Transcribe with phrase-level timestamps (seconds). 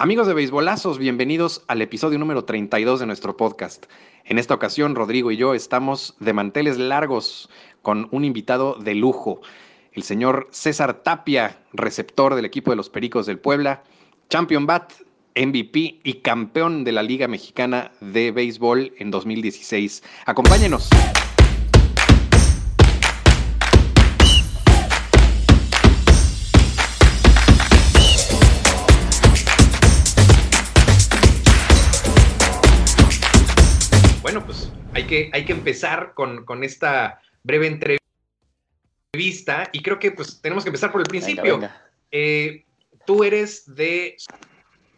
[0.00, 3.86] Amigos de Beisbolazos, bienvenidos al episodio número 32 de nuestro podcast.
[4.24, 7.50] En esta ocasión, Rodrigo y yo estamos de manteles largos
[7.82, 9.40] con un invitado de lujo,
[9.92, 13.82] el señor César Tapia, receptor del equipo de los Pericos del Puebla,
[14.30, 14.92] Champion Bat,
[15.34, 20.04] MVP y campeón de la Liga Mexicana de Béisbol en 2016.
[20.26, 20.88] Acompáñenos.
[34.98, 38.00] Hay que, hay que empezar con, esta breve entrevista
[39.72, 41.60] y creo que pues tenemos que empezar por el principio.
[42.10, 42.64] Eh,
[43.06, 44.16] tú eres de...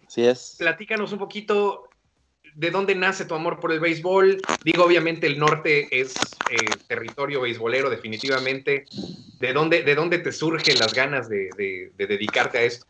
[0.09, 0.57] Sí es.
[0.59, 1.89] Platícanos un poquito
[2.55, 4.39] de dónde nace tu amor por el béisbol.
[4.65, 8.87] Digo, obviamente el norte es eh, territorio beisbolero definitivamente.
[9.39, 12.87] ¿De dónde, ¿De dónde te surgen las ganas de, de dedicarte a esto?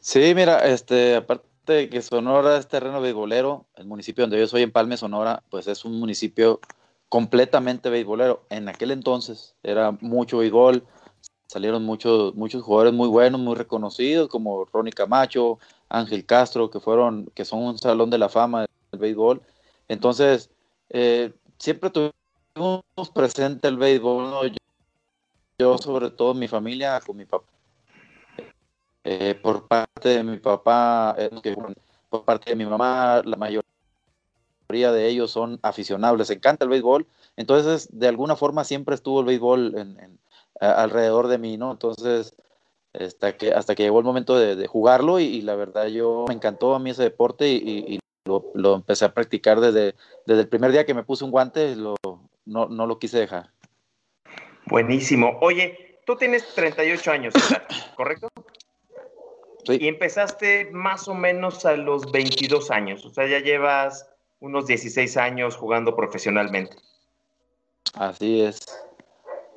[0.00, 4.72] Sí, mira, este, aparte que Sonora es terreno beisbolero, el municipio donde yo soy, en
[4.72, 6.60] Palme, Sonora, pues es un municipio
[7.08, 8.44] completamente beisbolero.
[8.50, 10.84] En aquel entonces era mucho béisbol,
[11.46, 17.30] salieron muchos, muchos jugadores muy buenos, muy reconocidos, como Ronnie Camacho, Ángel Castro, que fueron,
[17.34, 19.40] que son un salón de la fama del béisbol.
[19.88, 20.50] Entonces,
[20.88, 24.52] eh, siempre tuvimos presente el béisbol,
[25.58, 27.59] yo, sobre todo mi familia, con mi papá
[29.04, 31.30] eh, por parte de mi papá, eh,
[32.08, 33.62] por parte de mi mamá, la mayoría
[34.92, 37.06] de ellos son aficionados, les encanta el béisbol,
[37.36, 40.18] entonces de alguna forma siempre estuvo el béisbol en,
[40.60, 41.72] alrededor de mí, ¿no?
[41.72, 42.34] Entonces,
[42.92, 46.74] hasta que, hasta que llegó el momento de, jugarlo y, la verdad yo me encantó
[46.74, 49.94] a mí ese deporte y, lo, empecé a practicar desde,
[50.26, 51.96] desde el primer día que me puse un guante, lo,
[52.44, 53.50] no, no lo quise dejar.
[54.66, 55.38] Buenísimo.
[55.40, 57.34] Oye, tú tienes 38 años,
[57.96, 58.28] ¿correcto?
[59.66, 64.08] Y empezaste más o menos a los 22 años, o sea, ya llevas
[64.40, 66.76] unos 16 años jugando profesionalmente.
[67.94, 68.60] Así es.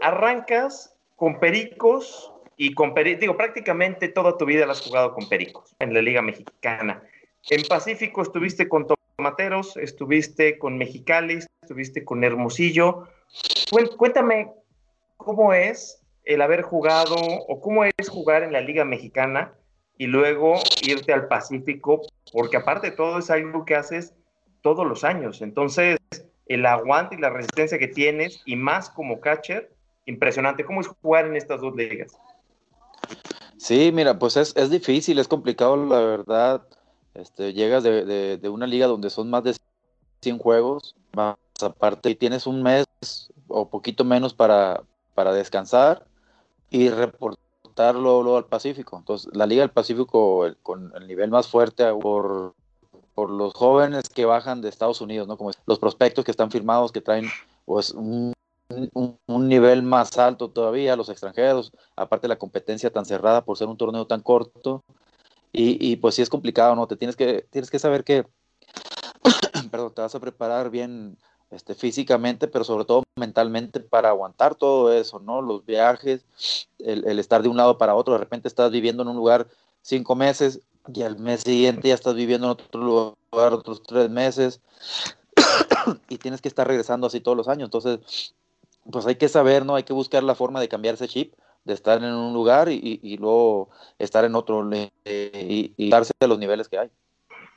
[0.02, 5.28] Arrancas con Pericos y con Pericos, digo, prácticamente toda tu vida la has jugado con
[5.30, 7.04] Pericos en la Liga Mexicana.
[7.50, 8.88] En Pacífico estuviste con
[9.18, 13.08] Tomateros, estuviste con Mexicali, estuviste con Hermosillo.
[13.98, 14.52] Cuéntame
[15.18, 19.54] cómo es el haber jugado o cómo es jugar en la Liga Mexicana
[19.98, 24.14] y luego irte al Pacífico, porque aparte de todo es algo que haces
[24.62, 25.42] todos los años.
[25.42, 25.98] Entonces,
[26.48, 29.72] el aguante y la resistencia que tienes, y más como catcher,
[30.06, 30.66] impresionante.
[30.66, 32.18] ¿Cómo es jugar en estas dos ligas?
[33.58, 36.68] Sí, mira, pues es, es difícil, es complicado, la verdad.
[37.14, 39.56] Este, llegas de, de, una liga donde son más de
[40.22, 42.86] 100 juegos, más aparte, y tienes un mes
[43.48, 44.84] o poquito menos para,
[45.14, 46.06] para descansar
[46.70, 48.98] y reportar luego, al Pacífico.
[48.98, 52.56] Entonces, la Liga del Pacífico con el nivel más fuerte por,
[53.14, 55.38] por los jóvenes que bajan de Estados Unidos, ¿no?
[55.38, 57.30] Como los prospectos que están firmados, que traen
[57.66, 58.34] pues un,
[58.94, 63.68] un, nivel más alto todavía, los extranjeros, aparte de la competencia tan cerrada por ser
[63.68, 64.84] un torneo tan corto.
[65.52, 66.88] Y, y pues sí es complicado, ¿no?
[66.88, 68.26] Te tienes que, tienes que saber que,
[69.72, 71.18] perdón, te vas a preparar bien
[71.54, 75.42] este, físicamente, pero sobre todo mentalmente para aguantar todo eso, ¿no?
[75.42, 76.26] Los viajes,
[76.80, 79.48] el, estar de un lado para otro, de repente estás viviendo en un lugar
[79.82, 80.62] cinco meses
[80.94, 82.82] y al mes siguiente ya estás viviendo en otro
[83.32, 84.62] lugar otros tres meses
[86.10, 87.68] y tienes que estar regresando así todos los años.
[87.68, 88.34] Entonces,
[88.92, 89.76] pues hay que saber, ¿no?
[89.76, 91.34] Hay que buscar la forma de cambiar ese chip,
[91.66, 93.70] de estar en un lugar y, luego
[94.00, 96.90] estar en otro y, y darse a los niveles que hay.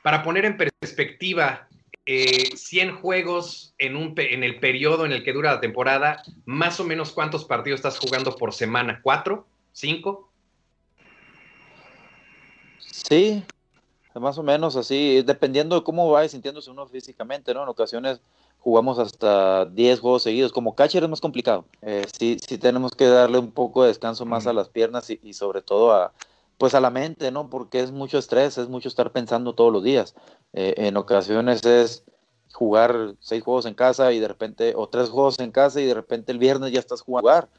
[0.03, 1.67] Para poner en perspectiva
[2.07, 6.79] 100 eh, juegos en, un, en el periodo en el que dura la temporada, más
[6.79, 9.45] o menos cuántos partidos estás jugando por semana, ¿cuatro?
[9.73, 10.29] ¿Cinco?
[12.79, 13.43] Sí,
[14.15, 17.63] más o menos así, dependiendo de cómo vaya sintiéndose uno físicamente, ¿no?
[17.63, 18.21] En ocasiones
[18.59, 20.51] jugamos hasta 10 juegos seguidos.
[20.51, 21.65] Como catcher es más complicado.
[21.81, 25.19] Eh, sí, sí tenemos que darle un poco de descanso más a las piernas y,
[25.23, 26.13] y sobre todo a,
[26.57, 27.49] pues a la mente, ¿no?
[27.49, 30.15] Porque es mucho estrés, es mucho estar pensando todos los días.
[30.53, 32.03] Eh, en ocasiones es
[32.51, 35.93] jugar seis juegos en casa y de repente, o tres juegos en casa y de
[35.93, 37.49] repente el viernes ya estás jugando jugar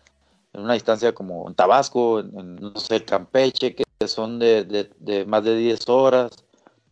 [0.52, 5.56] en una distancia como en Tabasco, en, no sé, Campeche, que son de, más de
[5.56, 6.44] 10 horas.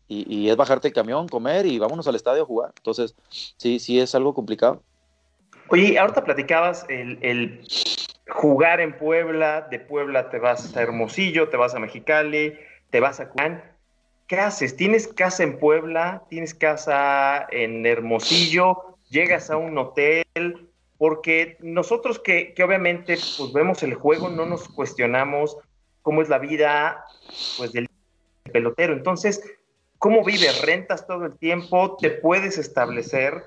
[0.09, 2.73] Y, es bajarte el camión, comer y vámonos al estadio a jugar.
[2.77, 4.81] Entonces, sí, sí es algo complicado.
[5.69, 7.67] Oye, ahorita platicabas el, el
[8.29, 12.59] jugar en Puebla, de Puebla te vas a Hermosillo, te vas a Mexicali,
[12.91, 13.63] te vas a Cuán.
[14.27, 14.77] ¿Qué haces?
[14.77, 16.25] ¿Tienes casa en Puebla?
[16.29, 18.97] ¿Tienes casa en Hermosillo?
[19.09, 20.25] ¿Llegas a un hotel?
[20.99, 25.57] Porque nosotros que, obviamente pues, vemos el juego, no nos cuestionamos
[26.03, 27.05] cómo es la vida
[27.57, 27.89] pues, del
[28.53, 28.95] pelotero.
[28.95, 29.41] Entonces,
[29.99, 30.61] ¿cómo vives?
[30.63, 31.97] ¿Rentas todo el tiempo?
[31.97, 33.45] ¿Te puedes establecer?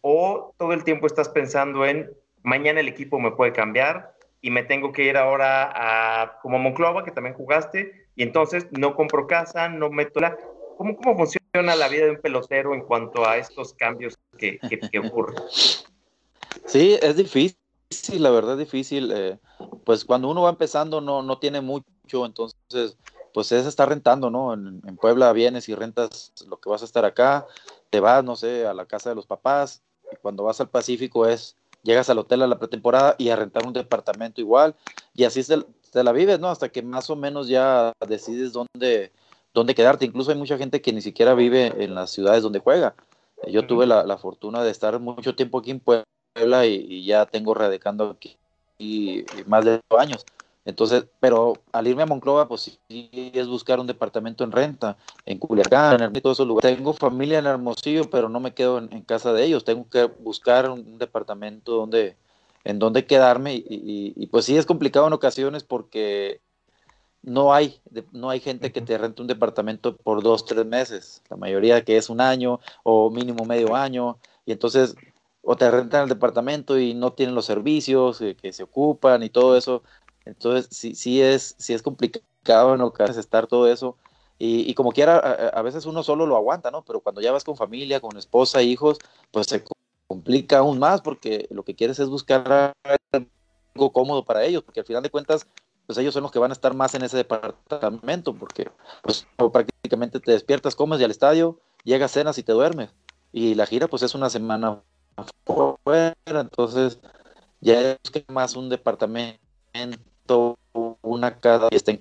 [0.00, 2.12] ¿O todo el tiempo estás pensando en
[2.44, 7.02] mañana el equipo me puede cambiar y me tengo que ir ahora a como Monclova,
[7.02, 10.36] que también jugaste, y entonces no compro casa, no meto la...
[10.76, 14.98] ¿Cómo, cómo funciona la vida de un pelotero en cuanto a estos cambios que, que,
[15.00, 15.42] ocurren?
[16.66, 17.56] Sí, es difícil,
[18.22, 19.12] la verdad es difícil.
[19.12, 19.38] Eh,
[19.84, 22.96] pues cuando uno va empezando no, no tiene mucho, entonces
[23.34, 24.54] pues es estar rentando, ¿no?
[24.54, 27.46] En, en, Puebla vienes y rentas lo que vas a estar acá,
[27.90, 29.82] te vas, no sé, a la casa de los papás,
[30.12, 33.66] y cuando vas al Pacífico es llegas al hotel a la pretemporada y a rentar
[33.66, 34.74] un departamento igual,
[35.14, 36.48] y así te, la vives, ¿no?
[36.48, 39.12] Hasta que más o menos ya decides dónde,
[39.52, 40.04] dónde quedarte.
[40.04, 42.96] Incluso hay mucha gente que ni siquiera vive en las ciudades donde juega.
[43.46, 48.10] Yo tuve la, fortuna de estar mucho tiempo aquí en Puebla y, ya tengo radicando
[48.10, 48.36] aquí
[49.46, 50.24] más de dos años.
[50.64, 54.96] Entonces, pero al irme a Monclova, pues sí es buscar un departamento en renta,
[55.26, 56.74] en Culiacán, en todos esos lugares.
[56.76, 59.64] Tengo familia en Hermosillo, pero no me quedo en, casa de ellos.
[59.64, 62.16] Tengo que buscar un, departamento donde,
[62.64, 66.40] en donde quedarme y, pues sí es complicado en ocasiones porque
[67.22, 67.80] no hay,
[68.12, 71.22] no hay gente que te rente un departamento por dos, tres meses.
[71.28, 74.18] La mayoría que es un año o mínimo medio año.
[74.46, 74.94] Y entonces
[75.46, 79.28] o te rentan el departamento y no tienen los servicios que, que se ocupan y
[79.28, 79.82] todo eso.
[80.24, 83.96] Entonces, sí, sí, es, sí es complicado en ocasiones estar todo eso.
[84.38, 86.84] Y, como quiera, a, veces uno solo lo aguanta, ¿no?
[86.84, 88.98] Pero cuando ya vas con familia, con esposa, hijos,
[89.30, 89.64] pues se
[90.06, 92.74] complica aún más porque lo que quieres es buscar
[93.12, 95.46] algo cómodo para ellos, porque al final de cuentas,
[95.86, 98.70] pues ellos son los que van a estar más en ese departamento, porque
[99.02, 102.90] pues prácticamente te despiertas, comes y al estadio, llegas, cenas y te duermes.
[103.32, 104.82] Y la gira pues es una semana
[105.46, 106.98] fuera, entonces
[107.60, 107.98] ya es
[108.28, 109.40] más un departamento
[111.02, 112.00] una cada y estén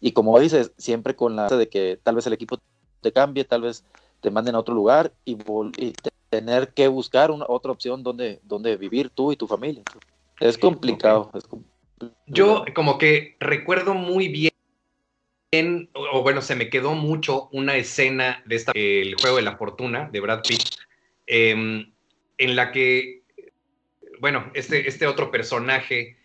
[0.00, 2.58] y como dices, siempre con la de que tal vez el equipo
[3.00, 3.84] te cambie, tal vez
[4.20, 5.36] te manden a otro lugar y,
[6.30, 9.84] tener que buscar una, otra opción donde, donde vivir tú y tu familia.
[10.40, 11.30] Es complicado,
[12.26, 18.56] Yo como que recuerdo muy bien, o, bueno, se me quedó mucho una escena de
[18.56, 20.62] esta, el juego de la fortuna de Brad Pitt,
[21.28, 21.92] em,
[22.38, 23.22] en la que,
[24.18, 26.16] bueno, este, este otro personaje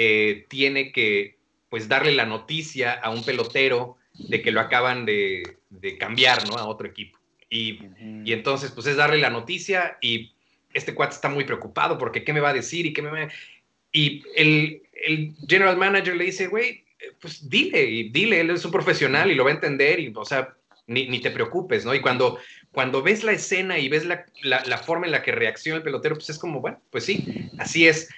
[0.00, 5.42] eh, tiene que pues darle la noticia a un pelotero de que lo acaban de,
[5.98, 6.54] cambiar, ¿no?
[6.54, 7.18] A otro equipo.
[7.50, 7.80] Y,
[8.32, 10.32] entonces, pues es darle la noticia y
[10.72, 13.28] este cuate está muy preocupado porque qué me va a decir y qué me...
[13.90, 16.84] Y el, el general manager le dice, güey,
[17.20, 20.24] pues dile, y dile, él es un profesional y lo va a entender y, o
[20.24, 20.54] sea,
[20.86, 21.92] ni, te preocupes, ¿no?
[21.92, 22.38] Y cuando,
[22.70, 26.14] cuando ves la escena y ves la, la, forma en la que reacciona el pelotero,
[26.14, 28.08] pues es como, bueno, pues sí, así es.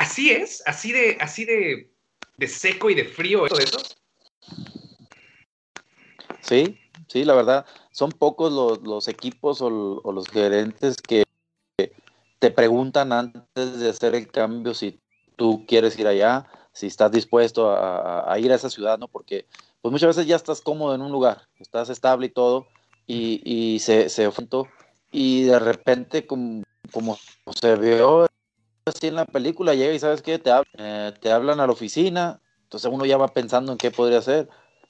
[0.00, 1.90] Así es, así de, así de,
[2.48, 3.78] seco y de frío eso de eso.
[6.40, 9.68] Sí, sí, la verdad, son pocos los, equipos o,
[10.10, 11.24] los gerentes que
[12.38, 14.98] te preguntan antes de hacer el cambio si
[15.36, 19.06] tú quieres ir allá, si estás dispuesto a, ir a esa ciudad, ¿no?
[19.06, 19.44] Porque
[19.82, 22.66] pues muchas veces ya estás cómodo en un lugar, estás estable y todo,
[23.06, 24.30] y, se, se
[25.12, 27.18] y de repente como, como
[27.52, 28.29] se vio
[28.90, 32.40] así en la película, llega y sabes qué, te, eh, te hablan a la oficina,
[32.64, 34.48] entonces uno ya va pensando en qué podría hacer,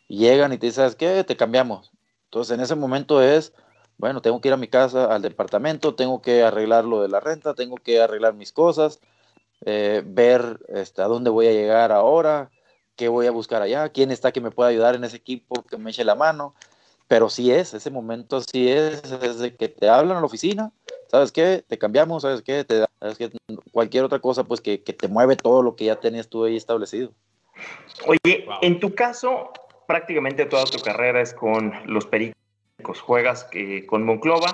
[0.08, 1.24] llegan y te dicen, ¿sabes qué?
[1.24, 1.92] Te cambiamos.
[2.24, 3.52] Entonces en ese momento es,
[3.98, 7.20] bueno, tengo que ir a mi casa, al departamento, tengo que arreglar lo de la
[7.20, 9.00] renta, tengo que arreglar mis cosas,
[9.64, 12.50] eh, ver este, a dónde voy a llegar ahora,
[12.96, 15.78] qué voy a buscar allá, quién está que me pueda ayudar en ese equipo, que
[15.78, 16.54] me eche la mano.
[17.08, 20.72] Pero sí es, ese momento sí es, es de que te hablan a la oficina,
[21.10, 21.64] ¿sabes qué?
[21.66, 22.64] Te cambiamos, ¿sabes qué?
[22.64, 23.30] Te, ¿sabes qué?
[23.72, 27.12] Cualquier otra cosa, pues que, te mueve todo lo que ya tenías tú ahí establecido.
[28.06, 29.52] Oye, en tu caso,
[29.86, 34.52] prácticamente toda tu carrera es con los Pericos, juegas que, con Monclova,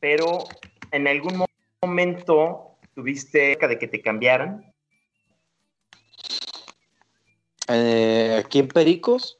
[0.00, 0.44] pero
[0.90, 1.44] en algún
[1.82, 4.72] momento tuviste de que te cambiaran.
[7.68, 9.38] Eh, aquí en Pericos.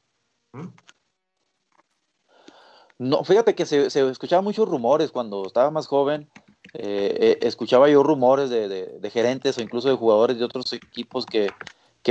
[2.97, 6.29] No, fíjate que se, se escuchaban muchos rumores cuando estaba más joven
[6.73, 11.51] eh, eh, escuchaba yo rumores de, gerentes o incluso de jugadores de otros equipos que,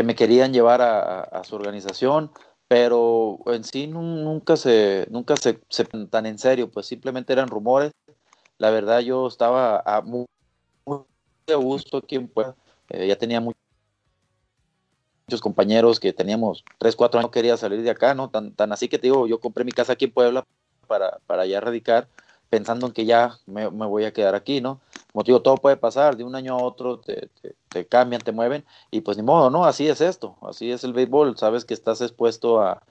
[0.02, 2.30] me querían llevar a, su organización,
[2.68, 5.54] pero en sí nunca se nunca se,
[6.11, 7.92] tan en serio, pues simplemente eran rumores.
[8.59, 10.26] La verdad yo estaba a muy,
[11.47, 12.54] de gusto aquí en Puebla,
[12.90, 13.56] eh, ya tenía muchos
[15.40, 18.30] compañeros que teníamos 3, 4 años, no quería salir de acá, ¿no?
[18.30, 20.44] Tan, tan así que te digo, yo compré mi casa aquí en Puebla
[20.87, 22.09] para, para ya radicar
[22.52, 24.78] pensando en que ya me, voy a quedar aquí, ¿no?
[25.11, 27.30] Como digo, todo puede pasar, de un año a otro te,
[27.87, 29.64] cambian, te mueven, y pues ni modo, ¿no?
[29.64, 32.82] Así es esto, así es el béisbol, sabes que estás expuesto a,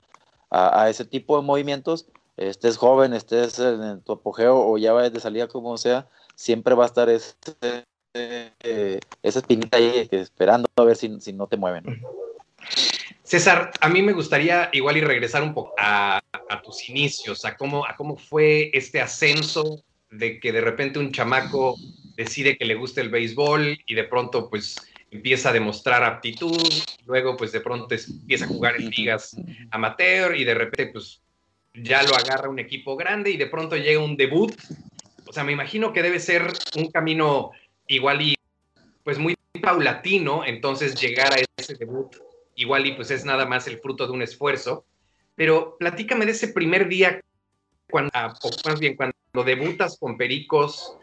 [0.50, 5.20] a, ese tipo de movimientos, estés joven, estés en tu apogeo o ya vayas de
[5.20, 7.36] salida como sea, siempre va a estar ese,
[8.14, 11.84] eh, esa espinita ahí esperando a ver si, si no te mueven.
[13.32, 16.20] César, a mí me gustaría igual y regresar un poco a,
[16.62, 21.78] tus inicios, a cómo, a cómo fue este ascenso de que de repente un chamaco
[22.14, 24.76] decide que le gusta el béisbol y de pronto pues
[25.10, 26.60] empieza a demostrar aptitud,
[27.06, 29.34] luego pues de pronto empieza a jugar en ligas
[29.70, 31.22] amateur y de repente pues
[31.72, 34.54] ya lo agarra un equipo grande y de pronto llega un debut.
[35.26, 37.52] O sea, me imagino que debe ser un camino
[37.86, 38.34] igual y
[39.02, 42.14] pues muy paulatino, entonces llegar a ese debut
[42.54, 44.84] igual y pues es nada más el fruto de un esfuerzo.
[45.34, 47.20] Pero platícame de ese primer día,
[47.90, 50.96] cuando, ah, o más bien cuando debutas con Pericos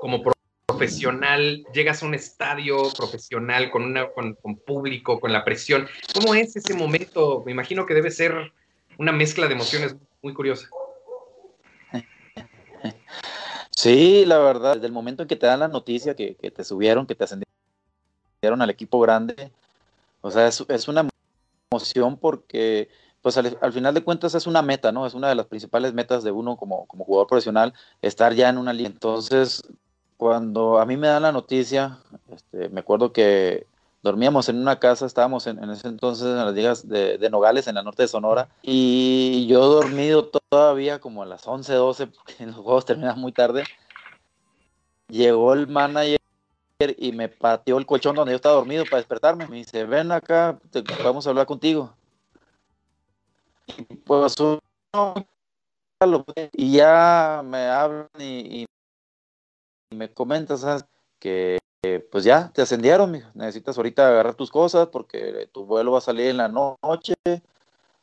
[0.00, 0.22] como
[0.66, 4.36] profesional, llegas a un estadio profesional con, una, con,
[4.66, 5.88] público, con la presión.
[6.14, 7.42] ¿Cómo es ese momento?
[7.44, 8.52] Me imagino que debe ser
[8.98, 10.68] una mezcla de emociones muy curiosa.
[13.70, 16.64] Sí, la verdad, desde el momento en que te dan la noticia que, que te
[16.64, 19.52] subieron, que te ascendieron al equipo grande,
[20.20, 21.08] o sea, es, una
[21.70, 22.88] emoción porque,
[23.22, 25.06] pues al, final de cuentas es una meta, ¿no?
[25.06, 28.58] Es una de las principales metas de uno como, como jugador profesional, estar ya en
[28.58, 28.88] una liga.
[28.88, 29.62] Entonces,
[30.16, 31.98] cuando a mí me dan la noticia,
[32.32, 33.66] este, me acuerdo que
[34.02, 37.74] dormíamos en una casa, estábamos en, ese entonces en las ligas de, de, Nogales, en
[37.76, 42.56] la norte de Sonora, y yo dormido todavía como a las 11, 12, porque los
[42.56, 43.64] juegos terminan muy tarde.
[45.08, 46.17] Llegó el manager
[46.80, 49.48] y me pateó el colchón donde yo estaba dormido para despertarme.
[49.48, 50.58] Me dice, ven acá,
[51.02, 51.92] vamos a hablar contigo.
[53.66, 54.36] Y pues
[56.52, 58.66] y ya me hablan y,
[59.90, 60.84] me comentas
[61.18, 61.58] que
[62.12, 66.28] pues ya te ascendieron, necesitas ahorita agarrar tus cosas porque tu vuelo va a salir
[66.28, 67.14] en la noche,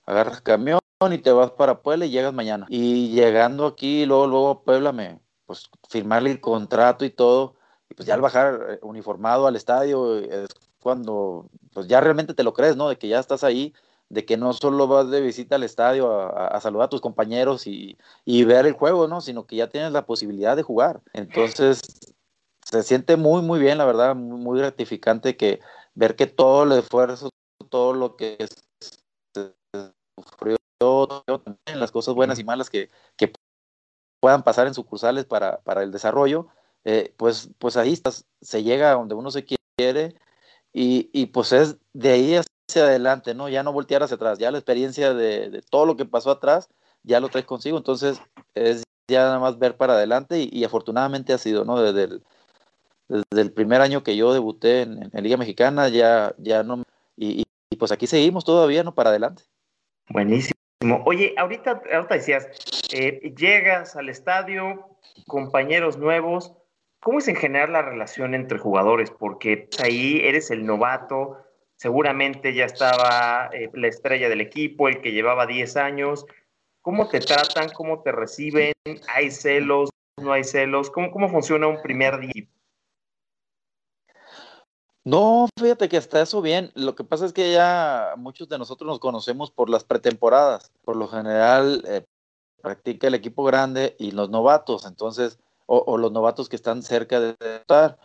[0.05, 0.79] agarras camión
[1.11, 2.65] y te vas para Puebla y llegas mañana.
[2.69, 7.55] Y llegando aquí, luego, luego a Puebla, me, pues firmarle el contrato y todo,
[7.89, 10.49] y pues ya al bajar eh, uniformado al estadio es
[10.79, 12.89] cuando pues ya realmente te lo crees, ¿no?
[12.89, 13.73] De que ya estás ahí,
[14.09, 17.97] de que no solo vas de visita al estadio a, saludar a tus compañeros y,
[18.45, 19.19] ver el juego, ¿no?
[19.21, 21.01] Sino que ya tienes la posibilidad de jugar.
[21.13, 21.81] Entonces,
[22.63, 25.59] se siente muy, muy bien, la verdad, muy, gratificante que
[25.95, 27.29] ver que todo el esfuerzo,
[27.69, 28.37] todo lo que
[30.15, 30.57] sufrió,
[31.75, 33.33] las cosas buenas y malas que, que
[34.19, 36.47] puedan pasar en sucursales para, para el desarrollo,
[36.85, 40.15] eh, pues, pues ahí estás, se llega a donde uno se quiere
[40.71, 43.49] y, y, pues es de ahí hacia adelante, ¿no?
[43.49, 46.69] Ya no voltear hacia atrás, ya la experiencia de, todo lo que pasó atrás
[47.03, 48.21] ya lo traes consigo, entonces
[48.53, 51.81] es ya nada más ver para adelante y, afortunadamente ha sido, ¿no?
[51.81, 52.23] Desde el,
[53.07, 56.83] desde el, primer año que yo debuté en, en Liga Mexicana ya, ya no,
[57.17, 58.93] y, y, pues aquí seguimos todavía, ¿no?
[58.93, 59.43] Para adelante.
[60.09, 60.55] Buenísimo.
[61.05, 62.47] Oye, ahorita, ahorita decías,
[62.93, 66.53] eh, llegas al estadio, compañeros nuevos,
[67.05, 69.11] ¿Cómo es en general la relación entre jugadores?
[69.11, 71.37] Porque ahí eres el novato,
[71.75, 76.25] seguramente ya estaba eh, la estrella del equipo, el que llevaba 10 años.
[76.81, 77.69] ¿Cómo te tratan?
[77.69, 78.73] ¿Cómo te reciben?
[79.13, 79.91] ¿Hay celos?
[80.19, 80.89] ¿No hay celos?
[80.89, 82.47] ¿Cómo, cómo funciona un primer día?
[85.03, 86.71] No, fíjate que hasta eso bien.
[86.73, 90.71] Lo que pasa es que ya muchos de nosotros nos conocemos por las pretemporadas.
[90.83, 92.03] Por lo general, eh,
[92.63, 94.87] practica el equipo grande y los novatos.
[94.87, 97.97] Entonces, o, los novatos que están cerca de estar.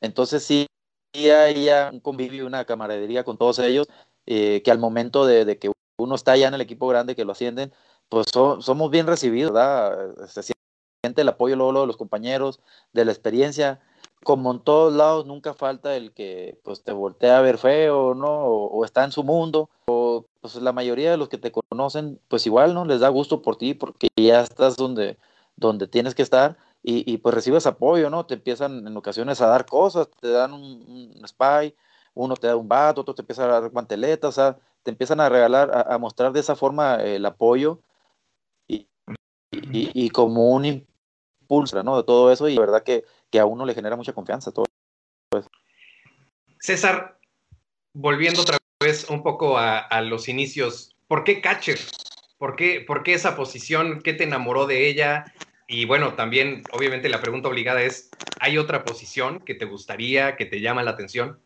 [0.00, 0.66] Entonces sí,
[1.14, 3.86] hay un convivio, una camaradería con todos ellos,
[4.26, 7.32] eh, que al momento de, que uno está ya en el equipo grande, que lo
[7.32, 7.72] ascienden,
[8.08, 10.28] pues somos bien recibidos, ¿verdad?
[10.28, 10.42] Se
[11.02, 12.60] siente el apoyo luego, de los compañeros,
[12.92, 13.80] de la experiencia.
[14.24, 18.46] Como en todos lados, nunca falta el que pues, te voltea a ver feo, ¿no?
[18.46, 19.68] O, o, está en su mundo.
[19.86, 22.84] O pues la mayoría de los que te conocen, pues igual, ¿no?
[22.84, 25.18] Les da gusto por ti porque ya estás donde,
[25.56, 28.26] donde tienes que estar y, pues recibes apoyo, ¿no?
[28.26, 31.74] Te empiezan en ocasiones a dar cosas, te dan un, spy,
[32.12, 35.18] uno te da un bat, otro te empieza a dar guanteletas, o sea, te empiezan
[35.20, 37.80] a regalar, a, mostrar de esa forma el apoyo
[38.68, 38.86] y,
[39.50, 41.96] y, como un impulso, ¿no?
[41.96, 44.66] De todo eso y la verdad que, que a uno le genera mucha confianza todo
[45.38, 45.48] eso.
[46.58, 47.18] César,
[47.94, 51.78] volviendo otra vez un poco a, a los inicios, ¿por qué catcher?
[52.36, 54.02] ¿Por qué, ¿Por qué esa posición?
[54.02, 55.24] ¿Qué te enamoró de ella?
[55.66, 60.44] Y bueno, también, obviamente, la pregunta obligada es, ¿hay otra posición que te gustaría, que
[60.44, 61.40] te llama la atención?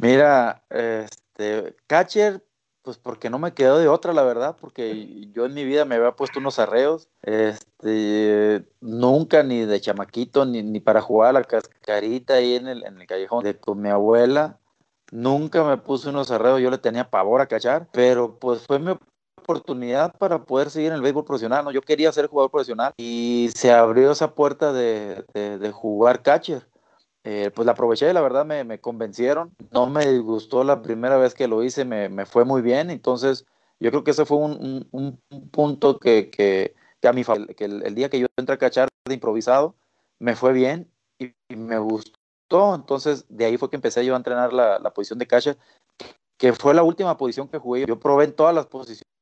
[0.00, 2.42] Mira, este, catcher,
[2.82, 5.94] pues porque no me quedó de otra, la verdad, porque yo en mi vida me
[5.94, 11.44] había puesto unos arreos, este, nunca ni de chamaquito, ni, ni para jugar a la
[11.44, 14.58] cascarita ahí en el, en el callejón de con mi abuela,
[15.12, 18.94] nunca me puse unos arreos, yo le tenía pavor a cachar, pero pues fue mi
[19.44, 21.70] oportunidad para poder seguir en el béisbol profesional, ¿no?
[21.70, 26.66] Yo quería ser jugador profesional y se abrió esa puerta de, de, jugar catcher.
[27.24, 29.54] Eh, pues la aproveché, la verdad me, me, convencieron.
[29.70, 32.90] No me disgustó la primera vez que lo hice, me, me fue muy bien.
[32.90, 33.46] Entonces,
[33.80, 37.24] yo creo que ese fue un, un, un punto que, que, que, a mi
[37.56, 39.76] que el, día que yo entré a cachar de improvisado,
[40.18, 42.74] me fue bien y, me gustó.
[42.74, 45.56] Entonces, de ahí fue que empecé yo a entrenar la, la posición de catcher
[46.36, 47.86] que fue la última posición que jugué.
[47.86, 49.13] Yo probé en todas las posiciones.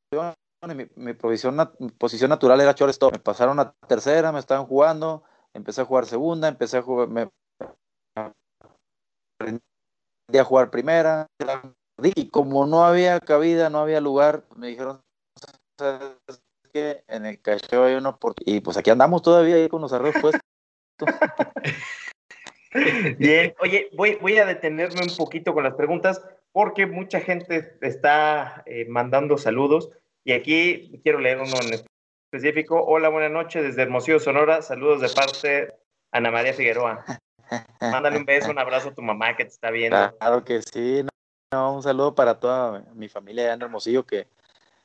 [0.74, 3.12] Mi, mi posición, natural era shortstop.
[3.12, 7.28] Me pasaron a tercera, me estaban jugando, empecé a jugar segunda, empecé a jugar, me
[10.38, 11.26] a jugar primera.
[12.02, 15.00] Y como no había cabida, no había lugar, me dijeron,
[16.72, 18.56] que en el cacheo hay una oportunidad.
[18.56, 20.42] Y pues aquí andamos todavía con los arreglos puestos.
[23.18, 28.62] Bien, oye, voy, voy a detenerme un poquito con las preguntas porque mucha gente está
[28.66, 29.90] eh, mandando saludos
[30.24, 31.80] y aquí quiero leer uno en
[32.30, 32.82] específico.
[32.84, 34.62] Hola, buenas noches desde Hermosillo, Sonora.
[34.62, 35.74] Saludos de parte
[36.12, 37.04] Ana María Figueroa.
[37.80, 40.16] Mándale un beso, un abrazo a tu mamá que te está viendo.
[40.18, 41.04] Claro que sí.
[41.52, 44.28] un saludo para toda mi familia en Hermosillo que,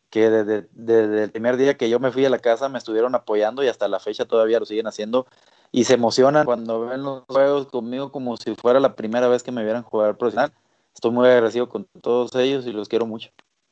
[0.09, 3.13] que desde, desde, el primer día que yo me fui a la casa me estuvieron
[3.13, 5.27] apoyando y hasta la fecha todavía lo siguen haciendo
[5.71, 9.51] y se emocionan cuando ven los juegos conmigo como si fuera la primera vez que
[9.51, 10.53] me vieran jugar profesional
[10.97, 13.29] estoy muy agradecido con todos ellos y los quiero mucho.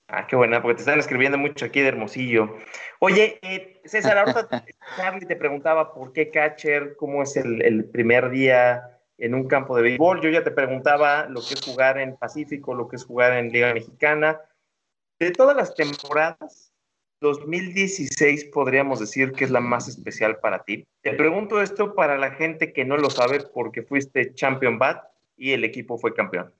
[0.07, 2.55] Ah, qué buena, porque te están escribiendo mucho aquí de Hermosillo.
[2.99, 4.47] Oye, eh, César, ahorita
[4.97, 9.75] Charlie te preguntaba por qué catcher, cómo es el, el, primer día en un campo
[9.75, 10.21] de béisbol.
[10.21, 13.51] Yo ya te preguntaba lo que es jugar en Pacífico, lo que es jugar en
[13.51, 14.39] Liga Mexicana.
[15.17, 16.71] De todas las temporadas,
[17.21, 20.85] 2016 podríamos decir que es la más especial para ti.
[21.01, 25.03] Te pregunto esto para la gente que no lo sabe porque fuiste champion bat
[25.35, 26.53] y el equipo fue campeón.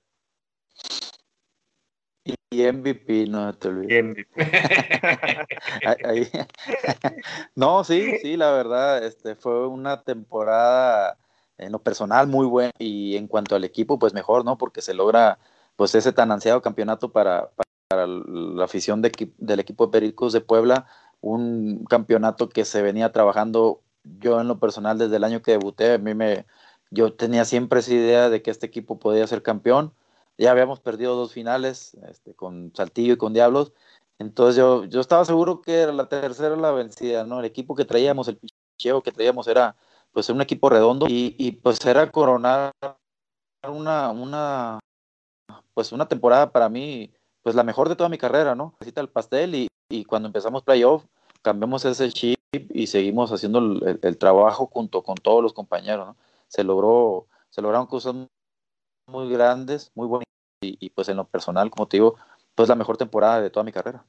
[2.55, 4.25] Y MVP, no te olvides.
[7.55, 11.17] no, sí, sí, la verdad, este fue una temporada
[11.57, 14.57] en lo personal muy buena y en cuanto al equipo, pues mejor, ¿no?
[14.57, 15.37] Porque se logra
[15.75, 17.49] pues ese tan ansiado campeonato para,
[17.87, 20.87] para la afición de, del equipo de Pericos de Puebla,
[21.19, 23.81] un campeonato que se venía trabajando
[24.21, 26.45] yo en lo personal desde el año que debuté, a mí me,
[26.89, 29.91] yo tenía siempre esa idea de que este equipo podía ser campeón
[30.37, 33.73] ya habíamos perdido dos finales este, con Saltillo y con Diablos.
[34.19, 37.39] Entonces yo, yo estaba seguro que era la tercera la vencida, ¿no?
[37.39, 39.75] El equipo que traíamos, el picheo que traíamos era
[40.11, 42.71] pues un equipo redondo y, y pues era coronar
[43.67, 44.79] una, una,
[45.73, 48.75] pues una temporada para mí, pues la mejor de toda mi carrera, ¿no?
[48.79, 51.03] El pastel y, y, cuando empezamos playoff
[51.41, 56.17] cambiamos ese chip y seguimos haciendo el, el, trabajo junto con todos los compañeros, ¿no?
[56.47, 58.15] Se logró, se lograron cosas
[59.07, 60.24] muy grandes, muy buenas
[60.79, 62.17] y, pues en lo personal, como te digo,
[62.55, 64.05] pues la mejor temporada de toda mi carrera.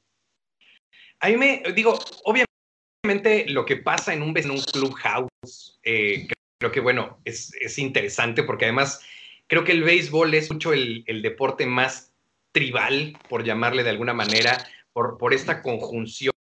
[1.20, 6.72] A mí me, digo, obviamente lo que pasa en un, en un clubhouse, eh, creo
[6.72, 9.00] que bueno, es, es, interesante porque además
[9.46, 12.14] creo que el béisbol es mucho el, deporte más
[12.52, 16.32] tribal, por llamarle de alguna manera, por, por esta conjunción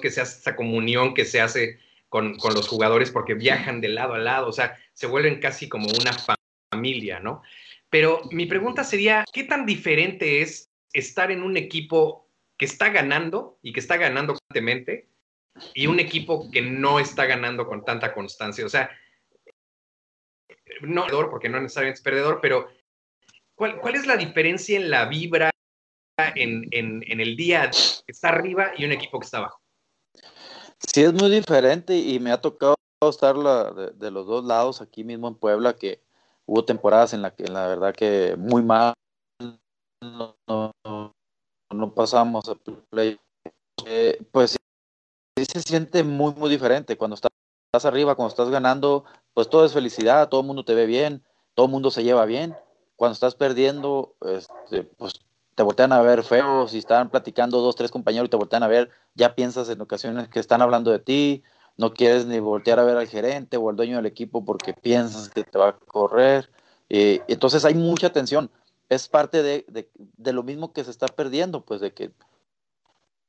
[0.00, 3.88] que se hace, esta comunión que se hace con, con, los jugadores porque viajan de
[3.88, 6.12] lado a lado, o sea, se vuelven casi como una
[6.72, 7.42] familia, ¿no?
[7.96, 12.28] Pero mi pregunta sería, ¿qué tan diferente es estar en un equipo
[12.58, 15.08] que está ganando y que está ganando constantemente
[15.72, 18.66] y un equipo que no está ganando con tanta constancia?
[18.66, 18.90] O sea,
[20.82, 22.68] no porque no necesariamente es perdedor, pero
[23.54, 25.48] ¿cuál, cuál es la diferencia en la vibra
[26.18, 29.62] en, en, en, el día que está arriba y un equipo que está abajo?
[30.86, 32.76] Sí, es muy diferente y me ha tocado
[33.08, 36.04] estar la, de, de, los dos lados aquí mismo en Puebla, que
[36.46, 38.94] hubo temporadas en la que la verdad que muy mal
[40.00, 40.34] no,
[41.94, 42.54] pasamos a
[42.90, 43.18] play.
[43.84, 44.56] Eh, pues
[45.36, 46.96] sí se siente muy, muy diferente.
[46.96, 47.30] Cuando estás
[47.84, 49.04] arriba, cuando estás ganando,
[49.34, 51.22] pues todo es felicidad, todo el mundo te ve bien,
[51.54, 52.56] todo el mundo se lleva bien.
[52.96, 55.20] Cuando estás perdiendo, este, pues
[55.54, 58.68] te voltean a ver feo, si están platicando dos, tres compañeros y te voltean a
[58.68, 61.42] ver, ya piensas en ocasiones que están hablando de ti,
[61.76, 65.28] no quieres ni voltear a ver al gerente o al dueño del equipo porque piensas
[65.28, 66.50] que te va a correr.
[66.88, 68.50] Eh, entonces hay mucha tensión.
[68.88, 69.66] Es parte de,
[70.16, 72.12] de, lo mismo que se está perdiendo, pues de que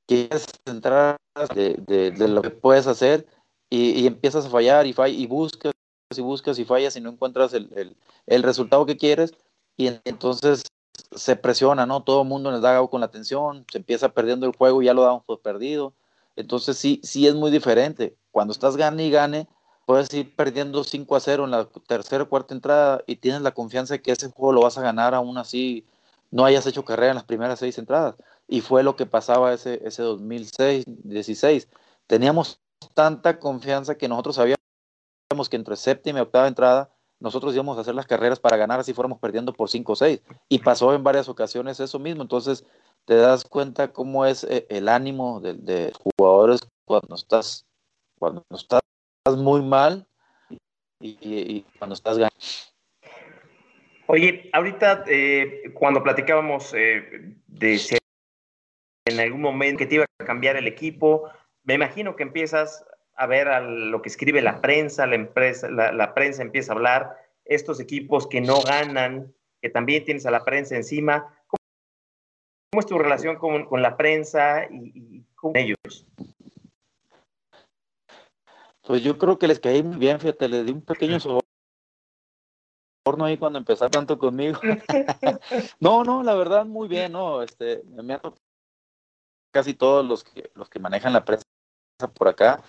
[0.05, 1.17] quieres entrar
[1.53, 1.75] de,
[2.11, 3.25] de lo que puedes hacer
[3.69, 5.73] y, y, empiezas a fallar y, fall, y buscas
[6.15, 9.33] y buscas y fallas y no encuentras el, el, el resultado que quieres
[9.75, 10.63] y entonces
[11.11, 12.03] se presiona, ¿no?
[12.03, 14.93] Todo el mundo les da con la tensión, se empieza perdiendo el juego y ya
[14.93, 15.93] lo damos por perdido.
[16.35, 19.47] Entonces sí, sí es muy diferente cuando estás gane y gane,
[19.87, 23.49] puedes ir perdiendo 5 a 0 en la tercera o cuarta entrada y tienes la
[23.49, 25.87] confianza de que ese juego lo vas a ganar aún así
[26.29, 28.13] no hayas hecho carrera en las primeras seis entradas.
[28.47, 31.67] y fue lo que pasaba ese, ese 2006, 16.
[32.05, 32.61] Teníamos
[32.93, 37.95] tanta confianza que nosotros sabíamos que entre séptima y octava entrada nosotros íbamos a hacer
[37.95, 40.21] las carreras para ganar así fuéramos perdiendo por 5 o 6.
[40.47, 42.21] Y pasó en varias ocasiones eso mismo.
[42.21, 42.65] Entonces
[43.05, 47.66] te das cuenta cómo es eh, el ánimo de, de jugadores cuando estás,
[48.17, 48.81] cuando estás
[49.37, 50.07] muy mal
[50.99, 52.35] y, cuando estás ganando.
[54.07, 57.97] Oye, ahorita eh, cuando platicábamos eh, de si
[59.05, 61.29] en algún momento que te iba a cambiar el equipo,
[61.63, 66.13] me imagino que empiezas a ver a lo que escribe la prensa, la, empresa, la,
[66.13, 70.75] prensa empieza a hablar, estos equipos que no ganan, que también tienes a la prensa
[70.75, 71.33] encima.
[71.47, 76.05] ¿Cómo, es tu relación con, la prensa y, con ellos?
[78.87, 81.43] Pues yo creo que les caí muy bien, fíjate, les di un pequeño soborno
[83.25, 84.61] ahí cuando empezaron tanto conmigo.
[85.81, 88.21] no, no, la verdad muy bien, no, este, me han
[89.51, 91.43] casi todos los que los que manejan la prensa
[92.13, 92.63] por acá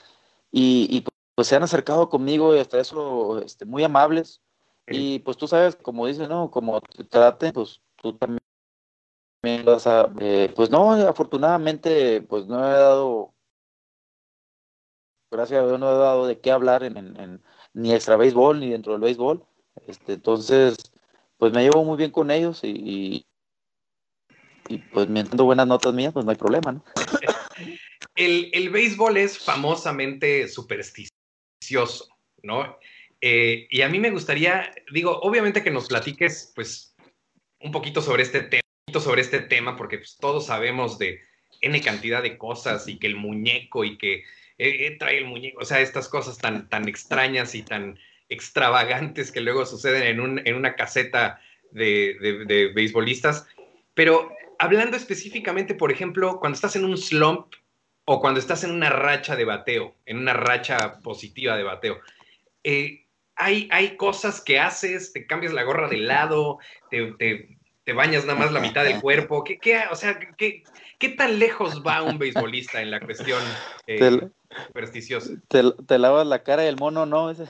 [0.51, 1.05] y,
[1.37, 4.43] pues se han acercado conmigo y hasta eso este, muy amables.
[4.89, 6.51] Y pues tú sabes, como dices, ¿no?
[6.51, 8.41] Como te traten, pues tú también
[9.65, 10.11] vas a...
[10.19, 13.35] Eh, pues no, afortunadamente, pues no he dado...
[15.31, 17.43] Gracias a Dios no he dado de qué hablar en, en,
[17.75, 19.45] ni extra béisbol ni dentro del béisbol.
[19.87, 20.77] Este, entonces,
[21.37, 23.27] pues me llevo muy bien con ellos y,
[24.69, 26.85] y, pues mientras buenas notas mías, pues no hay problema, ¿no?
[28.17, 32.09] el, béisbol es famosamente supersticioso,
[32.43, 32.77] ¿no?
[33.21, 36.95] Eh, y a mí me gustaría, digo, obviamente que nos platiques, pues,
[37.61, 38.63] un poquito sobre este tema,
[39.01, 41.21] sobre este tema, porque pues, todos sabemos de
[41.61, 44.25] N cantidad de cosas y que el muñeco y que
[44.59, 49.41] eh, trae el muñeco, o sea, estas cosas tan, tan extrañas y tan extravagantes que
[49.41, 51.41] luego suceden en, una caseta
[51.71, 53.47] de, de, de beisbolistas.
[53.95, 57.55] Pero hablando específicamente, por ejemplo, cuando estás en un slump
[58.11, 62.01] o cuando estás en una racha de bateo, en una racha positiva de bateo.
[62.65, 63.05] Eh,
[63.37, 66.59] hay, hay cosas que haces, te cambias la gorra de lado,
[66.91, 69.45] te, bañas nada más la mitad del cuerpo.
[69.45, 70.65] ¿Qué, qué o sea, ¿qué,
[70.99, 73.43] ¿qué, tan lejos va un beisbolista en la cuestión
[73.87, 74.29] eh,
[74.67, 75.33] supersticiosa?
[75.49, 77.33] Te, te, lavas la cara y el mono no.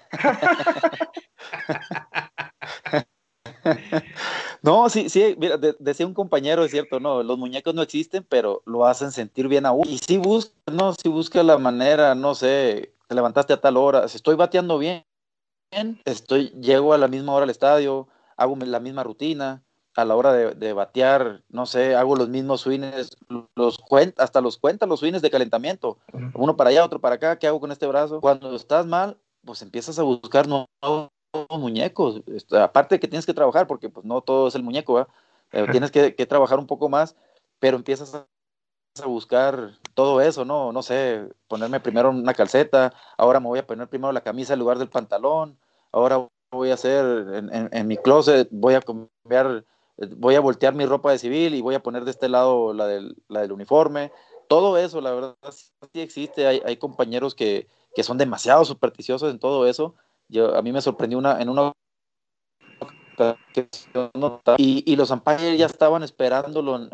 [4.63, 8.63] No, sí, sí, mira, decía un compañero, es cierto, no, los muñecos no existen, pero
[8.67, 9.89] lo hacen sentir bien a uno.
[9.89, 14.09] Y si busca, no, si busca la manera, no sé, te levantaste a tal hora,
[14.09, 15.05] si estoy bateando bien,
[16.05, 19.63] estoy, llego a la misma hora al estadio, hago la misma rutina,
[19.99, 23.17] a la hora de, batear, no sé, hago los mismos swings,
[23.57, 25.99] los cuenta, hasta los cuenta los swings de calentamiento,
[26.35, 28.21] uno para allá, otro para acá, ¿qué hago con este brazo?
[28.21, 30.69] Cuando estás mal, pues empiezas a buscar nuevos
[31.51, 32.23] muñecos.
[32.27, 35.01] Este, aparte que tienes que trabajar, porque pues no todo es el muñeco,
[35.51, 37.17] eh, tienes que, trabajar un poco más,
[37.59, 38.25] pero empiezas a,
[39.05, 40.73] buscar todo eso, ¿no?
[40.73, 44.61] No sé, ponerme primero una calceta, ahora me voy a poner primero la camisa en
[44.61, 45.59] lugar del pantalón,
[45.91, 47.05] ahora voy a hacer
[47.73, 49.65] en, mi closet, voy a cambiar,
[50.17, 52.87] voy a voltear mi ropa de civil y voy a poner de este lado la
[52.87, 54.13] del, la del uniforme.
[54.49, 56.47] Todo eso, la verdad, sí existe.
[56.47, 59.95] Hay, hay compañeros que, que son demasiado supersticiosos en todo eso
[60.29, 61.73] yo, a mí me sorprendió una, en una
[64.59, 66.89] y, y los umpires ya estaban esperándolo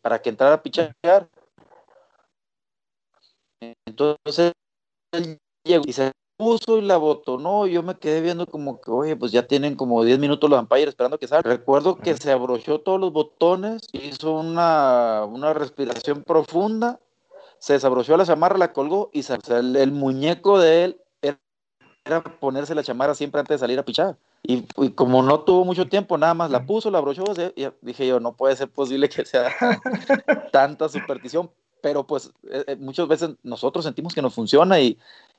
[0.00, 0.92] para que entrara a pichar.
[3.86, 4.52] Entonces
[5.12, 7.66] él llegó y se puso y la botonó.
[7.66, 10.58] Y yo me quedé viendo como que, oye, pues ya tienen como 10 minutos los
[10.58, 11.50] umpires esperando que salga.
[11.50, 17.00] Recuerdo que se abrochó todos los botones, hizo una, una respiración profunda,
[17.58, 21.00] se desabrochó la chamarra, la colgó y el muñeco de él
[22.04, 24.16] era ponerse la chamarra siempre antes de salir a pichar.
[24.42, 27.24] Y, como no tuvo mucho tiempo, nada más la puso, la abrochó,
[27.56, 29.50] y dije yo, no puede ser posible que sea
[30.52, 31.50] tanta superstición,
[31.82, 34.98] pero pues eh, eh, muchas veces nosotros sentimos que nos funciona y,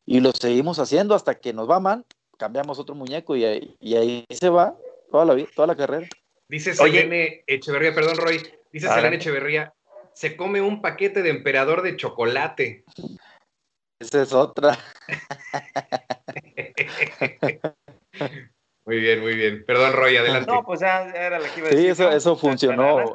[0.09, 2.03] y, lo seguimos haciendo hasta que nos va mal,
[2.37, 4.75] cambiamos otro muñeco y, ahí se va
[5.11, 6.07] toda la vida, toda la carrera.
[6.47, 8.41] Dice Selene Echeverría, perdón Roy,
[8.71, 9.71] dice Selene Echeverría,
[10.13, 12.85] se come un paquete de emperador de chocolate.
[13.99, 14.79] Esa es otra.
[18.85, 19.65] Muy bien, muy bien.
[19.67, 20.51] Perdón, Roy, adelante.
[20.51, 21.85] No, pues ya era la que iba a decir.
[21.85, 23.13] Sí, eso, eso funcionó.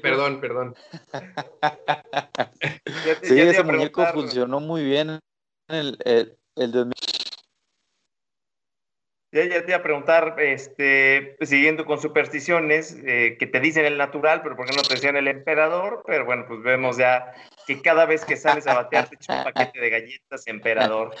[0.00, 0.76] Perdón, perdón.
[3.22, 5.18] sí, ese muñeco funcionó muy bien
[5.74, 6.92] el, el, el 2000.
[9.34, 13.96] Ya, ya, te iba a preguntar, este, siguiendo con supersticiones, eh, que te dicen el
[13.96, 16.02] natural, pero ¿por qué no te decían el emperador?
[16.06, 17.32] Pero bueno, pues vemos ya
[17.66, 21.14] que cada vez que sales a batear te echas un paquete de galletas emperador.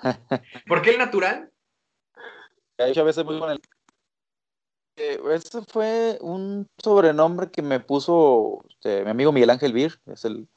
[0.68, 1.50] ¿Por qué el natural?
[2.78, 3.60] a veces muy con el
[4.96, 10.48] ese fue un sobrenombre que me puso este, mi amigo Miguel Ángel Vir, es el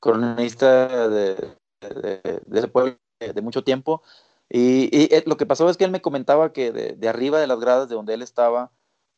[0.00, 4.02] cronista de, de, ese pueblo de mucho tiempo.
[4.48, 7.60] Y, eh, lo que pasó es que él me comentaba que de, arriba de las
[7.60, 8.72] gradas de donde él estaba,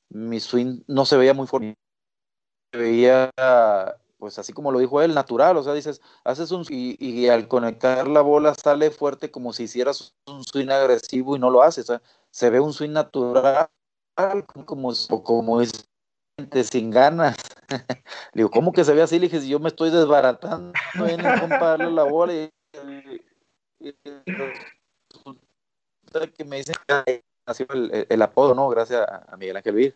[0.08, 1.76] mi swing no se veía muy fuerte.
[2.72, 3.30] Se veía,
[4.18, 5.56] pues así como lo dijo él, natural.
[5.56, 9.64] O sea, dices, haces un y, y al conectar la bola sale fuerte como si
[9.64, 11.92] hicieras un swing agresivo y no lo haces.
[12.30, 13.68] Se ve un swing natural
[14.66, 14.92] como,
[15.24, 15.88] como es
[16.64, 17.36] sin ganas.
[18.32, 19.18] Le digo, ¿cómo que se ve así?
[19.18, 20.72] Le dije, si yo me estoy desbaratando
[21.06, 22.50] en compararle la bola y,
[26.36, 28.68] que me dicen que nació el, apodo, ¿no?
[28.68, 29.94] Gracias a, Miguel Ángel Vir.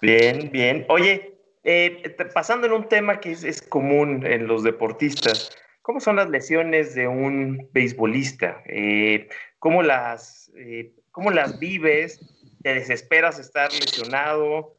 [0.00, 0.86] Bien, bien.
[0.88, 5.50] Oye, eh, pasando en un tema que es, común en los deportistas,
[5.82, 8.62] ¿cómo son las lesiones de un beisbolista?
[8.66, 9.28] Eh,
[9.58, 12.20] ¿cómo, las, eh, ¿Cómo las vives?
[12.62, 14.76] ¿Te desesperas estar lesionado?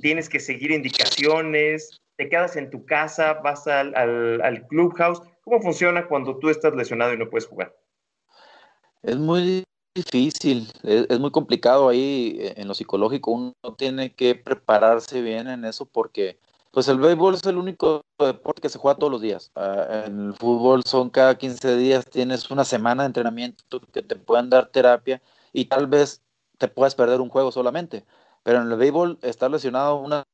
[0.00, 2.00] ¿Tienes que seguir indicaciones?
[2.16, 3.34] ¿Te quedas en tu casa?
[3.34, 5.20] ¿Vas al clubhouse?
[5.42, 7.74] ¿Cómo funciona cuando tú estás lesionado y no puedes jugar?
[9.02, 13.32] Es muy difícil, es, muy complicado ahí eh, en lo psicológico.
[13.32, 16.38] Uno tiene que prepararse bien en eso porque
[16.70, 19.50] pues el béisbol es el único deporte que se juega todos los días.
[19.56, 24.14] Ah, en el fútbol son cada 15 días, tienes una semana de entrenamiento que te
[24.14, 25.20] pueden dar terapia
[25.52, 26.22] y tal vez
[26.58, 28.04] te puedas perder un juego solamente.
[28.42, 30.24] Pero en el béisbol estar lesionado una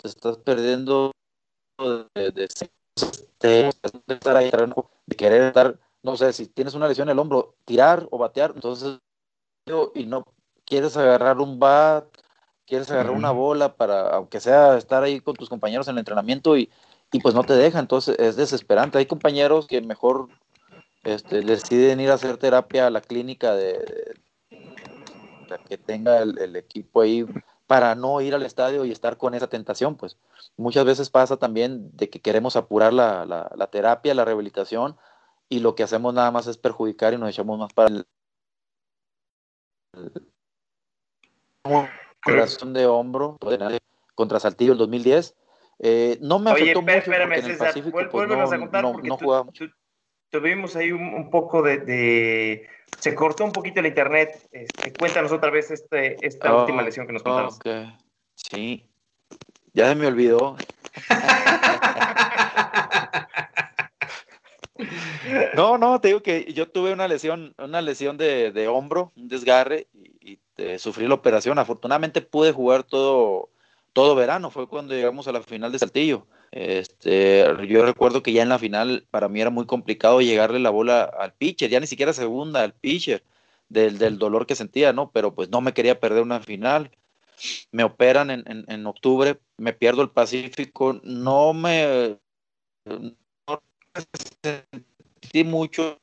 [0.00, 1.12] te estás perdiendo
[2.14, 2.48] de, de
[3.40, 3.72] de,
[4.08, 4.50] estar ahí,
[5.06, 8.52] de querer estar, no sé, si tienes una lesión en el hombro, tirar o batear,
[8.54, 8.98] entonces,
[9.94, 10.24] y no
[10.64, 12.06] quieres agarrar un bat,
[12.66, 16.56] quieres agarrar una bola para, aunque sea estar ahí con tus compañeros en el entrenamiento
[16.56, 16.70] y,
[17.10, 18.98] y pues no te deja, entonces es desesperante.
[18.98, 20.28] Hay compañeros que mejor
[21.02, 24.14] este, deciden ir a hacer terapia a la clínica de,
[25.58, 27.26] que tenga el, el, equipo ahí
[27.66, 30.18] para no ir al estadio y estar con esa tentación, pues
[30.58, 34.96] muchas veces pasa también de que queremos apurar la, la, terapia, la rehabilitación,
[35.48, 38.06] y lo que hacemos nada más es perjudicar y nos echamos más para el,
[42.22, 43.38] corazón de hombro
[44.14, 45.34] contra Saltillo el 2010.
[45.78, 48.92] Eh, no me afectó Oye, mucho espérame, en el Pacífico pues, no, a contar no,
[48.92, 49.44] no.
[50.32, 52.66] Tuvimos ahí un, poco de,
[52.98, 54.48] Se cortó un poquito el internet.
[54.50, 57.58] Este, cuéntanos otra vez este, esta última oh, lesión que nos contabas.
[58.34, 58.88] Sí,
[59.74, 60.56] ya se me olvidó.
[65.54, 69.88] no, no, te digo que yo tuve una lesión, una lesión de, hombro, un desgarre,
[69.92, 70.38] y,
[70.78, 71.58] sufrí la operación.
[71.58, 73.50] Afortunadamente pude jugar todo,
[73.92, 76.26] todo verano, fue cuando llegamos a la final de Saltillo.
[76.50, 80.70] Este, yo recuerdo que ya en la final para mí era muy complicado llegarle la
[80.70, 83.24] bola al pitcher, ya ni siquiera segunda al pitcher,
[83.68, 85.10] del, del dolor que sentía, ¿no?
[85.10, 86.90] Pero pues no me quería perder una final
[87.70, 92.18] me operan en, en, octubre, me pierdo el Pacífico, no me
[94.42, 95.98] sentí mucho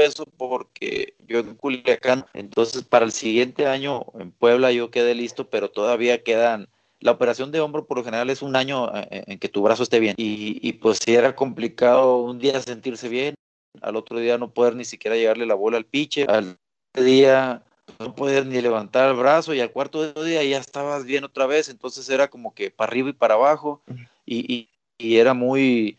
[0.00, 5.50] eso porque yo en Culiacán, entonces para el siguiente año en Puebla yo quedé listo,
[5.50, 6.68] pero todavía quedan,
[7.02, 9.62] la operación de hombro por lo general es un año eh, eh, en, que tu
[9.62, 10.14] brazo esté bien.
[10.16, 13.34] Y, y pues si era complicado un día sentirse bien,
[13.80, 16.58] al otro día no poder ni siquiera llegarle la bola al piche, al
[16.94, 17.62] día
[17.98, 21.68] no podías ni levantar el brazo y al cuarto día ya estabas bien otra vez,
[21.68, 23.82] entonces era como que para arriba y para abajo.
[24.24, 25.98] Y, y, era muy,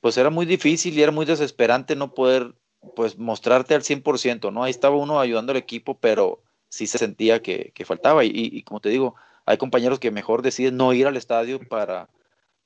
[0.00, 2.54] pues era muy difícil y era muy desesperante no poder
[2.94, 4.62] pues mostrarte al 100%, ¿no?
[4.62, 8.24] Ahí estaba uno ayudando al equipo, pero sí se sentía que, que faltaba.
[8.24, 12.08] Y, y, como te digo, hay compañeros que mejor deciden no ir al estadio para,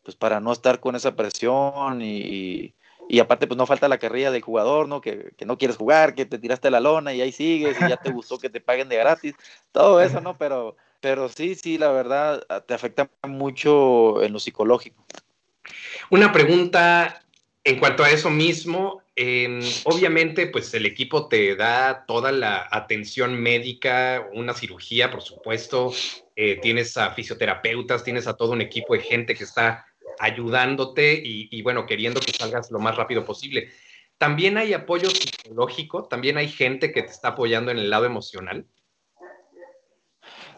[0.02, 2.74] pues para no estar con esa presión y,
[3.08, 5.00] y aparte, pues no falta la carrilla del jugador, ¿no?
[5.00, 7.96] Que, que, no quieres jugar, que te tiraste la lona y ahí sigues y ya
[7.96, 9.34] te gustó que te paguen de gratis.
[9.72, 10.36] Todo eso, ¿no?
[10.36, 15.04] Pero, pero sí, sí, la verdad, te afecta mucho en lo psicológico.
[16.10, 17.22] Una pregunta
[17.64, 19.02] en cuanto a eso mismo.
[19.84, 25.92] obviamente, pues el equipo te da toda la atención médica, una cirugía, por supuesto.
[26.40, 29.84] Eh, tienes a fisioterapeutas, tienes a todo un equipo de gente que está
[30.20, 33.70] ayudándote y, bueno, queriendo que salgas lo más rápido posible.
[34.18, 38.66] También hay apoyo psicológico, también hay gente que te está apoyando en el lado emocional.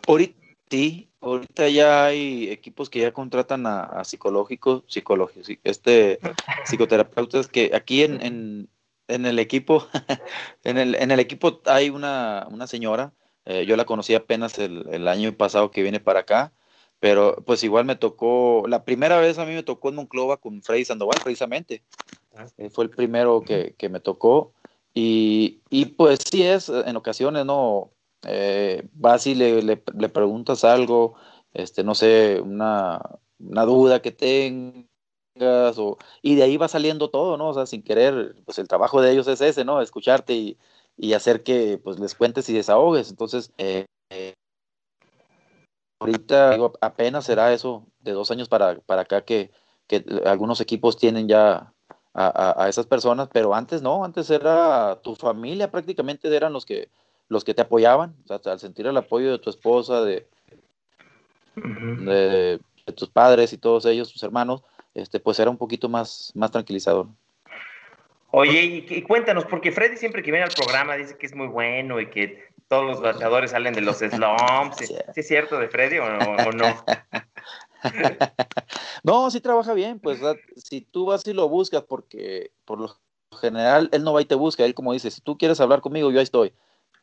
[0.07, 0.39] Ahorita
[0.69, 6.21] sí, ahorita ya hay equipos que ya contratan a, psicológicos, psicológicos, este,
[6.67, 8.69] psicoterapeutas que aquí en,
[9.09, 9.89] el equipo,
[10.63, 13.15] en el, en el equipo hay una, señora,
[13.51, 16.53] eh, yo la conocí apenas el, el, año pasado que viene para acá,
[17.01, 20.63] pero pues igual me tocó, la primera vez a mí me tocó en Monclova con
[20.63, 21.83] Freddy Sandoval, precisamente.
[22.37, 22.47] Ah.
[22.59, 24.53] Eh, fue el primero que, que, me tocó.
[24.95, 27.91] Y, y pues sí es, en ocasiones, ¿no?
[28.23, 31.15] Eh, vas y le, le, preguntas algo,
[31.53, 33.01] este, no sé, una,
[33.41, 37.49] una duda que tengas, o, y de ahí va saliendo todo, ¿no?
[37.49, 39.81] O sea, sin querer, pues el trabajo de ellos es ese, ¿no?
[39.81, 40.59] Escucharte y,
[41.03, 43.09] y hacer que pues les cuentes y desahogues.
[43.09, 43.87] Entonces, eh,
[45.99, 49.51] ahorita apenas será eso de dos años para, para acá que,
[49.87, 51.73] que algunos equipos tienen ya
[52.13, 56.89] a, a, esas personas, pero antes no, antes era tu familia prácticamente eran los que
[57.29, 60.27] los que te apoyaban, al sentir el apoyo de tu esposa, de,
[61.55, 62.61] de,
[62.97, 67.07] tus padres y todos ellos, tus hermanos, este, pues era un poquito más, más tranquilizador.
[68.33, 72.01] Oye, y, cuéntanos, porque Freddy siempre que viene al programa dice que es muy bueno
[72.01, 74.77] y que todos los bateadores salen de los slumps.
[74.79, 76.85] ¿Sí, es cierto de Freddy o, o no?
[79.03, 80.21] no, sí trabaja bien, pues
[80.57, 82.97] si tú vas y lo buscas, porque por lo
[83.41, 86.11] general él no va y te busca, él como dice, si tú quieres hablar conmigo,
[86.11, 86.53] yo ahí estoy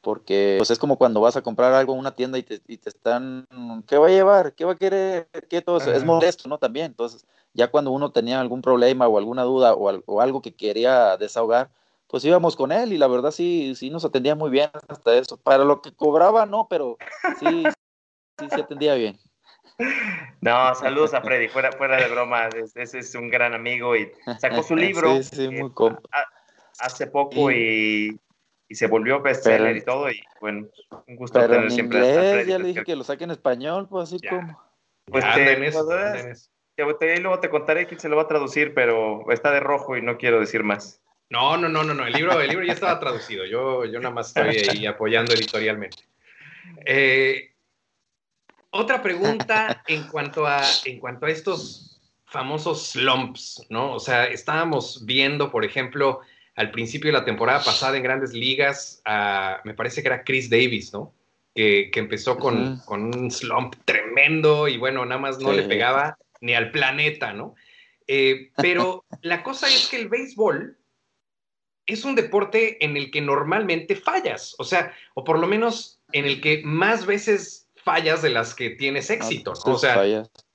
[0.02, 2.78] porque pues es como cuando vas a comprar algo en una tienda y te, y
[2.78, 3.46] te están,
[3.88, 4.54] ¿qué va a llevar?
[4.54, 5.28] ¿Qué va a querer?
[5.50, 6.58] ¿Qué todo Es molesto, ¿no?
[6.58, 7.26] También, entonces,
[7.58, 11.70] ya cuando uno tenía algún problema o alguna duda o, o, algo que quería desahogar,
[12.08, 15.38] pues íbamos con él y la verdad sí, sí nos atendía muy bien hasta eso.
[15.38, 16.98] Para lo que cobraba, no, pero
[17.40, 17.64] sí,
[18.40, 19.20] sí se atendía bien.
[20.40, 24.64] No, saludos a Freddy, fuera, fuera de broma, ese es un gran amigo y sacó
[24.64, 25.96] su libro sí, sí, muy eh,
[26.80, 28.20] hace poco y
[28.70, 30.68] y se volvió bestseller y todo, y bueno,
[31.08, 34.12] un gusto tener en siempre inglés, ya le dije que lo saque en español, pues
[34.12, 34.62] así como.
[35.06, 36.34] Pues te,
[36.78, 40.02] y luego te contaré quién se lo va a traducir, pero está de rojo y
[40.02, 41.02] no quiero decir más.
[41.30, 42.06] No, no, no, no, no.
[42.06, 43.46] El libro, el libro ya estaba traducido.
[43.46, 46.04] Yo, yo nada más estoy ahí apoyando editorialmente.
[46.86, 47.52] Eh,
[48.70, 53.94] otra pregunta en cuanto a en cuanto a estos famosos slumps, ¿no?
[53.94, 56.22] O sea, estábamos viendo, por ejemplo,
[56.56, 59.02] al principio de la temporada pasada en grandes ligas,
[59.64, 61.14] me parece que era Chris Davis, ¿no?
[61.56, 66.72] Que, empezó con, un slump tremendo y bueno, nada más no le pegaba ni al
[66.72, 67.56] planeta, ¿no?
[68.08, 70.78] Eh, pero la cosa es que el béisbol
[71.86, 76.26] es un deporte en el que normalmente fallas, o sea, o por lo menos en
[76.26, 79.74] el que más veces fallas de las que tienes éxito, ¿no?
[79.74, 80.04] O sea,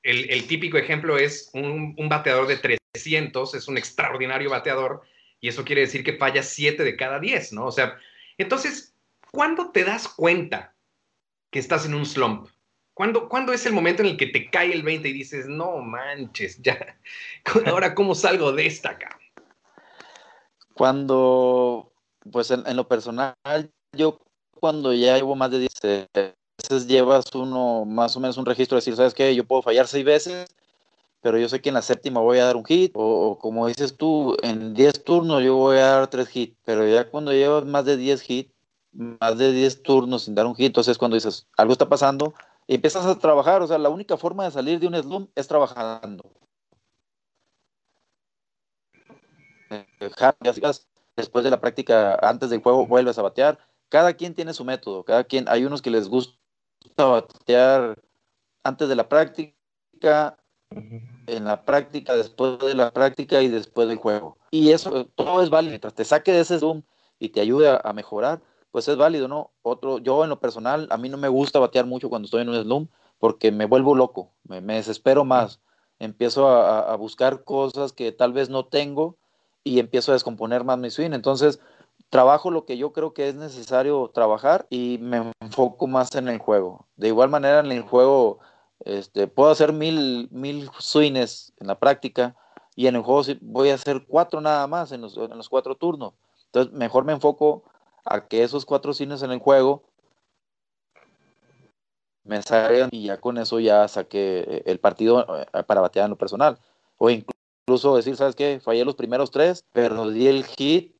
[0.02, 5.02] el, típico ejemplo es un, un bateador de 300, es un extraordinario bateador,
[5.40, 7.66] y eso quiere decir que fallas 7 de cada 10, ¿no?
[7.66, 7.98] O sea,
[8.36, 8.94] entonces,
[9.30, 10.74] ¿cuándo te das cuenta
[11.50, 12.48] que estás en un slump?
[12.94, 15.78] ¿Cuándo, ¿Cuándo, es el momento en el que te cae el 20 y dices, no
[15.78, 16.96] manches, ya,
[17.66, 19.18] ahora cómo salgo de esta acá?
[20.74, 21.92] Cuando,
[22.30, 23.34] pues en, lo personal,
[23.92, 24.20] yo
[24.60, 26.08] cuando ya llevo más de 10
[26.58, 29.34] veces llevas uno, más o menos un registro de decir, ¿sabes qué?
[29.34, 30.54] Yo puedo fallar 6 veces
[31.22, 33.96] pero yo sé que en la séptima voy a dar un hit, o, como dices
[33.96, 37.84] tú, en 10 turnos yo voy a dar 3 hits, pero ya cuando llevas más
[37.84, 38.52] de 10 hits,
[38.92, 42.34] más de 10 turnos sin dar un hit, entonces cuando dices, algo está pasando,
[42.66, 45.48] y empiezas a trabajar, o sea, la única forma de salir de un slump es
[45.48, 46.22] trabajando.
[51.16, 53.58] Después de la práctica, antes del juego, vuelves a batear.
[53.88, 56.38] Cada quien tiene su método, cada quien, hay unos que les gusta
[56.96, 57.98] batear
[58.64, 60.38] antes de la práctica,
[60.70, 64.38] en la práctica, después de la práctica y después del juego.
[64.50, 65.72] Y eso todo es válido.
[65.72, 66.82] Mientras te saque de ese Zoom
[67.18, 68.40] y te ayude a, mejorar,
[68.72, 69.52] pues es válido, ¿no?
[69.62, 72.48] Otro, yo en lo personal, a mí no me gusta batear mucho cuando estoy en
[72.48, 75.60] un Zoom porque me vuelvo loco, me, desespero más.
[76.00, 79.16] Empiezo a, buscar cosas que tal vez no tengo
[79.62, 81.12] y empiezo a descomponer más mi swing.
[81.12, 81.60] Entonces,
[82.10, 86.38] trabajo lo que yo creo que es necesario trabajar y me enfoco más en el
[86.38, 86.88] juego.
[86.96, 88.40] De igual manera, en el juego
[88.84, 92.34] este, puedo hacer mil, mil swings en la práctica
[92.74, 95.76] y en el juego voy a hacer cuatro nada más en los, en los cuatro
[95.76, 96.14] turnos.
[96.46, 97.62] Entonces, mejor me enfoco
[98.04, 99.82] a que esos cuatro swings en el juego
[102.24, 106.10] me salgan y ya con eso ya saqué eh, el partido eh, para batear en
[106.10, 106.58] lo personal.
[106.98, 108.60] O incluso decir, ¿sabes qué?
[108.60, 110.94] Fallé los primeros tres, pero di el hit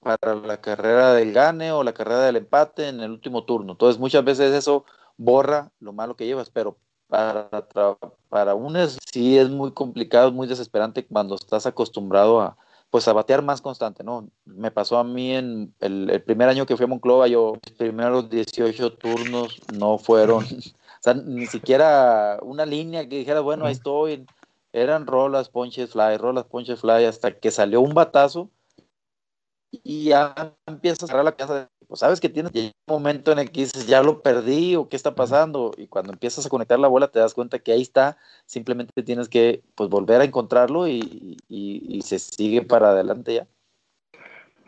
[0.00, 3.72] para la carrera del gane o la carrera del empate en el último turno.
[3.72, 4.84] Entonces, muchas veces eso
[5.16, 6.76] borra lo malo que llevas, pero
[7.08, 7.48] para,
[8.28, 8.76] para un
[9.12, 12.56] sí es muy complicado, muy desesperante cuando estás acostumbrado a
[12.90, 14.28] pues a batear más constante, ¿no?
[14.44, 18.30] Me pasó a mí en el, primer año que fui a Monclova, yo mis primeros
[18.30, 24.26] 18 turnos no fueron, o sea, ni siquiera una línea que dijera, bueno, ahí estoy,
[24.72, 28.50] eran rolas, ponches, fly, rolas, ponches, fly, hasta que salió un batazo
[29.70, 33.50] y ya empiezas a cerrar la casa pues sabes que tienes un momento en el
[33.50, 36.86] que dices, ya lo perdí o qué está pasando, y cuando empiezas a conectar la
[36.86, 41.38] bola te das cuenta que ahí está, simplemente tienes que pues volver a encontrarlo y,
[42.04, 43.46] se sigue para adelante ya.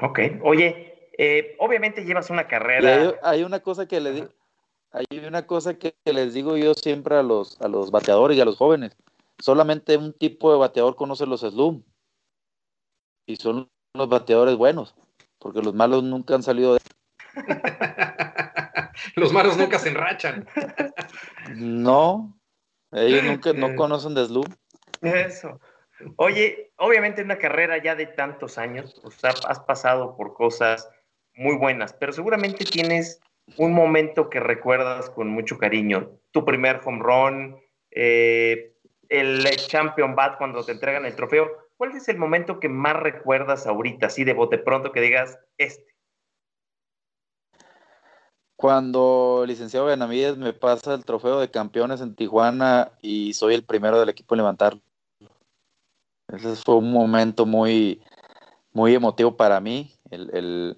[0.03, 3.14] Ok, oye, eh, obviamente llevas una carrera.
[3.23, 4.29] Hay, una cosa que le
[4.93, 8.45] hay una cosa que, les digo yo siempre a los, a los bateadores y a
[8.45, 8.97] los jóvenes.
[9.39, 11.83] Solamente un tipo de bateador conoce los slum.
[13.27, 14.95] Y son los bateadores buenos,
[15.39, 16.81] porque los malos nunca han salido de...
[19.16, 20.47] los malos nunca se enrachan.
[21.55, 22.39] no,
[22.93, 24.47] ellos nunca no conocen de slum.
[25.03, 25.61] Eso.
[26.16, 30.89] Oye, obviamente en una carrera ya de tantos años, pues, has pasado por cosas
[31.35, 33.20] muy buenas, pero seguramente tienes
[33.57, 36.11] un momento que recuerdas con mucho cariño.
[36.31, 37.61] Tu primer home run,
[37.91, 38.74] eh,
[39.09, 41.51] el Champion Bat cuando te entregan el trofeo.
[41.76, 45.89] ¿Cuál es el momento que más recuerdas ahorita, así de bote pronto, que digas este?
[48.61, 53.65] Cuando el licenciado Benavides me pasa el trofeo de campeones en Tijuana y soy el
[53.65, 54.83] primero del equipo en levantarlo.
[56.29, 58.03] Ese fue un momento muy,
[58.75, 60.77] muy emotivo para mí, el,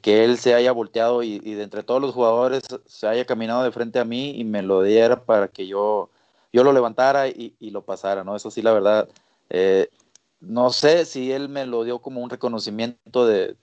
[0.00, 3.72] que él se haya volteado y, de entre todos los jugadores se haya caminado de
[3.72, 6.10] frente a mí y me lo diera para que yo,
[6.52, 8.36] yo lo levantara y, lo pasara, ¿no?
[8.36, 9.08] Eso sí, la verdad,
[9.50, 9.88] eh,
[10.38, 13.56] no sé si él me lo dio como un reconocimiento de,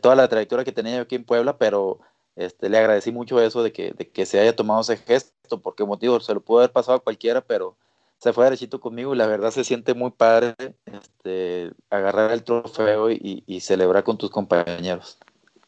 [0.00, 2.00] toda la trayectoria que tenía yo aquí en Puebla, pero
[2.38, 5.84] este, le agradecí mucho eso de que, de que se haya tomado ese gesto, porque
[5.84, 7.76] motivo se lo pudo haber pasado a cualquiera, pero
[8.18, 10.54] se fue derechito conmigo y la verdad se siente muy padre
[10.86, 15.18] este, agarrar el trofeo y, celebrar con tus compañeros.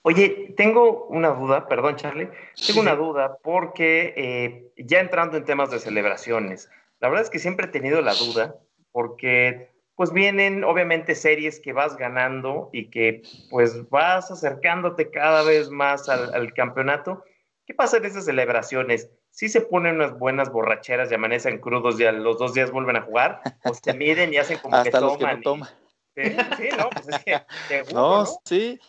[0.03, 2.31] Oye, tengo una duda, perdón Charlie,
[2.65, 7.41] tengo una duda porque eh, ya entrando en temas de celebraciones, la verdad es que
[7.41, 8.55] siempre he tenido la duda
[8.93, 9.70] porque
[10.01, 13.21] pues vienen obviamente series que vas ganando y que
[13.51, 17.23] pues vas acercándote cada vez más al, al campeonato.
[17.67, 19.11] ¿Qué pasa en esas celebraciones?
[19.29, 22.97] sí se ponen unas buenas borracheras y amanecen crudos y a los dos días vuelven
[22.97, 25.69] a jugar, o se miden y hacen como Hasta que los Que no toman.
[26.17, 28.81] Sí, no, pues es que no, sí.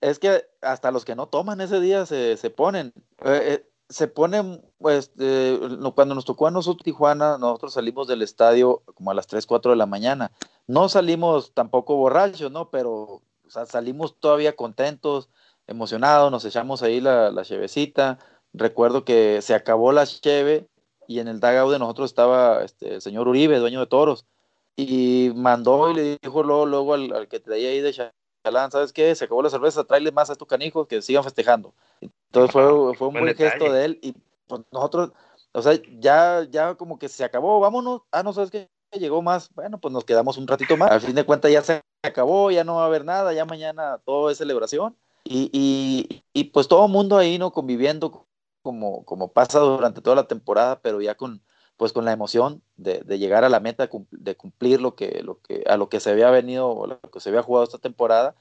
[0.00, 2.92] Es que hasta los que no toman ese día se, se ponen.
[3.24, 5.58] Eh, eh, se ponen, pues, eh,
[5.94, 9.72] cuando nos tocó a nosotros Tijuana, nosotros salimos del estadio como a las 3, 4
[9.72, 10.32] de la mañana.
[10.66, 12.70] No salimos tampoco borrachos, ¿no?
[12.70, 15.28] Pero salimos todavía contentos,
[15.66, 18.18] emocionados, nos echamos ahí la, la chevecita,
[18.52, 20.68] recuerdo que se acabó la cheve
[21.06, 24.26] y en el dugout de nosotros estaba este, el señor Uribe, dueño de toros,
[24.76, 29.14] y mandó y le dijo luego, luego al, que traía ahí de Chalán, ¿sabes qué?
[29.14, 31.74] Se acabó la cerveza, tráele más a estos canijos que sigan festejando.
[32.34, 34.12] Entonces fue, fue un buen, gesto de él y
[34.48, 35.12] pues, nosotros,
[35.52, 38.68] o sea, ya, ya como que se acabó, vámonos, ah, no, ¿sabes qué?
[38.90, 40.90] Llegó más, bueno, pues nos quedamos un ratito más.
[40.90, 44.00] Al fin de cuentas ya se acabó, ya no va a haber nada, ya mañana
[44.04, 44.96] todo es celebración.
[45.22, 47.52] Y, y, y pues todo el mundo ahí, ¿no?
[47.52, 48.26] Conviviendo
[48.62, 51.40] como, como pasa durante toda la temporada, pero ya con,
[51.76, 55.64] pues con la emoción de, llegar a la meta, de cumplir lo que, lo que,
[55.66, 58.34] a lo que se había venido, lo que se había jugado esta temporada,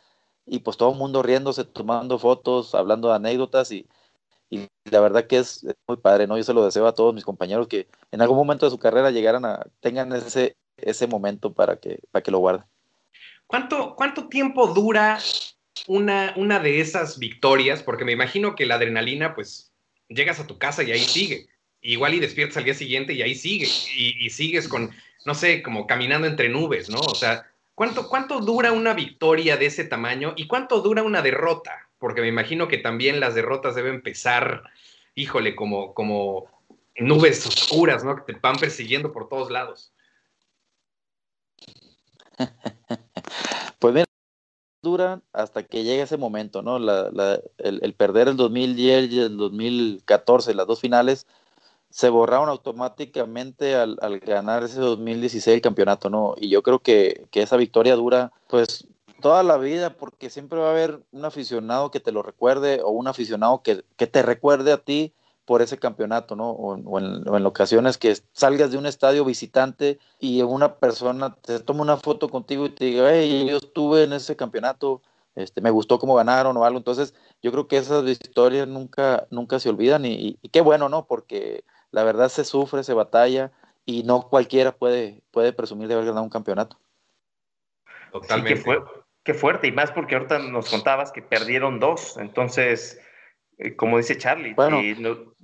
[0.46, 3.88] y pues todo el mundo riéndose, tomando fotos, hablando de anécdotas, y,
[4.50, 6.38] y la verdad que es, muy padre, ¿no?
[6.38, 9.12] Yo se lo deseo a todos mis compañeros que en algún momento de su carrera
[9.12, 12.66] llegaran a, tengan ese, ese momento para que, para que lo guarden.
[13.48, 15.20] ¿Cuánto, ¿Cuánto tiempo dura
[15.88, 17.84] una, una de esas victorias?
[17.84, 19.72] Porque me imagino que la adrenalina, pues
[20.08, 21.48] llegas a tu casa y ahí sigue.
[21.82, 23.68] Igual y despiertas al día siguiente y ahí sigue.
[23.98, 24.92] Y, sigues con,
[25.26, 27.00] no sé, como caminando entre nubes, ¿no?
[27.00, 31.90] O sea, ¿cuánto, ¿cuánto dura una victoria de ese tamaño y cuánto dura una derrota?
[31.98, 34.64] Porque me imagino que también las derrotas deben pesar,
[35.16, 36.48] híjole, como, como
[36.98, 38.16] nubes oscuras, ¿no?
[38.26, 39.94] Que te van persiguiendo por todos lados.
[43.80, 44.06] Pues mira,
[44.82, 46.78] duran hasta que llegue ese momento, ¿no?
[46.78, 51.28] el, perder el 2010 y el 2014, las dos finales,
[51.94, 56.34] se borraron automáticamente al, ganar ese 2016 el campeonato, ¿no?
[56.38, 58.88] Y yo creo que, esa victoria dura, pues,
[59.22, 62.90] toda la vida, porque siempre va a haber un aficionado que te lo recuerde o
[62.90, 65.14] un aficionado que, que te recuerde a ti
[65.46, 66.50] por ese campeonato, ¿no?
[66.50, 71.98] O, en, ocasiones que salgas de un estadio visitante y una persona te toma una
[71.98, 75.04] foto contigo y te diga, hey, yo estuve en ese campeonato,
[75.36, 76.80] este, me gustó cómo ganaron o algo.
[76.80, 77.14] Entonces,
[77.44, 81.06] yo creo que esas historias nunca, nunca se olvidan y, qué bueno, ¿no?
[81.06, 81.64] Porque
[81.94, 83.52] la verdad se sufre, se batalla
[83.86, 86.78] y no cualquiera puede, puede presumir de haber ganado un campeonato.
[88.12, 88.64] Totalmente.
[88.64, 88.80] qué,
[89.24, 93.00] qué fuerte, y más porque ahorita nos contabas que perdieron dos, entonces
[93.58, 94.54] eh, como dice Charlie.
[94.56, 94.82] Bueno,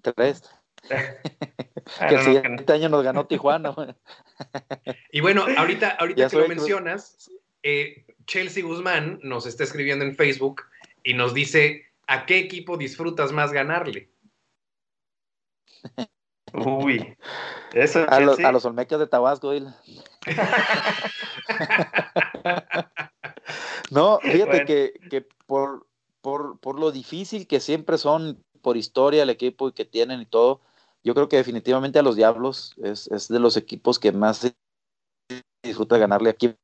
[0.02, 0.44] tres.
[2.00, 3.74] Ah, que el siguiente año nos ganó Tijuana.
[5.12, 7.32] y bueno, ahorita, ahorita que lo mencionas,
[7.64, 10.62] eh, Chelsea Guzmán nos está escribiendo en Facebook
[11.04, 14.12] y nos dice, ¿a qué equipo disfrutas más ganarle?
[16.54, 17.18] Uy,
[17.74, 19.52] eso a, los, a los Olmecas de Tabasco,
[23.92, 25.86] no, fíjate que, que por,
[26.80, 30.62] lo difícil que siempre son por historia el equipo y que tienen y todo,
[31.04, 34.54] yo creo que definitivamente a los Diablos es, es de los equipos que más
[35.64, 36.56] disfruta ganarle aquí,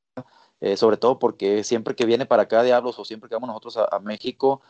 [0.61, 3.77] eh, sobre todo porque siempre que viene para acá Diablos o siempre que vamos nosotros
[3.77, 4.61] a, México,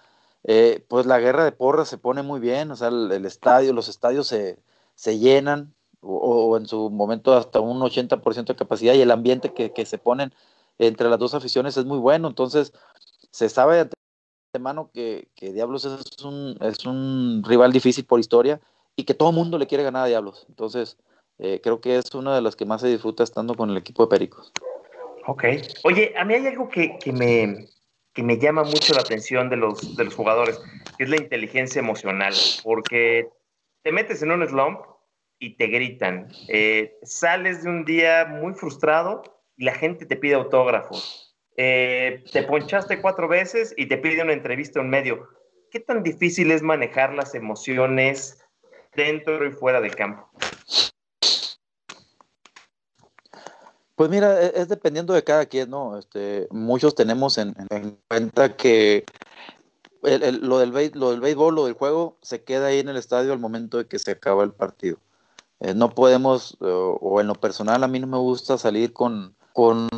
[0.43, 3.88] eh, pues la guerra de porras se pone muy bien, o sea, el, estadio, los
[3.88, 4.59] estadios se,
[4.95, 9.71] se llenan, o, en su momento hasta un 80% de capacidad, y el ambiente que,
[9.71, 10.33] que, se ponen
[10.77, 12.73] entre las dos aficiones es muy bueno, entonces
[13.31, 13.89] se sabe
[14.53, 18.61] de mano que, que Diablos es un, es un rival difícil por historia,
[18.95, 20.45] y que todo mundo le quiere ganar a Diablos.
[20.49, 20.97] Entonces,
[21.39, 24.03] eh, creo que es una de las que más se disfruta estando con el equipo
[24.03, 24.51] de Pericos.
[25.27, 25.43] Ok.
[25.83, 27.67] Oye, a mí hay algo que, que, me,
[28.13, 30.59] que me llama mucho la atención de los, de los jugadores,
[30.97, 32.33] que es la inteligencia emocional,
[32.63, 33.27] porque
[33.86, 34.79] te metes en un slump
[35.38, 36.27] y te gritan.
[36.47, 39.21] Eh, sales de un día muy frustrado
[39.57, 41.38] y la gente te pide autógrafos.
[41.55, 45.29] Eh, te ponchaste cuatro veces y te pide una entrevista en medio.
[45.69, 48.43] ¿Qué tan difícil es manejar las emociones
[48.95, 50.31] dentro y fuera del campo?
[53.93, 55.99] Pues mira, e-, es, dependiendo de cada quien, ¿no?
[55.99, 57.53] Este, muchos tenemos en,
[58.07, 59.05] cuenta que
[60.06, 63.39] lo, del, lo del béisbol, lo del juego, se queda ahí en el estadio al
[63.39, 64.97] momento de que se acaba el partido.
[65.60, 69.89] Eh, no podemos, o, en lo personal, a mí no me gusta salir con, con,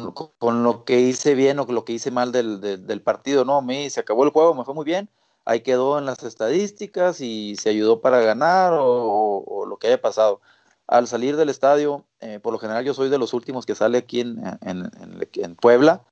[0.64, 3.58] lo que hice bien o lo que hice mal del, del, partido, ¿no?
[3.58, 5.10] A mí se acabó el juego, me fue muy bien,
[5.46, 10.42] ahí quedó en las estadísticas y se ayudó para ganar o, lo que haya pasado.
[10.88, 13.98] Al salir del estadio, eh, por lo general yo soy de los últimos que sale
[13.98, 16.04] aquí en, en, Puebla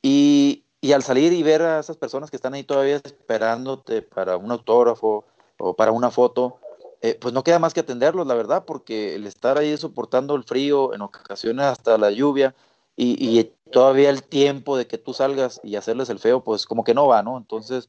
[0.00, 4.36] y, y, al salir y ver a esas personas que están ahí todavía esperándote para
[4.36, 5.24] un autógrafo
[5.58, 6.58] o para una foto,
[7.02, 10.44] eh, pues no queda más que atenderlos, la verdad, porque el estar ahí soportando el
[10.44, 12.54] frío, en ocasiones hasta la lluvia,
[12.96, 16.84] y, y, todavía el tiempo de que tú salgas y hacerles el feo, pues como
[16.84, 17.38] que no va, ¿no?
[17.38, 17.88] Entonces,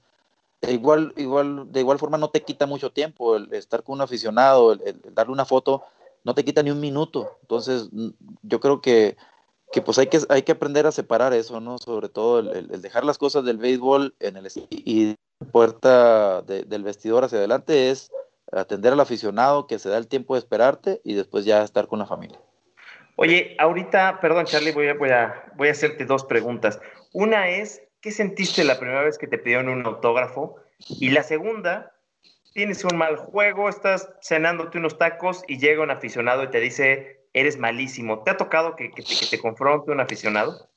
[0.62, 4.02] de igual, igual, de igual forma no te quita mucho tiempo el estar con un
[4.02, 5.84] aficionado, el, darle una foto,
[6.24, 7.38] no te quita ni un minuto.
[7.42, 7.90] Entonces,
[8.44, 9.18] yo creo que,
[9.72, 11.78] que pues hay que, hay que aprender a separar eso, ¿no?
[11.78, 15.16] Sobre todo el, dejar las cosas del béisbol en el y
[15.52, 18.12] puerta del vestidor hacia adelante es
[18.52, 22.00] atender al aficionado que se da el tiempo de esperarte y después ya estar con
[22.00, 22.40] la familia.
[23.16, 26.80] Oye, ahorita, perdón Charlie, voy a, voy a, voy a hacerte dos preguntas.
[27.14, 30.56] Una es, ¿qué sentiste la primera vez que te pidieron un autógrafo?
[30.88, 31.94] Y la segunda,
[32.54, 37.21] tienes un mal juego, estás cenándote unos tacos y llega un aficionado y te dice,
[37.34, 38.24] eres malísimo.
[38.24, 40.70] ¿Te ha tocado que, que, te, confronte un aficionado?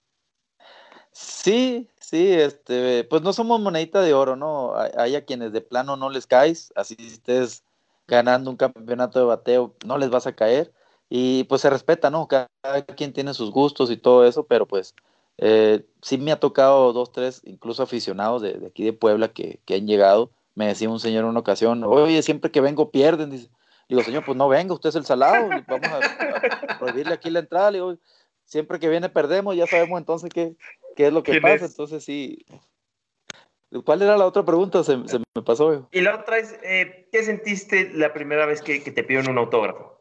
[1.13, 4.75] Sí, sí, este, pues no somos monedita de oro, ¿no?
[4.97, 7.65] Hay, a quienes de plano no les caes, así estés
[8.07, 10.73] ganando un campeonato de bateo, no les vas a caer.
[11.09, 12.27] Y pues se respeta, ¿no?
[12.27, 12.49] Cada,
[12.97, 14.95] quien tiene sus gustos y todo eso, pero pues
[15.39, 19.87] eh, sí me ha tocado dos, tres, incluso aficionados de, aquí de Puebla que, han
[19.87, 20.31] llegado.
[20.55, 23.31] Me decía un señor en una ocasión, oye, siempre que vengo pierden.
[23.31, 23.51] Dice,
[23.95, 27.71] digo, señor, pues no venga, usted es el salado, vamos a, prohibirle aquí la entrada.
[27.71, 27.97] digo,
[28.45, 30.57] siempre que viene perdemos, ya sabemos entonces qué,
[30.97, 31.67] qué es lo que pasa.
[31.67, 32.45] Entonces sí.
[33.85, 34.85] ¿Cuál era la otra pregunta?
[34.85, 35.89] Se, me pasó.
[35.91, 40.01] Y la otra es, eh, ¿qué sentiste la primera vez que, te pidieron un autógrafo?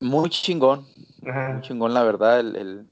[0.00, 0.84] Muy chingón,
[1.20, 2.91] muy chingón, la verdad, el, el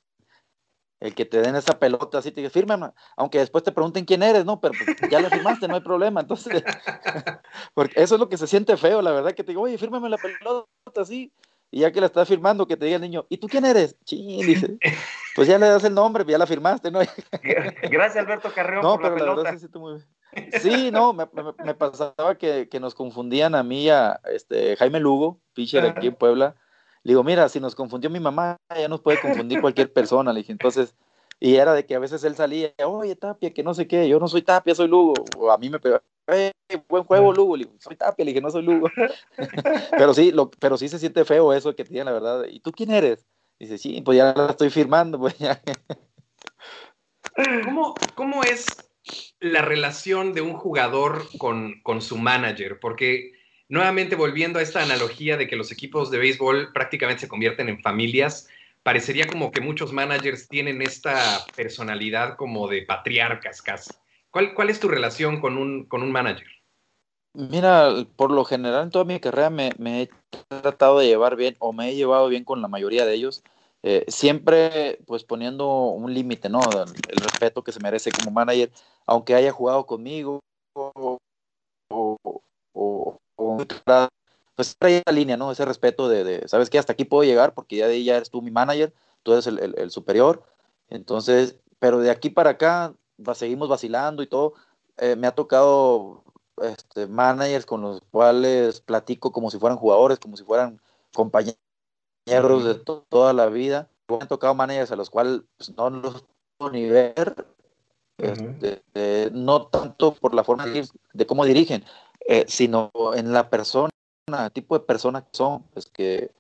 [1.00, 4.44] que te den esa pelota así, te diga, fírmame, aunque después te pregunten quién eres,
[4.44, 4.60] ¿no?
[4.60, 6.20] Pero pues, ya la firmaste, no hay problema.
[6.20, 6.62] Entonces,
[7.74, 10.10] porque eso es lo que se siente feo, la verdad, que te digo, oye, fírmame
[10.10, 11.32] la pelota así,
[11.70, 13.96] y ya que la estás firmando, que te diga el niño, ¿y tú quién eres?
[14.04, 14.76] Ching, dice,
[15.36, 17.00] pues ya le das el nombre, ya la firmaste, ¿no?
[17.90, 19.58] Gracias, Alberto Carreón, no, por pero la, pelota.
[19.58, 20.02] sí, muy
[20.60, 21.26] sí, no, me,
[21.64, 26.14] me, pasaba que, que, nos confundían a mí, a este, Jaime Lugo, pitcher aquí en
[26.14, 26.56] Puebla,
[27.02, 30.32] le digo, mira, si nos confundió mi mamá, ya nos puede confundir cualquier persona.
[30.32, 30.94] Le dije, entonces,
[31.38, 34.20] y era de que a veces él salía, oye, Tapia, que no sé qué, yo
[34.20, 35.14] no soy Tapia, soy Lugo.
[35.38, 36.52] O a mí me pegó, hey,
[36.88, 37.56] buen juego, Lugo.
[37.56, 38.90] Le digo, soy Tapia, le dije, no soy Lugo.
[39.92, 42.44] pero sí, lo, pero sí se siente feo eso que tiene la verdad.
[42.50, 43.26] ¿Y tú quién eres?
[43.58, 45.62] Dice, sí, pues ya la estoy firmando, pues ya.
[47.64, 48.66] ¿Cómo, ¿Cómo es
[49.40, 52.78] la relación de un jugador con, con su manager?
[52.78, 53.32] Porque
[53.70, 57.80] nuevamente volviendo a esta analogía de que los equipos de béisbol prácticamente se convierten en
[57.80, 58.48] familias,
[58.82, 63.90] parecería como que muchos managers tienen esta personalidad como de patriarcas casi.
[64.30, 66.46] ¿Cuál, cuál es tu relación con un, con un manager?
[67.32, 69.70] Mira, por lo general en toda mi carrera me,
[70.02, 70.10] he
[70.48, 73.44] tratado de llevar bien o me he llevado bien con la mayoría de ellos.
[73.82, 76.60] Eh, siempre pues poniendo un límite, ¿no?
[76.60, 78.70] El, respeto que se merece como manager,
[79.06, 80.40] aunque haya jugado conmigo
[80.74, 81.18] o,
[84.54, 85.50] pues trae la línea, ¿no?
[85.50, 86.78] Ese respeto de, ¿sabes qué?
[86.78, 89.46] Hasta aquí puedo llegar porque ya de ahí ya eres tú mi manager, tú eres
[89.46, 90.42] el, superior.
[90.88, 92.92] Entonces, pero de aquí para acá
[93.34, 94.54] seguimos vacilando y todo,
[94.98, 96.24] eh, me ha tocado
[96.60, 100.80] este, managers con los cuales platico como si fueran jugadores, como si fueran
[101.14, 101.56] compañeros
[102.26, 102.74] de
[103.08, 103.88] toda la vida.
[104.08, 106.24] Me han tocado managers a los cuales pues, no los
[106.58, 107.46] puedo ni ver,
[108.18, 111.84] este, no tanto por la forma de, cómo dirigen,
[112.30, 113.90] eh, sino en la persona,
[114.28, 116.30] el tipo de persona que son, es que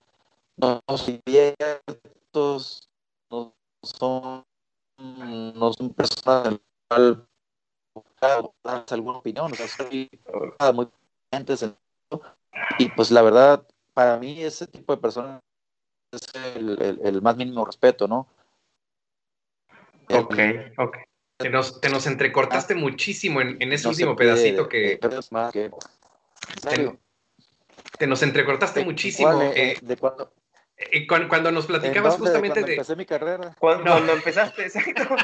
[0.56, 2.88] no son abiertos,
[3.28, 4.44] no son,
[4.96, 7.26] no son personas del
[8.20, 8.52] cual
[8.88, 10.08] alguna opinión, o sea, soy
[10.72, 10.88] muy
[12.78, 15.40] y pues la verdad, para mí ese tipo de personas
[16.12, 16.22] es
[16.54, 18.28] el, el, más mínimo respeto, ¿no?
[20.08, 20.36] Ok,
[20.78, 20.96] ok.
[21.40, 25.00] Te nos, te nos entrecortaste muchísimo en, en ese último pedacito que...
[27.98, 29.40] te, nos entrecortaste muchísimo.
[29.42, 30.32] Eh, ¿De cuándo?
[30.80, 32.72] Eh, cuando, nos platicabas justamente de.
[32.72, 33.54] Empecé mi carrera.
[33.58, 35.14] Cuando, empezaste, exacto.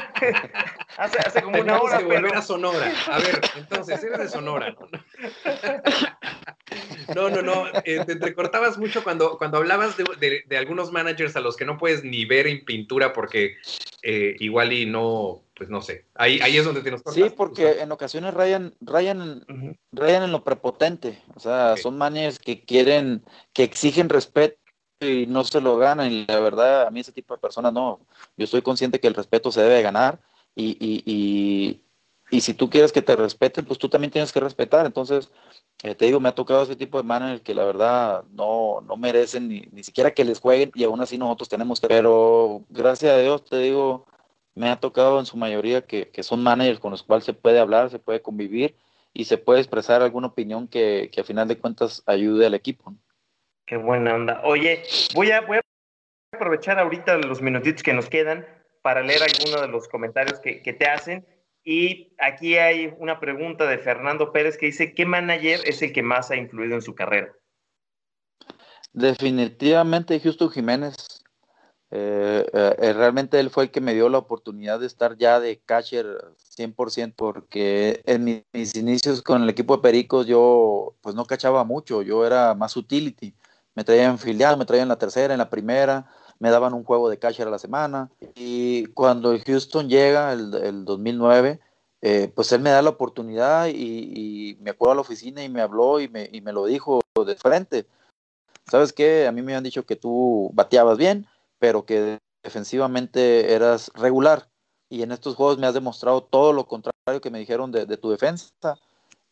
[0.97, 1.97] hace, hace, como una hora.
[1.97, 2.93] De volver a Sonora.
[3.07, 4.75] A ver, entonces, eres de Sonora.
[7.15, 7.67] No, no, no.
[7.85, 11.77] Eh, te entrecortabas mucho cuando, cuando hablabas de, de, algunos managers a los que no
[11.77, 13.55] puedes ni ver en pintura porque
[14.03, 16.05] eh, igual y no, pues no sé.
[16.13, 19.43] Ahí, ahí es donde te nos Sí, porque en ocasiones rayan, rayan,
[19.91, 21.19] rayan en lo prepotente.
[21.35, 24.66] O sea, son managers que quieren, que exigen respeto
[24.99, 26.11] y no se lo ganan.
[26.11, 27.99] Y la verdad, a mí ese tipo de personas no.
[28.37, 30.19] Yo estoy consciente que el respeto se debe ganar
[30.55, 31.81] y, y, y,
[32.29, 34.85] y si tú quieres que te respeten, pues tú también tienes que respetar.
[34.85, 35.31] Entonces,
[35.83, 38.97] eh, te digo, me ha tocado ese tipo de managers que la verdad no, no
[38.97, 41.87] merecen ni, ni siquiera que les jueguen y aún así nosotros tenemos que...
[41.87, 44.05] Pero gracias a Dios, te digo,
[44.55, 47.59] me ha tocado en su mayoría que, que son managers con los cuales se puede
[47.59, 48.75] hablar, se puede convivir
[49.13, 52.95] y se puede expresar alguna opinión que, que a final de cuentas ayude al equipo.
[53.67, 54.41] Qué buena onda.
[54.45, 55.61] Oye, voy a, a
[56.31, 58.47] aprovechar ahorita los minutitos que nos quedan
[58.81, 61.27] para leer algunos de los comentarios que, te hacen.
[61.65, 66.01] Y aquí hay una pregunta de Fernando Pérez que dice, ¿qué manager es el que
[66.01, 67.33] más ha influido en su carrera?
[68.93, 70.95] Definitivamente Justo Jiménez.
[71.91, 75.59] Eh, eh, realmente él fue el que me dio la oportunidad de estar ya de
[75.59, 76.05] catcher
[76.57, 82.01] 100% porque en mis, inicios con el equipo de Pericos yo pues no cachaba mucho,
[82.01, 83.33] yo era más utility
[83.77, 86.07] me traían filial, me traían la tercera, en la primera,
[86.39, 88.09] me daban un juego de catcher a la semana.
[88.33, 91.59] Y cuando Houston llega, el, el 2009,
[92.01, 95.61] eh, pues él me da la oportunidad y, me acuerdo a la oficina y me
[95.61, 97.85] habló y me, y me lo dijo de frente.
[98.65, 99.27] ¿Sabes qué?
[99.27, 101.27] A mí me han dicho que tú bateabas bien,
[101.59, 104.49] pero que defensivamente eras regular.
[104.89, 108.09] Y en estos juegos me has demostrado todo lo contrario que me dijeron de, tu
[108.09, 108.79] defensa.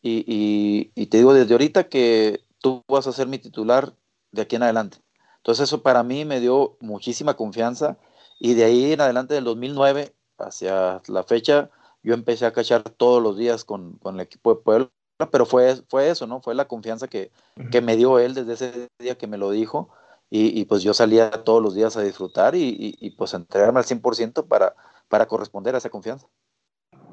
[0.02, 3.92] Y, y, te digo desde ahorita que tú vas a ser mi titular
[4.36, 4.98] de aquí en adelante.
[5.38, 7.98] Entonces eso para mí me dio muchísima confianza
[8.38, 11.70] y de ahí en adelante del 2009 hacia la fecha
[12.02, 14.90] yo empecé a cachar todos los días con, con el equipo de Puebla,
[15.32, 16.40] pero fue, fue eso, ¿no?
[16.40, 17.32] Fue la confianza que,
[17.72, 19.88] que me dio él desde ese día que me lo dijo
[20.30, 23.84] y, y pues yo salía todos los días a disfrutar y, y, pues entregarme al
[23.84, 24.74] 100% para,
[25.08, 26.26] para corresponder a esa confianza.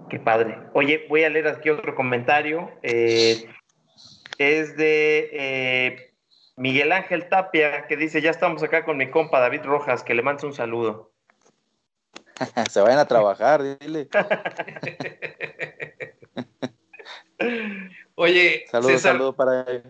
[0.10, 0.60] Qué padre.
[0.74, 2.70] Oye, voy a leer aquí otro comentario.
[2.82, 3.48] Eh,
[4.38, 6.13] es de eh,
[6.56, 10.22] Miguel Ángel Tapia, que dice, ya estamos acá con mi compa David Rojas, que le
[10.22, 11.12] manda un saludo.
[12.70, 14.08] Se vayan a trabajar, dile.
[18.16, 19.84] Oye, saludo, saludo para él.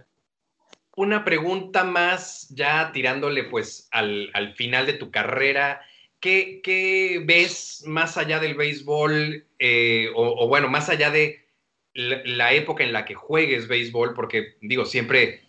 [0.95, 5.81] Una pregunta más, ya tirándole pues al, final de tu carrera.
[6.19, 9.45] ¿Qué, ves más allá del béisbol?
[9.59, 11.45] Eh, o, bueno, más allá de
[11.93, 15.41] la época en la que juegues béisbol, porque digo, siempre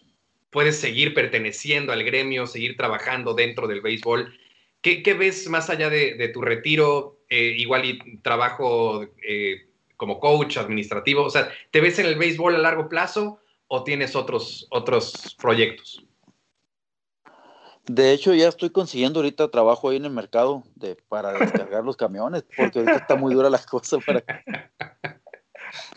[0.54, 4.38] puedes seguir perteneciendo al gremio, seguir trabajando dentro del béisbol.
[4.80, 11.24] ¿Qué, ves más allá de, tu retiro, eh, igual y trabajo eh, como coach administrativo?
[11.24, 16.06] O sea, ¿te ves en el béisbol a largo plazo o tienes otros, otros proyectos?
[17.86, 21.96] De hecho, ya estoy consiguiendo ahorita trabajo ahí en el mercado de, para descargar los
[21.96, 24.22] camiones, porque ahorita está muy dura la cosa para...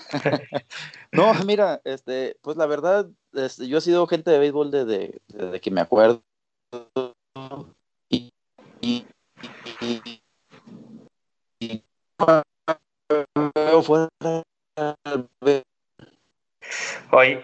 [1.11, 5.21] no, mira, este, pues la verdad, este, yo he sido gente de béisbol desde,
[5.59, 6.23] que me acuerdo.
[8.09, 8.31] Y,
[8.81, 9.05] y,
[17.11, 17.43] Oye,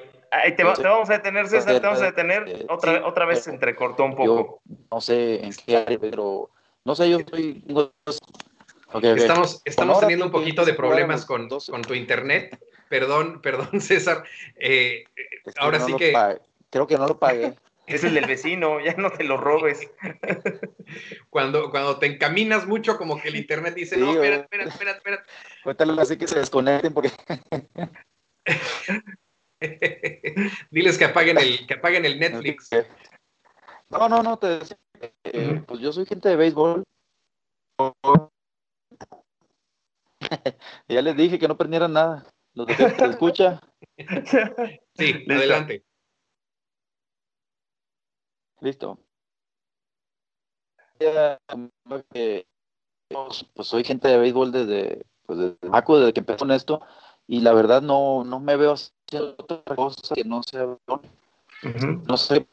[0.56, 2.66] te, vamos a detener, César, te vamos a detener.
[2.70, 4.62] Otra, otra vez se entrecortó un poco.
[4.92, 6.50] no sé en qué área, pero
[6.86, 7.64] no sé, yo estoy
[9.02, 12.60] Estamos, estamos teniendo un poquito de problemas con, con tu internet.
[12.90, 14.24] Perdón, perdón, César.
[14.56, 15.06] Eh,
[15.58, 16.14] ahora sí que.
[16.70, 17.56] Creo que no lo pagué.
[17.86, 19.92] Es el del vecino, ya no te lo robes.
[21.30, 25.24] Cuando, cuando te encaminas mucho, como que el internet dice, no, espérate, espérate, espérate, espérate.
[25.64, 27.12] Cuéntale así que se desconecten porque...
[30.72, 32.70] Diles que apaguen el, que apaguen el Netflix.
[33.90, 34.78] No, no, no, te decía,
[35.26, 36.84] eh, pues yo soy gente de béisbol.
[40.88, 42.26] ya les dije que no prendieran nada.
[42.54, 42.74] Los de
[43.10, 43.62] escucha.
[44.96, 45.84] Sí, adelante.
[48.62, 49.00] Listo.
[53.10, 56.82] Pues soy gente de béisbol desde, pues desde Maco, desde que empezó con esto,
[57.28, 60.78] y la verdad no, no me veo haciendo otra cosa que no sea
[62.08, 62.48] No sé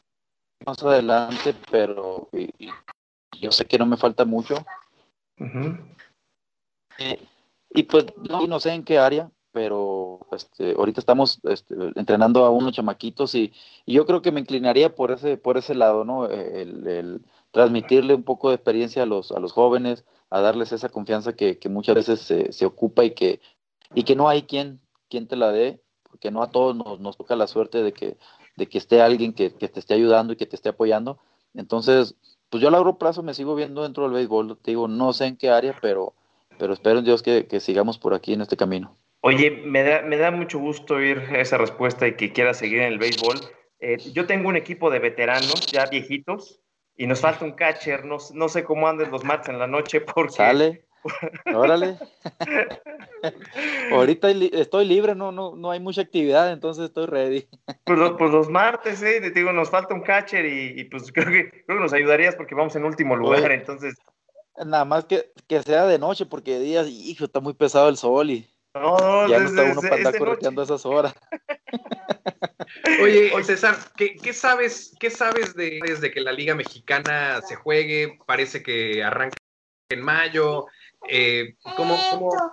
[0.65, 2.29] más adelante, pero
[3.39, 4.55] yo sé que no me falta mucho.
[7.73, 12.49] Y pues no, no sé en qué área, pero este, ahorita estamos este, entrenando a
[12.49, 13.53] unos chamaquitos y,
[13.85, 16.25] yo creo que me inclinaría por ese, por ese lado, ¿no?
[16.27, 21.33] El, transmitirle un poco de experiencia a los, a los jóvenes, a darles esa confianza
[21.33, 23.41] que, muchas veces se, se, ocupa y que,
[23.93, 27.17] y que no hay quien, quien te la dé, porque no a todos nos, nos
[27.17, 28.17] toca la suerte de que,
[28.55, 31.19] de que esté alguien que, que, te esté ayudando y que te esté apoyando.
[31.53, 32.15] Entonces,
[32.49, 35.25] pues yo a largo plazo me sigo viendo dentro del béisbol, te digo, no sé
[35.25, 36.13] en qué área, pero,
[36.61, 38.95] pero espero en Dios que, que sigamos por aquí en este camino.
[39.21, 42.93] Oye, me da, me da mucho gusto oír esa respuesta y que quieras seguir en
[42.93, 43.37] el béisbol.
[43.79, 46.61] Eh, yo tengo un equipo de veteranos, ya viejitos,
[46.95, 48.05] y nos falta un catcher.
[48.05, 50.33] No, no sé cómo anden los martes en la noche porque...
[50.33, 50.85] Sale.
[51.55, 51.97] Órale.
[53.91, 57.47] Ahorita estoy libre, no, no, no hay mucha actividad, entonces estoy ready.
[57.85, 61.49] Pues, pues los martes, eh, te digo, nos falta un catcher y, pues creo que,
[61.49, 63.95] creo que nos ayudarías porque vamos en último lugar, entonces.
[64.65, 67.97] Nada más que, que sea de noche, porque de día, hijo, está muy pesado el
[67.97, 71.13] sol y no, ya no está uno para andar correteando esas horas.
[73.01, 78.17] Oye, César, ¿qué, ¿qué, sabes, qué sabes de, desde que la Liga Mexicana se juegue?
[78.25, 79.35] Parece que arranca
[79.89, 80.67] en mayo.
[81.09, 81.99] Eh, ¿cómo,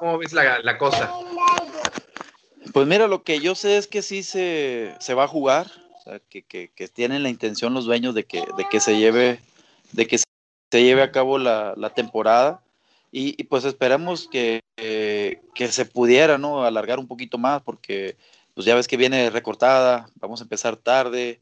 [0.01, 1.13] cómo, ves la, la, cosa?
[2.73, 6.01] Pues mira, lo que yo sé es que sí se, se va a jugar, o
[6.03, 9.41] sea, que, que, que, tienen la intención los dueños de que, de que se lleve,
[9.93, 10.25] de que se
[10.71, 12.63] lleve a cabo la, la temporada.
[13.11, 16.65] Y, pues esperamos que, que, se pudiera ¿no?
[16.65, 18.17] alargar un poquito más porque
[18.55, 21.41] pues ya ves que viene recortada, vamos a empezar tarde,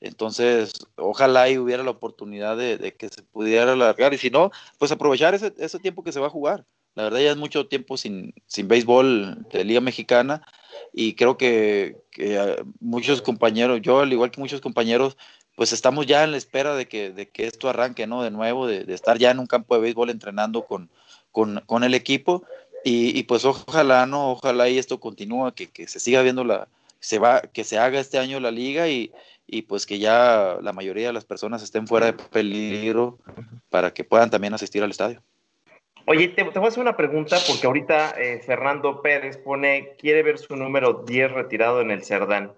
[0.00, 4.92] entonces ojalá y hubiera la oportunidad de, que se pudiera alargar y si no, pues
[4.92, 6.64] aprovechar ese, ese, tiempo que se va a jugar.
[6.94, 10.42] La verdad ya es mucho tiempo sin, sin béisbol de Liga Mexicana
[10.92, 15.16] y creo que, que ah, muchos compañeros, yo al igual que muchos compañeros,
[15.58, 18.22] pues estamos ya en la espera de que, de que esto arranque, ¿no?
[18.22, 20.88] De nuevo, de, estar ya en un campo de béisbol entrenando con,
[21.32, 22.44] con, con el equipo
[22.84, 24.30] y, y, pues ojalá, ¿no?
[24.30, 26.68] Ojalá y esto continúa, que, que, se siga viendo la,
[27.00, 29.10] se va, que se haga este año la liga y,
[29.48, 33.18] y pues que ya la mayoría de las personas estén fuera de peligro
[33.68, 35.20] para que puedan también asistir al estadio.
[36.06, 40.22] Oye, te, te voy a hacer una pregunta porque ahorita eh, Fernando Pérez pone, quiere
[40.22, 42.52] ver su número 10 retirado en el Cerdán.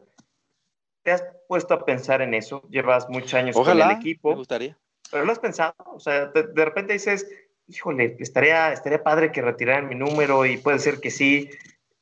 [1.03, 2.63] ¿Te has puesto a pensar en eso?
[2.69, 4.31] Llevas muchos años Ojalá, con el equipo.
[4.31, 4.79] Me gustaría.
[5.11, 5.75] Pero lo has pensado.
[5.95, 7.27] O sea, de, de, repente dices,
[7.67, 11.51] híjole, estaría, estaría padre que retiraran mi número y puede ser que sí.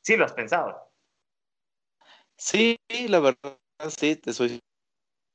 [0.02, 0.88] Sí, lo has pensado.
[2.36, 2.78] Sí,
[3.08, 4.60] la verdad, sí, te soy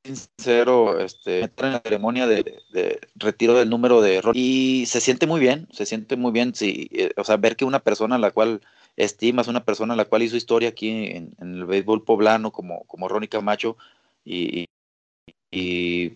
[0.04, 5.28] sincero, este, entrar en la ceremonia de, retiro del número de error y se siente
[5.28, 8.20] muy bien, se siente muy bien, sí, eh, o sea, ver que una persona a
[8.20, 8.62] la cual
[8.98, 13.08] estimas, una persona a la cual hizo historia aquí en, el béisbol poblano como, como
[13.08, 13.78] Ronnie Camacho
[14.26, 14.68] y,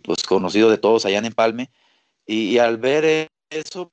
[0.04, 1.70] pues conocido de todos allá en Empalme,
[2.26, 3.92] y, y al ver eso,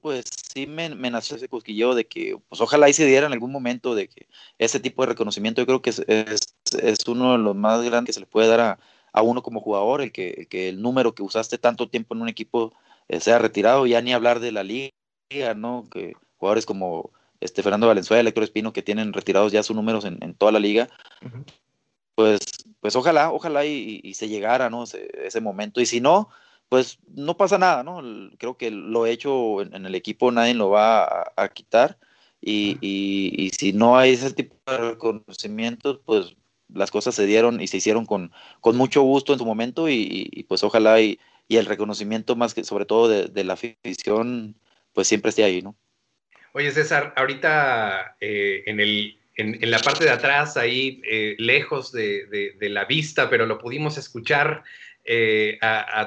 [0.00, 3.32] pues sí me, me, nació ese cosquilleo de que, pues ojalá y se diera en
[3.32, 7.32] algún momento de que ese tipo de reconocimiento yo creo que es, es, es uno
[7.32, 8.78] de los más grandes que se le puede dar a,
[9.12, 12.22] a uno como jugador, el que, el que, el número que usaste tanto tiempo en
[12.22, 12.72] un equipo
[13.08, 15.84] eh, sea retirado, ya ni hablar de la liga, ¿no?
[15.90, 20.18] Que jugadores como este Fernando Valenzuela, Héctor Espino, que tienen retirados ya sus números en,
[20.22, 20.88] en toda la liga,
[21.22, 21.44] uh -huh.
[22.14, 22.40] pues,
[22.80, 24.84] pues ojalá, ojalá y, y se llegara, ¿no?
[24.84, 26.28] Ese, ese momento, y si no,
[26.68, 28.00] pues no pasa nada, ¿no?
[28.38, 31.98] Creo que lo hecho en, en el equipo nadie lo va a, a quitar
[32.40, 36.36] y, y, y, si no hay ese tipo de reconocimientos, pues
[36.74, 40.44] las cosas se dieron y se hicieron con, con mucho gusto en su momento y,
[40.48, 41.18] pues ojalá y,
[41.48, 44.54] el reconocimiento más que sobre todo de, la afición,
[44.92, 45.76] pues siempre esté ahí, ¿no?
[46.52, 52.54] Oye César, ahorita eh, en, el, en, la parte de atrás, ahí eh, lejos de,
[52.58, 54.62] de, la vista, pero lo pudimos escuchar,
[55.04, 55.58] eh,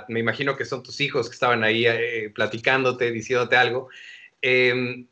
[0.07, 1.85] me imagino que son tus hijos que estaban ahí
[2.33, 3.89] platicándote, diciéndote algo.
[4.45, 5.05] Eh,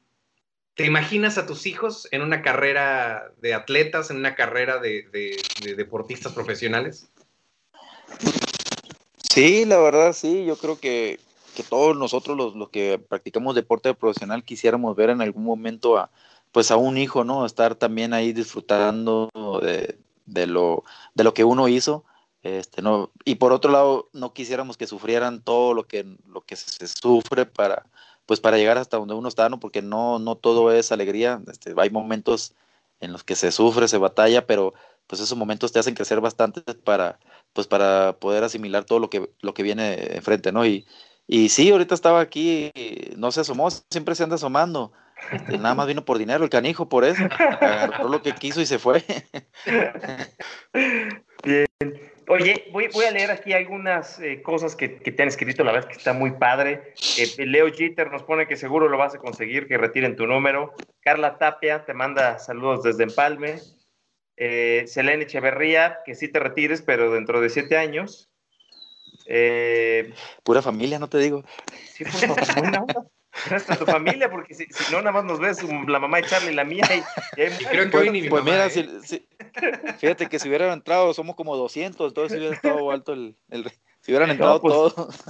[0.75, 5.37] ¿Te imaginas a tus hijos en una carrera de atletas, en una carrera de, de,
[5.63, 7.09] de deportistas profesionales?
[9.33, 11.19] Sí, la verdad sí, yo creo que,
[11.69, 16.09] todos nosotros los, los, que practicamos deporte profesional quisiéramos ver en algún momento a
[16.51, 17.45] pues a un hijo, ¿no?
[17.45, 19.29] Estar también ahí disfrutando
[19.61, 22.03] de, de lo, de lo que uno hizo.
[22.43, 26.55] Este, no, y por otro lado, no quisiéramos que sufrieran todo lo que, lo que
[26.55, 27.85] se sufre para,
[28.31, 29.59] pues para llegar hasta donde uno está, ¿no?
[29.59, 32.55] Porque no, no todo es alegría, este, hay momentos
[33.01, 34.73] en los que se sufre, se batalla, pero
[35.05, 37.19] pues esos momentos te hacen crecer bastante para,
[37.51, 40.65] pues para poder asimilar todo lo que, lo que viene enfrente, ¿no?
[40.65, 40.87] Y,
[41.27, 42.71] y sí, ahorita estaba aquí,
[43.17, 44.93] no se asomó, siempre se anda asomando.
[45.33, 47.25] Este, nada más vino por dinero el canijo, por eso.
[47.59, 49.03] Agarró lo que quiso y se fue.
[51.43, 52.10] Bien.
[52.31, 55.73] Oye, voy, voy a leer aquí algunas eh, cosas que, que, te han escrito, la
[55.73, 56.93] verdad es que está muy padre.
[57.17, 60.73] Eh, Leo Jeter nos pone que seguro lo vas a conseguir, que retiren tu número.
[61.01, 63.59] Carla Tapia te manda saludos desde Empalme.
[64.37, 68.29] Eh, Selene Echeverría, que sí te retires, pero dentro de siete años.
[69.25, 70.13] Eh,
[70.43, 71.43] Pura familia, no te digo.
[71.85, 73.05] Sí, pues, buena onda.
[73.47, 76.23] Gracias a tu familia, porque si, si, no, nada más nos ves la mamá de
[76.23, 76.83] Charlie y la mía.
[76.89, 77.51] Y, y hay...
[77.69, 78.69] creo que hoy ni mi pues mamá, mira, ¿eh?
[78.69, 79.27] si, si,
[79.99, 83.35] fíjate que si hubieran entrado, somos como 200, entonces hubiera estado alto el.
[83.49, 83.71] el
[84.01, 85.25] si hubieran entrado no, pues, todos.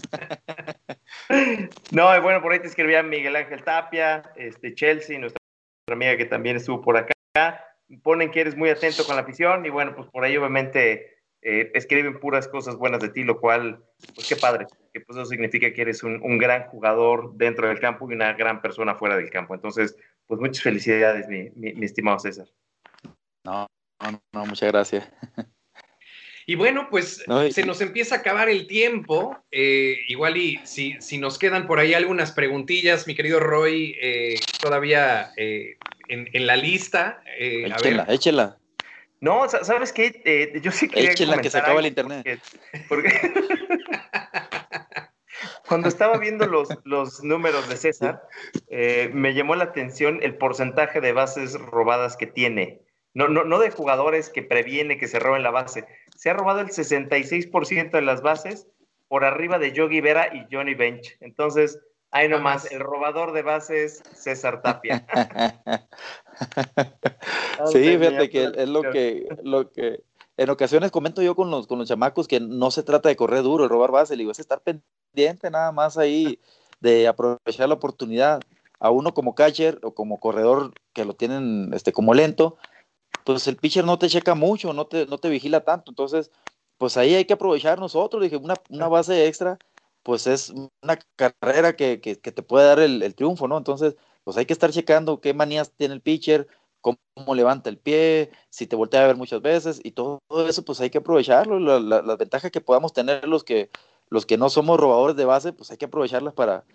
[1.92, 5.40] no, y bueno, por ahí te escribía Miguel Ángel Tapia, este, Chelsea, nuestra
[5.92, 7.14] amiga que también estuvo por acá.
[8.02, 11.72] Ponen que eres muy atento con la afición, y bueno, pues por ahí obviamente eh,
[11.74, 13.84] escriben puras cosas buenas de ti, lo cual,
[14.16, 17.80] pues qué padre, que pues eso significa que eres un, un, gran jugador dentro del
[17.80, 19.56] campo y una gran persona fuera del campo.
[19.56, 19.96] Entonces,
[20.28, 22.48] pues muchas felicidades, mi, mi, mi estimado César.
[23.44, 23.68] No,
[24.02, 25.10] no, no, muchas gracias.
[26.48, 27.52] Y bueno, pues no, y...
[27.52, 29.38] se nos empieza a acabar el tiempo.
[29.52, 34.40] Eh, igual y si, si, nos quedan por ahí algunas preguntillas, mi querido Roy, eh,
[34.60, 35.78] todavía eh,
[36.10, 37.24] en, en, la lista.
[37.38, 38.58] échela, échela.
[39.22, 40.20] No, ¿sabes qué?
[40.26, 42.42] Eh, yo sí quería Échela que se acaba el internet.
[42.90, 43.32] Porque, porque
[45.68, 48.24] cuando estaba viendo los, los números de César,
[48.70, 52.82] eh, me llamó la atención el porcentaje de bases robadas que tiene.
[53.14, 55.86] No, no, no de jugadores que previene que se roben la base.
[56.16, 58.68] Se ha robado el 66% de las bases
[59.08, 61.18] por arriba de Yogi Vera y Johnny Bench.
[61.20, 61.80] Entonces,
[62.12, 65.06] ahí nomás, el robador de bases, César Tapia.
[67.72, 70.04] sí, fíjate que es lo que, lo que
[70.42, 73.44] en ocasiones comento yo con los, con los chamacos que no se trata de correr
[73.44, 76.40] duro, de robar base, le digo, es estar pendiente nada más ahí
[76.80, 78.42] de aprovechar la oportunidad.
[78.80, 82.58] A uno como catcher o como corredor que lo tienen este, como lento,
[83.24, 86.32] pues el pitcher no te checa mucho, no te, no te vigila tanto, entonces
[86.80, 89.60] pues ahí hay que aprovechar nosotros, dije, una, una base extra,
[90.02, 90.50] pues es
[90.82, 93.60] una carrera que, que, que te puede dar el, el triunfo, ¿no?
[93.60, 96.48] Entonces, pues hay que estar checando qué manías tiene el pitcher,
[96.82, 96.98] cómo,
[97.36, 100.90] levanta el pie, si te voltea a ver muchas veces y todo, eso pues hay
[100.90, 103.70] que aprovecharlo, la, la, las ventajas que podamos tener los que,
[104.10, 106.66] los que no somos robadores de base, pues hay que aprovecharlas para,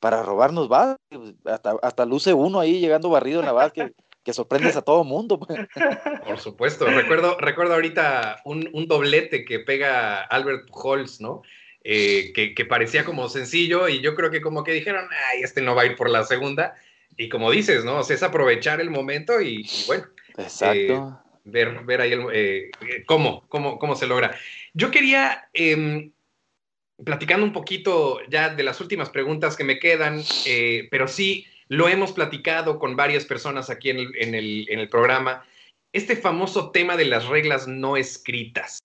[0.00, 0.96] para robarnos base,
[1.44, 3.92] hasta, hasta luce uno ahí llegando barrido en la base que,
[4.24, 5.38] que sorprendes a todo mundo.
[5.38, 5.60] Pues.
[6.26, 11.42] Por supuesto, recuerdo, recuerdo ahorita un, un doblete que pega Albert Pujols, ¿no?
[11.86, 15.60] Eh, que, que, parecía como sencillo y yo creo que como que dijeron, ay, este
[15.60, 16.74] no va a ir por la segunda.
[17.16, 17.98] Y como dices, ¿no?
[17.98, 20.04] O sea, es aprovechar el momento y, y bueno.
[20.36, 21.22] Exacto.
[21.24, 22.70] Eh, ver, ver ahí el, eh,
[23.06, 24.36] cómo, cómo, cómo se logra.
[24.72, 26.10] Yo quería, eh,
[27.04, 31.88] platicando un poquito ya de las últimas preguntas que me quedan, eh, pero sí lo
[31.88, 35.44] hemos platicado con varias personas aquí en el, en el, en el programa,
[35.92, 38.80] este famoso tema de las reglas no escritas.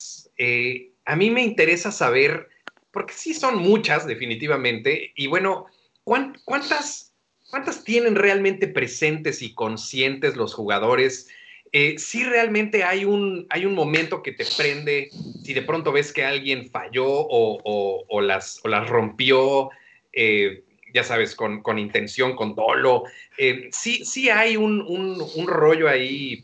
[1.05, 2.49] A mí me interesa saber
[2.91, 5.67] porque sí son muchas, definitivamente, y bueno,
[6.03, 7.08] ¿cuántas,
[7.49, 11.27] cuántas tienen realmente presentes y conscientes los jugadores?
[11.71, 15.09] Eh, si realmente hay un, hay un momento que te prende,
[15.43, 19.69] si de pronto ves que alguien falló o, las, o las rompió,
[20.13, 23.03] eh, ya sabes, con, con, intención, con dolo,
[23.37, 26.43] eh, sí, sí hay un, un, un rollo ahí,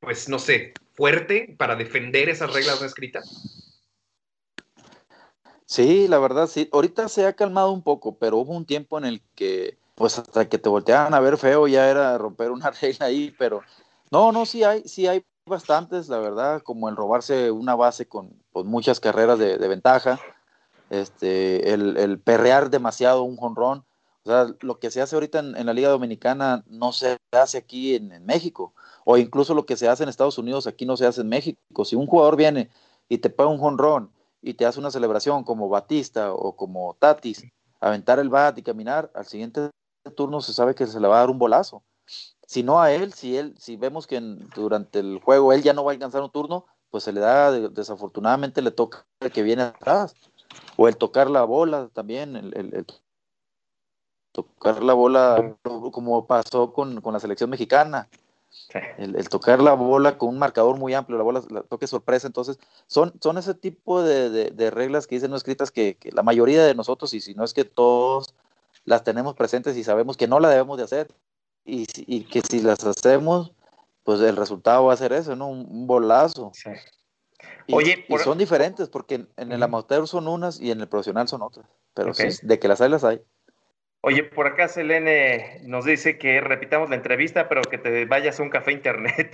[0.00, 3.74] pues no sé, fuerte para defender esas reglas no escritas.
[5.64, 6.68] Sí, la verdad, sí.
[6.72, 10.48] Ahorita se ha calmado un poco, pero hubo un tiempo en el que, pues hasta
[10.48, 13.62] que te volteaban a ver feo, ya era romper una regla ahí, pero
[14.10, 18.30] no, no, sí hay, sí hay bastantes, la verdad, como el robarse una base con,
[18.52, 20.20] con muchas carreras de, de, ventaja,
[20.88, 23.84] este, el, el, perrear demasiado un jonrón.
[24.24, 27.58] O sea, lo que se hace ahorita en, en la Liga Dominicana no se hace
[27.58, 28.74] aquí en, en México,
[29.04, 31.84] o incluso lo que se hace en Estados Unidos aquí no se hace en México.
[31.84, 32.70] Si un jugador viene
[33.08, 37.44] y te pega un jonrón, y te hace una celebración como Batista o como Tatis,
[37.80, 39.70] aventar el bat y caminar, al siguiente
[40.16, 41.82] turno se sabe que se le va a dar un bolazo.
[42.46, 45.74] Si no a él, si él, si vemos que en, durante el juego él ya
[45.74, 49.42] no va a alcanzar un turno, pues se le da, desafortunadamente le toca el que
[49.42, 50.14] viene atrás,
[50.76, 52.86] o el tocar la bola también, el,
[54.32, 55.56] tocar la bola
[55.92, 58.08] como pasó con, la selección mexicana.
[58.96, 62.58] El, tocar la bola con un marcador muy amplio, la bola la toque sorpresa, entonces
[62.86, 66.74] son, son ese tipo de, reglas que dicen no escritas que, que, la mayoría de
[66.74, 68.34] nosotros, y si no es que todos
[68.84, 71.08] las tenemos presentes y sabemos que no la debemos de hacer,
[71.64, 73.52] y, y que si las hacemos,
[74.08, 75.48] pues el resultado va a ser eso, ¿no?
[75.48, 76.50] Un, bolazo.
[77.66, 81.42] Y, Oye, son diferentes porque en, el amateur son unas y en el profesional son
[81.42, 81.66] otras.
[81.92, 83.20] Pero sí, de que las hay, las hay.
[84.00, 88.42] Oye, por acá Selene nos dice que repitamos la entrevista, pero que te vayas a
[88.42, 89.30] un café internet.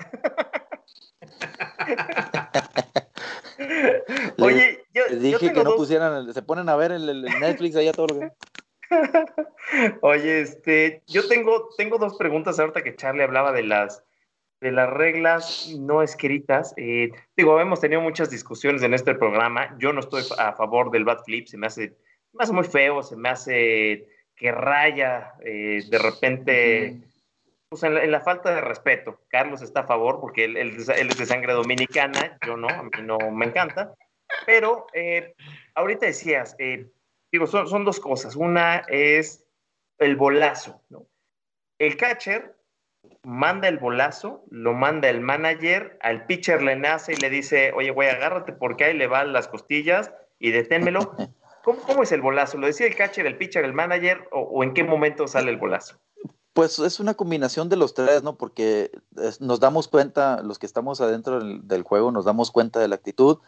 [4.41, 8.09] Oye, yo, dije que no pusieran, se ponen a ver el, el Netflix allá todo
[8.09, 8.33] lo que...
[10.03, 14.05] Oye, este, yo tengo, tengo dos preguntas ahorita que Charlie hablaba de las
[14.65, 16.73] de las reglas no escritas.
[16.79, 19.77] Eh, digo, hemos tenido muchas discusiones en este programa.
[19.79, 21.95] Yo no estoy a favor del bad flip, se me hace,
[22.33, 27.03] me hace muy feo, se me hace que raya eh, de repente,
[27.69, 29.21] pues en la, falta de respeto.
[29.29, 33.19] Carlos está a favor porque él, es de sangre dominicana, yo no, a mí no
[33.33, 33.95] me encanta.
[34.47, 35.35] Pero eh,
[35.75, 36.57] ahorita decías,
[37.35, 38.37] digo, son, son dos cosas.
[38.37, 39.45] Una es
[39.99, 41.07] el bolazo, ¿no?
[41.79, 42.57] El catcher
[43.25, 47.91] manda el bolazo, lo manda el manager, al pitcher le nace y le dice, oye,
[47.91, 51.17] güey, agárrate porque ahí le van las costillas y deténmelo.
[51.65, 52.59] ¿Cómo, es el bolazo?
[52.59, 55.97] ¿Lo decía el catcher, el pitcher, el manager o, en qué momento sale el bolazo?
[56.53, 58.37] Pues es una combinación de los tres, ¿no?
[58.37, 58.93] Porque
[59.41, 63.39] nos damos cuenta, los que estamos adentro del, juego, nos damos cuenta de la actitud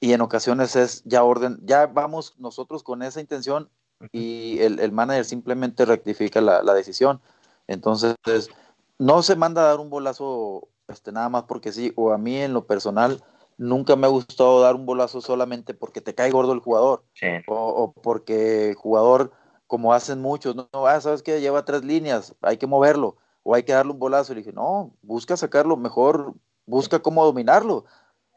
[0.00, 3.68] y en ocasiones es ya orden, ya vamos nosotros con esa intención
[4.12, 7.20] y el, manager simplemente rectifica la, la decisión.
[7.66, 8.16] Entonces,
[8.98, 12.36] no se manda a dar un bolazo este, nada más porque sí, o a mí
[12.36, 13.22] en lo personal
[13.56, 17.04] nunca me ha gustado dar un bolazo solamente porque te cae gordo el jugador,
[17.46, 19.32] o, porque el jugador,
[19.66, 23.62] como hacen muchos, no, ah, sabes que lleva tres líneas, hay que moverlo, o hay
[23.62, 24.32] que darle un bolazo.
[24.32, 26.34] Y dije, no, busca sacarlo mejor,
[26.66, 27.84] busca cómo dominarlo.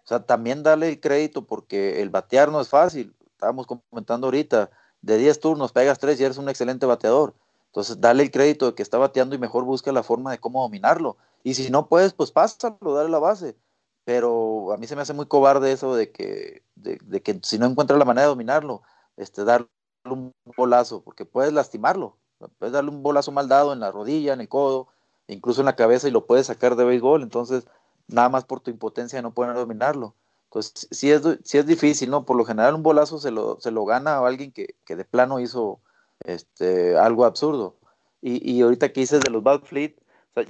[0.04, 3.16] O sea, también dale el crédito porque el batear no es fácil.
[3.26, 4.70] Estábamos comentando ahorita,
[5.02, 7.34] de 10 turnos pegas 3 y eres un excelente bateador.
[7.68, 10.62] Entonces, dale el crédito de que está bateando y mejor busca la forma de cómo
[10.62, 11.18] dominarlo.
[11.44, 13.58] Y si no puedes, pues pásalo, dale la base.
[14.06, 17.66] Pero a mí se me hace muy cobarde eso de que, de, que si no
[17.66, 18.84] encuentra la manera de dominarlo,
[19.18, 19.68] este, darle
[20.06, 22.18] un bolazo, porque puedes lastimarlo.
[22.60, 24.90] Puedes darle un bolazo mal dado en la rodilla, en el codo,
[25.28, 27.24] incluso en la cabeza y lo puedes sacar de béisbol.
[27.24, 27.66] Entonces,
[28.08, 30.16] nada más por tu impotencia no pueden dominarlo.
[30.46, 32.26] Entonces, sí es, sí es difícil, ¿no?
[32.26, 35.06] Por lo general, un bolazo se lo, se lo gana a alguien que, que de
[35.06, 35.80] plano hizo
[36.26, 37.78] este, algo absurdo.
[38.22, 39.96] Y, y ahorita que dices de los bad fleet,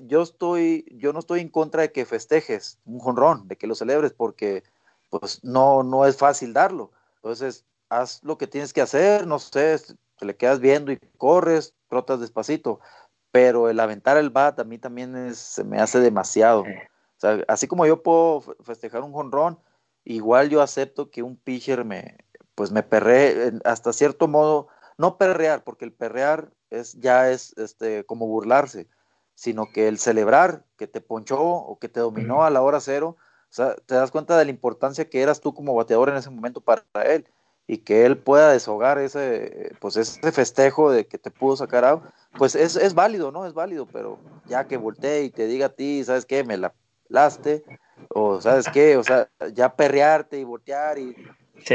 [0.05, 3.75] yo estoy, yo no estoy en contra de que festejes un jonrón, de que lo
[3.75, 4.63] celebres, porque
[5.09, 6.91] pues no, no es fácil darlo.
[7.17, 9.79] Entonces, haz lo que tienes que hacer, no sé,
[10.17, 12.79] te le quedas viendo y corres, trotas despacito,
[13.31, 16.63] pero el aventar el bat a mí también se me hace demasiado.
[17.47, 19.59] Así como yo puedo festejar un jonrón,
[20.03, 22.17] igual yo acepto que un pitcher me,
[22.55, 24.67] pues me perré, hasta cierto modo,
[24.97, 28.87] no perrear, porque el perrear es, ya es este, como burlarse,
[29.35, 33.17] sino que el celebrar que te ponchó o que te dominó a la hora cero,
[33.19, 36.29] o sea, te das cuenta de la importancia que eras tú como bateador en ese
[36.29, 37.27] momento para él
[37.67, 42.03] y que él pueda deshogar ese, pues ese festejo de que te pudo sacar algo,
[42.37, 43.45] pues es, es válido, ¿no?
[43.45, 46.43] Es válido, pero ya que voltee y te diga a ti, ¿sabes qué?
[46.43, 46.73] Me la
[47.13, 47.63] laste,
[48.09, 48.97] o ¿sabes qué?
[48.97, 51.15] O sea, ya perrearte y voltear y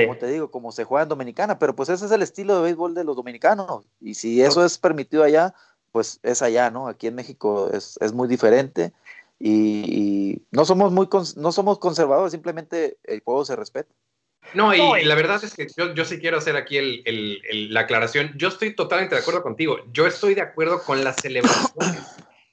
[0.05, 2.63] como te digo, como se juega en Dominicana, pero pues ese es el estilo de
[2.63, 3.87] béisbol de los dominicanos.
[4.01, 5.55] Y si eso es permitido allá,
[5.93, 6.89] pues es allá, ¿no?
[6.89, 8.93] Aquí en México es, muy diferente
[9.39, 13.95] y, no somos muy no somos conservadores, simplemente el juego se respeta.
[14.55, 17.03] No, y, la verdad es que yo, yo, sí quiero hacer aquí
[17.71, 18.33] la aclaración.
[18.37, 19.79] Yo estoy totalmente de acuerdo contigo.
[19.93, 22.03] Yo estoy de acuerdo con las celebraciones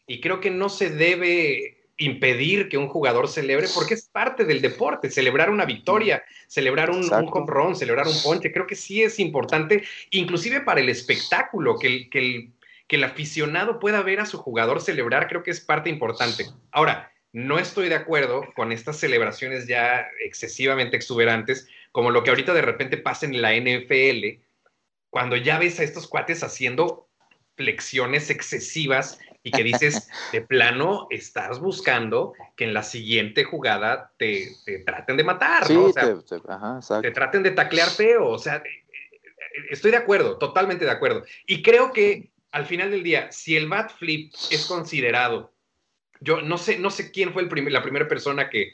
[0.07, 4.62] y creo que no se debe impedir que un jugador celebre porque es parte del
[4.62, 9.84] deporte, celebrar una victoria, celebrar un, un celebrar un ponche, creo que sí es importante,
[10.12, 12.54] inclusive para el espectáculo, que el, que, el,
[12.88, 16.46] que el aficionado pueda ver a su jugador celebrar, creo que es parte importante.
[16.72, 22.54] Ahora, no estoy de acuerdo con estas celebraciones ya excesivamente exuberantes, como lo que ahorita
[22.54, 24.41] de repente pasa en la NFL,
[25.10, 27.08] cuando ya ves a estos cuates haciendo
[27.56, 34.56] flexiones excesivas y que dices, de plano, estás buscando que en la siguiente jugada te,
[34.84, 35.86] traten de matar, ¿no?
[35.86, 35.93] O
[36.82, 38.64] sea, te, traten de taclear feo, o sea,
[39.70, 41.24] estoy de acuerdo, totalmente de acuerdo.
[41.46, 45.54] Y creo que al final del día, si el bat flip es considerado,
[46.22, 48.74] yo no sé, no sé quién fue el la primera persona que,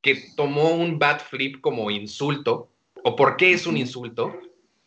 [0.00, 2.72] que tomó un bat flip como insulto,
[3.04, 4.36] o por qué es un insulto.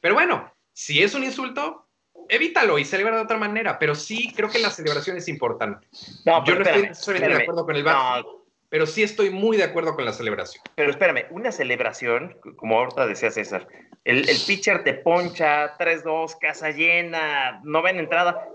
[0.01, 1.84] Pero bueno, si es un insulto,
[2.29, 5.87] evítalo y celebra de otra manera, pero sí creo que la celebración es importante.
[6.25, 8.25] No, Yo no estoy de acuerdo con el bat,
[8.69, 10.63] pero sí estoy muy de acuerdo con la celebración.
[10.75, 13.67] Pero espérame, una celebración, como ahorita decía César,
[14.03, 18.47] el, el pitcher te poncha, 3-2, casa llena, no ven entrada.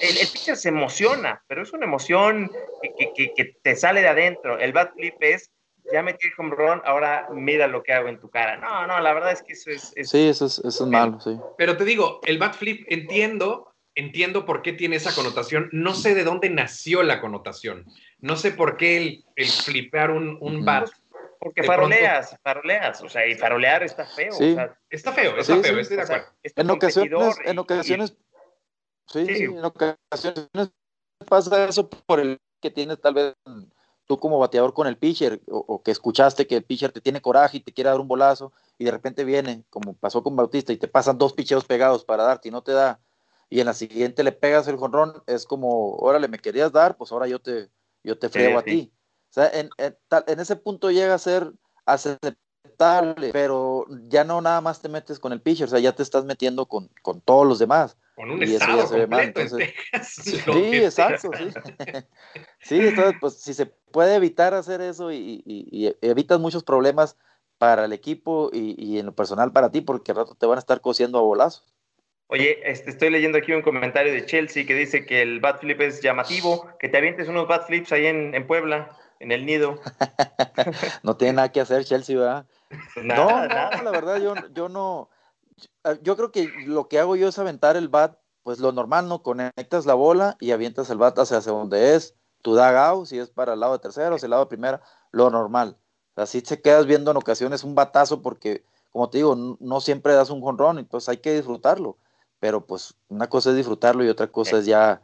[0.00, 2.50] El, el, pitcher se emociona, pero es una emoción
[2.82, 4.58] que, que, que, te sale de adentro.
[4.58, 5.50] El bat flip es
[5.92, 8.56] ya metí el home run, ahora mira lo que hago en tu cara.
[8.56, 9.92] No, no, la verdad es que eso es...
[10.08, 11.38] sí, eso es, eso es malo, sí.
[11.56, 15.68] Pero te digo, el bat flip, entiendo, entiendo por qué tiene esa connotación.
[15.72, 17.86] No sé de dónde nació la connotación.
[18.18, 20.88] No sé por qué el, el flipear un, un bat.
[21.38, 24.32] Porque faroleas, faroleas, o sea, y farolear está feo.
[24.32, 24.56] Sí.
[24.90, 26.26] está feo, está feo, estoy de acuerdo.
[26.42, 28.16] en ocasiones, en ocasiones,
[29.06, 30.48] sí, sí, en ocasiones
[31.28, 33.34] pasa eso por el que tienes tal vez
[34.06, 37.58] tú como bateador con el pitcher o, que escuchaste que el pitcher te tiene coraje
[37.58, 40.76] y te quiere dar un bolazo y de repente viene, como pasó con Bautista, y
[40.76, 43.00] te pasan dos picheos pegados para darte y no te da,
[43.48, 47.12] y en la siguiente le pegas el jonrón, es como, órale, me querías dar, pues
[47.12, 47.70] ahora yo te,
[48.02, 48.92] yo te frego a ti.
[49.30, 51.52] O sea, en, en, ese punto llega a ser
[52.76, 56.02] aceptable, pero ya no nada más te metes con el pitcher, o sea, ya te
[56.02, 57.96] estás metiendo con, con todos los demás.
[58.14, 59.40] Con un estado completo
[60.02, 61.50] Sí, exacto, sí.
[62.60, 67.16] sí, entonces, pues si se puede evitar hacer eso y, evitas muchos problemas
[67.58, 70.60] para el equipo y, en lo personal para ti, porque al rato te van a
[70.60, 71.64] estar cosiendo a bolazos.
[72.28, 75.80] Oye, este, estoy leyendo aquí un comentario de Chelsea que dice que el bat flip
[75.80, 79.80] es llamativo, que te avientes unos bat flips ahí en, Puebla, en el nido.
[81.04, 82.46] no tiene nada que hacer Chelsea, ¿verdad?
[82.68, 85.08] Pues no, no, la verdad yo, yo no
[86.02, 89.22] yo creo que lo que hago yo es aventar el bat, pues lo normal, ¿no?
[89.22, 93.54] Conectas la bola y avientas el bat hacia, donde es tu dugout, si es para
[93.54, 95.76] el lado de tercero, si el lado de primera, lo normal.
[96.14, 100.30] Así te quedas viendo en ocasiones un batazo porque, como te digo, no, siempre das
[100.30, 101.98] un jonrón, entonces hay que disfrutarlo.
[102.38, 105.02] Pero pues una cosa es disfrutarlo y otra cosa es ya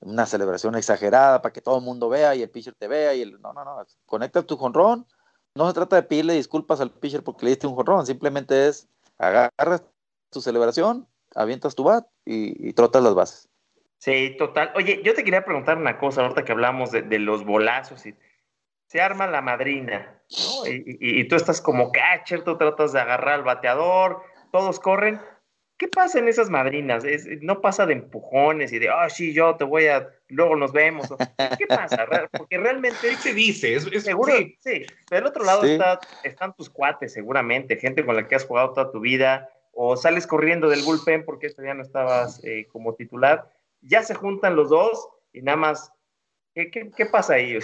[0.00, 3.22] una celebración exagerada para que todo el mundo vea y el pitcher te vea y
[3.22, 5.06] el no, no, no, conecta tu jonrón.
[5.54, 8.88] No se trata de pedirle disculpas al pitcher porque le diste un jonrón, simplemente es
[9.18, 9.84] agarras
[10.30, 13.48] tu celebración, avientas tu bat y, trotas las bases.
[13.98, 14.72] Sí, total.
[14.76, 18.14] Oye, yo te quería preguntar una cosa, ahorita que hablamos de, los bolazos y
[18.86, 20.22] se arma la madrina.
[20.66, 24.22] Y, tú estás como catcher, tú tratas de agarrar al bateador,
[24.52, 25.20] todos corren.
[25.80, 27.04] ¿Qué pasa en esas madrinas?
[27.40, 31.08] no pasa de empujones y de, ah, sí, yo te voy a, luego nos vemos.
[31.56, 32.06] ¿Qué pasa?
[32.36, 33.16] Porque realmente...
[33.16, 33.76] se dice?
[33.76, 34.84] Es, seguro, sí.
[35.08, 35.62] Pero del otro lado
[36.22, 40.26] están tus cuates, seguramente, gente con la que has jugado toda tu vida, o sales
[40.26, 43.50] corriendo del bullpen porque este día no estabas eh, como titular.
[43.80, 45.94] Ya se juntan los dos y nada más,
[46.54, 47.58] ¿qué, pasa ahí?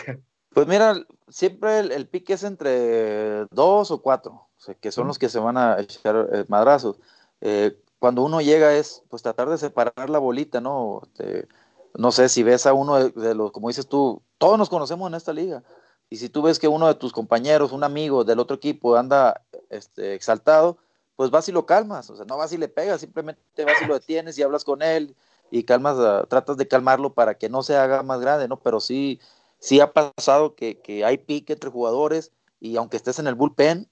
[0.55, 0.95] Pues mira,
[1.29, 4.49] siempre el, pique es entre dos o cuatro,
[4.81, 6.99] que son los que se van a echar eh, madrazos.
[7.43, 11.03] Eh, cuando uno llega es pues tratar de separar la bolita, ¿no?
[11.05, 11.49] Este,
[11.95, 15.15] no sé si ves a uno de, los, como dices tú, todos nos conocemos en
[15.15, 15.63] esta liga.
[16.09, 19.43] Y si tú ves que uno de tus compañeros, un amigo del otro equipo anda
[19.71, 20.79] este, exaltado,
[21.17, 22.11] pues vas y lo calmas.
[22.11, 24.83] O sea, no vas y le pegas, simplemente vas y lo detienes y hablas con
[24.83, 25.17] él
[25.51, 28.59] y calmas, ah, tratas de calmarlo para que no se haga más grande, ¿no?
[28.61, 29.21] Pero sí,
[29.59, 33.89] sí ha pasado que, que hay pique entre jugadores y aunque estés en el bullpen,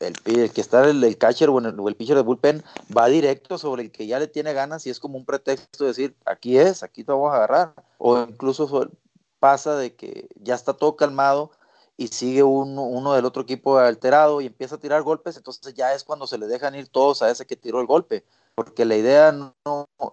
[0.00, 2.62] el, que está el, el catcher o el, pitcher de bullpen
[2.96, 5.88] va directo sobre el que ya le tiene ganas y es como un pretexto de
[5.88, 7.74] decir, aquí es, aquí te vamos a agarrar.
[7.98, 8.90] O incluso
[9.38, 11.50] pasa de que ya está todo calmado
[11.96, 16.02] y sigue uno, del otro equipo alterado y empieza a tirar golpes, entonces ya es
[16.02, 18.24] cuando se le dejan ir todos a ese que tiró el golpe.
[18.56, 19.56] Porque la idea no,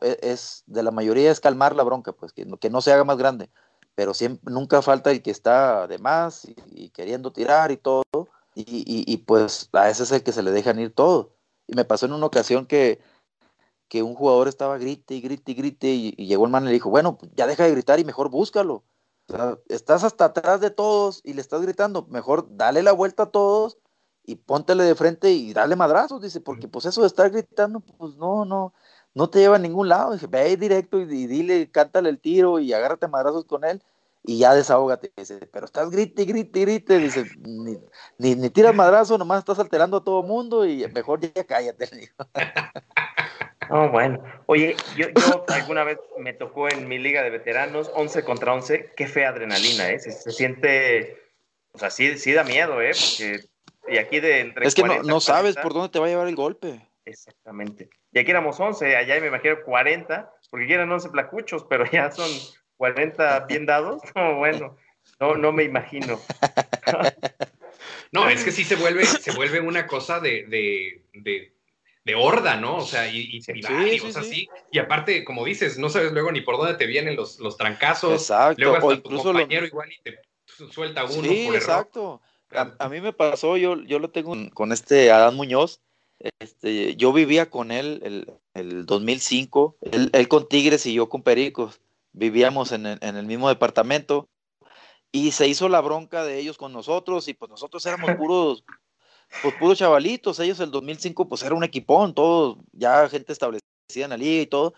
[0.02, 3.04] e, es, de la mayoría es calmar la bronca, pues que, que no se haga
[3.04, 3.50] más grande.
[3.96, 8.04] Pero siempre, nunca falta el que está de más y queriendo tirar y todo
[8.68, 11.36] y, pues a ese es el que se le dejan ir todo.
[11.68, 13.00] Y me pasó en una ocasión que,
[13.88, 16.74] que un jugador estaba grite y grite y grite y, llegó el man y le
[16.74, 18.84] dijo, bueno, pues, ya deja de gritar y mejor búscalo.
[19.70, 23.78] estás hasta atrás de todos y le estás gritando, mejor dale la vuelta a todos
[24.24, 28.16] y póntele de frente y dale madrazos, dice, porque pues eso de estar gritando, pues
[28.16, 28.74] no, no,
[29.14, 30.14] no te lleva a ningún lado.
[30.14, 33.84] Dice, ve directo y, y dile, cántale el tiro y agárrate madrazos con él
[34.24, 35.12] y ya desahógate.
[35.16, 36.98] Dice, pero estás grite, grite, grite.
[37.00, 41.90] Dice, ni, ni, tiras madrazo, nomás estás alterando a todo mundo y mejor ya cállate.
[43.74, 44.22] Oh, bueno.
[44.48, 48.92] Oye, yo, yo, alguna vez me tocó en mi liga de veteranos, 11 contra 11,
[48.98, 50.00] qué fea adrenalina, ¿eh?
[50.00, 51.18] Se, siente,
[51.72, 52.92] o sea, sí, sí da miedo, ¿eh?
[52.92, 53.46] Porque,
[53.88, 56.28] y aquí de entre Es que no, no sabes por dónde te va a llevar
[56.28, 56.86] el golpe.
[57.06, 57.90] Exactamente.
[58.12, 62.12] Y aquí éramos 11, allá me imagino 40, porque aquí eran 11 placuchos, pero ya
[62.12, 62.30] son
[62.82, 64.76] 40 bien dados, no, bueno,
[65.20, 66.20] no, no me imagino.
[68.12, 71.54] No, es que sí se vuelve, se vuelve una cosa de, de, de,
[72.04, 72.78] de horda, ¿no?
[72.78, 74.20] O sea, y, y, Sí, y varios sí.
[74.20, 74.50] así.
[74.72, 78.14] Y aparte, como dices, no sabes luego ni por dónde te vienen los, los trancazos.
[78.14, 80.20] Exacto, Luego hasta o tu incluso lo- compañero igual y te
[80.72, 81.56] suelta uno Sí, por error.
[81.56, 82.22] exacto.
[82.54, 85.80] A, a mí me pasó, yo, yo lo tengo con, con este Adán Muñoz.
[86.40, 91.24] Este, yo vivía con él el, el 2005, él, él con Tigres y yo con
[91.24, 91.80] Pericos.
[92.14, 94.30] Vivíamos en el, en el mismo departamento
[95.12, 98.64] y se hizo la bronca de ellos con nosotros y pues nosotros éramos puros,
[99.42, 100.40] pues puros chavalitos.
[100.40, 103.62] Ellos el 2005 pues era un equipón, todos ya gente establecida
[103.96, 104.74] en la liga y todo.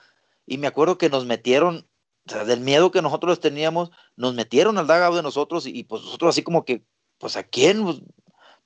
[0.46, 1.88] Y me acuerdo que nos metieron,
[2.28, 5.84] o sea, del miedo que nosotros teníamos, nos metieron al dagado de nosotros y, y,
[5.84, 6.84] pues nosotros así como que,
[7.18, 8.02] pues a quién, Pues,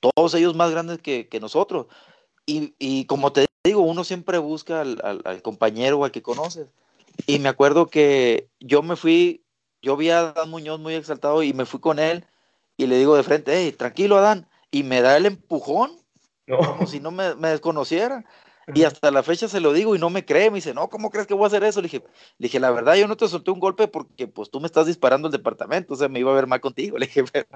[0.00, 1.86] todos ellos más grandes que, que nosotros.
[2.46, 6.22] Y, y como te digo, uno siempre busca al, al- al compañero o al que
[6.22, 6.68] conoces.
[7.26, 9.44] Y me acuerdo que yo me fui,
[9.82, 12.24] yo vi a Adán Muñoz muy exaltado y me fui con él
[12.76, 15.92] y le digo de frente, hey, tranquilo Adán, y me da el empujón
[16.46, 16.58] No.
[16.58, 18.24] como si no me, me desconociera.
[18.74, 21.10] Y hasta la fecha se lo digo y no me cree, me dice, no, ¿cómo
[21.10, 21.80] crees que voy a hacer eso?
[21.80, 22.04] Le dije,
[22.36, 24.86] le dije, la verdad, yo no te solté un golpe porque pues tú me estás
[24.86, 26.98] disparando el departamento, o sea, me iba a ver mal contigo.
[26.98, 27.46] Le dije, pero,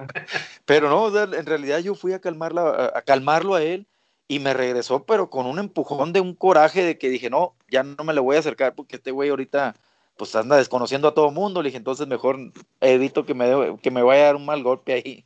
[0.65, 3.87] pero no, o sea, en realidad yo fui a, calmarla, a, a calmarlo a él
[4.33, 7.83] y me regresó, pero con un empujón de un coraje de que dije, no, ya
[7.83, 9.75] no me le voy a acercar porque este güey ahorita
[10.17, 11.61] pues anda desconociendo a todo mundo.
[11.63, 12.39] Le dije, entonces mejor
[12.81, 15.25] evito que me, dé- que me vaya a dar un mal golpe ahí.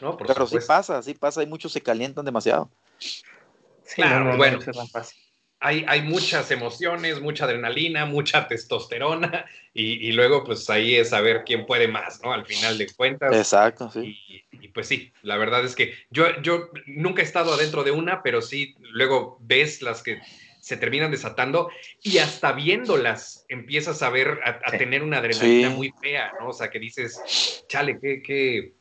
[0.00, 0.16] ¿no?
[0.16, 2.68] Por pero sí pasa, sí pasa, y muchos se calientan demasiado.
[2.98, 3.22] Sí,
[3.94, 4.56] Claro, no, no, bueno.
[4.58, 5.20] no es tan fácil.
[5.60, 9.44] Hay, hay muchas emociones, mucha adrenalina, mucha testosterona,
[9.74, 12.32] y, y luego pues ahí es saber quién puede más, ¿no?
[12.32, 13.34] Al final de cuentas.
[13.34, 14.16] Exacto, sí.
[14.28, 17.90] Y, y, pues sí, la verdad es que yo, yo nunca he estado adentro de
[17.90, 20.20] una, pero sí, luego ves las que
[20.60, 21.70] se terminan desatando
[22.02, 25.74] y hasta viéndolas empiezas a ver, a, a tener una adrenalina Sí.
[25.74, 26.48] muy fea, ¿no?
[26.48, 28.74] O sea, que dices, chale, qué, qué,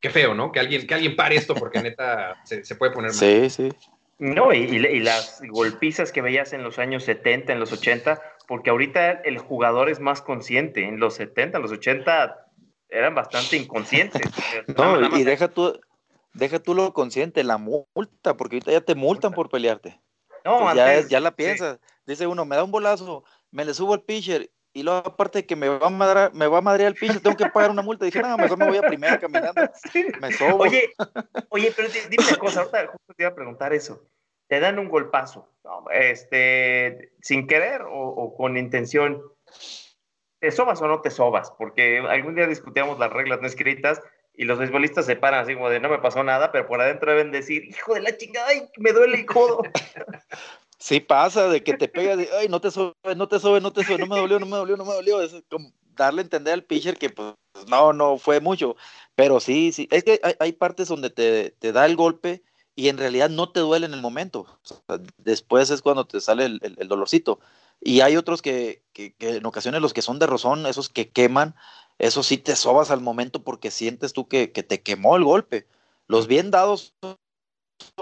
[0.00, 0.50] qué feo, ¿no?
[0.52, 3.18] Que alguien, que alguien pare esto porque neta se, se puede poner mal.
[3.18, 3.68] Sí, sí.
[4.18, 8.20] No, y, y- y las golpizas que veías en los años 70, en los 80,
[8.46, 10.84] porque ahorita el jugador es más consciente.
[10.86, 12.46] En los 70, en los 80
[12.88, 14.22] eran bastante inconscientes.
[14.76, 15.78] No, y deja tú,
[16.32, 20.00] deja tú lo consciente, la multa, porque ahorita ya te multan por pelearte.
[20.44, 21.34] no, Pues ya, antes- ya la sí.
[21.36, 21.80] piensas.
[22.06, 25.46] Dice uno, me da un bolazo, me le subo al pitcher, y luego aparte de
[25.46, 27.80] que me va a madrear, me va a madrear el pitcher, tengo que pagar una
[27.80, 28.04] multa.
[28.04, 29.70] Dije, no, mejor me voy a primera caminando,
[30.20, 30.64] me sobo.
[30.64, 30.92] Oye,
[31.48, 34.02] oye, pero di- dime una cosa, ahorita justo te iba a preguntar eso.
[34.48, 35.48] Te dan un golpazo,
[35.92, 39.22] este, sin querer o, o con intención.
[40.40, 41.52] ¿Te sobas o no te sobas?
[41.52, 44.02] Porque algún día discutíamos las reglas no escritas
[44.34, 47.12] y los beisbolistas se paran así como de no me pasó nada, pero por adentro
[47.12, 49.62] deben decir, hijo de la chingada, ay, me duele el codo.
[50.78, 53.72] Sí pasa, de que te pega, de, ay, no te sobes, no te sobes, no
[53.72, 55.22] te sobes, no me dolió, no me dolió, no me dolió.
[55.22, 57.34] Es como darle a entender al pitcher que, pues,
[57.68, 58.76] no, no fue mucho.
[59.14, 62.42] Pero sí, sí, es que hay, hay partes donde te, te da el golpe
[62.74, 64.46] y en realidad no te duele en el momento.
[65.18, 67.40] Después es cuando te sale el, el- dolorcito.
[67.80, 71.54] Y hay otros que, que- en ocasiones los que son de rozón, esos que queman,
[71.98, 75.66] esos sí te sobas al momento porque sientes tú que, que te quemó el golpe.
[76.08, 76.94] Los bien dados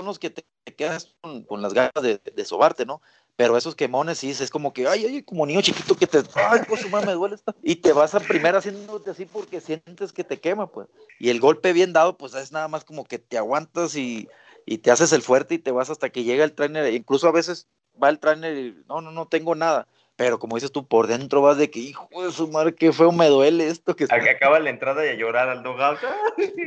[0.03, 0.45] los que te
[0.77, 1.15] quedas
[1.47, 3.01] con, las ganas de, sobarte, ¿no?
[3.37, 6.61] Pero esos quemones sí es como que, ay, ay, como niño chiquito que te, ay,
[6.69, 7.55] por su madre me duele esta.
[7.63, 10.89] Y te vas a primera haciéndote así porque sientes que te quema, pues.
[11.19, 14.29] Y el golpe bien dado, pues es nada más como que te aguantas y,
[14.67, 16.93] y te haces el fuerte y te vas hasta que llega el trainer.
[16.93, 17.69] Incluso a veces
[18.01, 19.89] va el trainer y, no, no, no tengo nada.
[20.17, 23.13] Pero como dices tú, por dentro vas de que, hijo de su madre, qué feo
[23.13, 23.97] me duele esto.
[23.97, 24.17] Que está-".
[24.17, 25.99] Al que acaba la entrada y a llorar al dugout.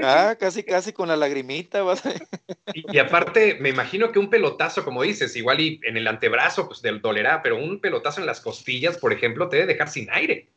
[0.02, 2.04] Ah, casi, casi con la lagrimita vas.
[2.74, 6.68] Y, y aparte, me imagino que un pelotazo, como dices, igual y en el antebrazo,
[6.68, 10.10] pues del dolerá, pero un pelotazo en las costillas, por ejemplo, te debe dejar sin
[10.12, 10.50] aire.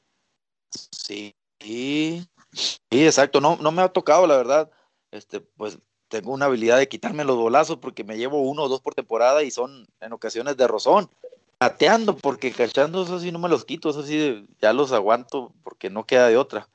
[0.71, 3.41] Sí, sí, sí, exacto.
[3.41, 4.71] No, no me ha tocado, la verdad.
[5.11, 5.79] Este, pues
[6.09, 9.43] tengo una habilidad de quitarme los bolazos porque me llevo uno o dos por temporada
[9.43, 11.11] y son en ocasiones de rozón.
[11.59, 15.91] Pateando, porque cachando, eso sí no me los quito, eso sí ya los aguanto porque
[15.91, 16.69] no queda de otra.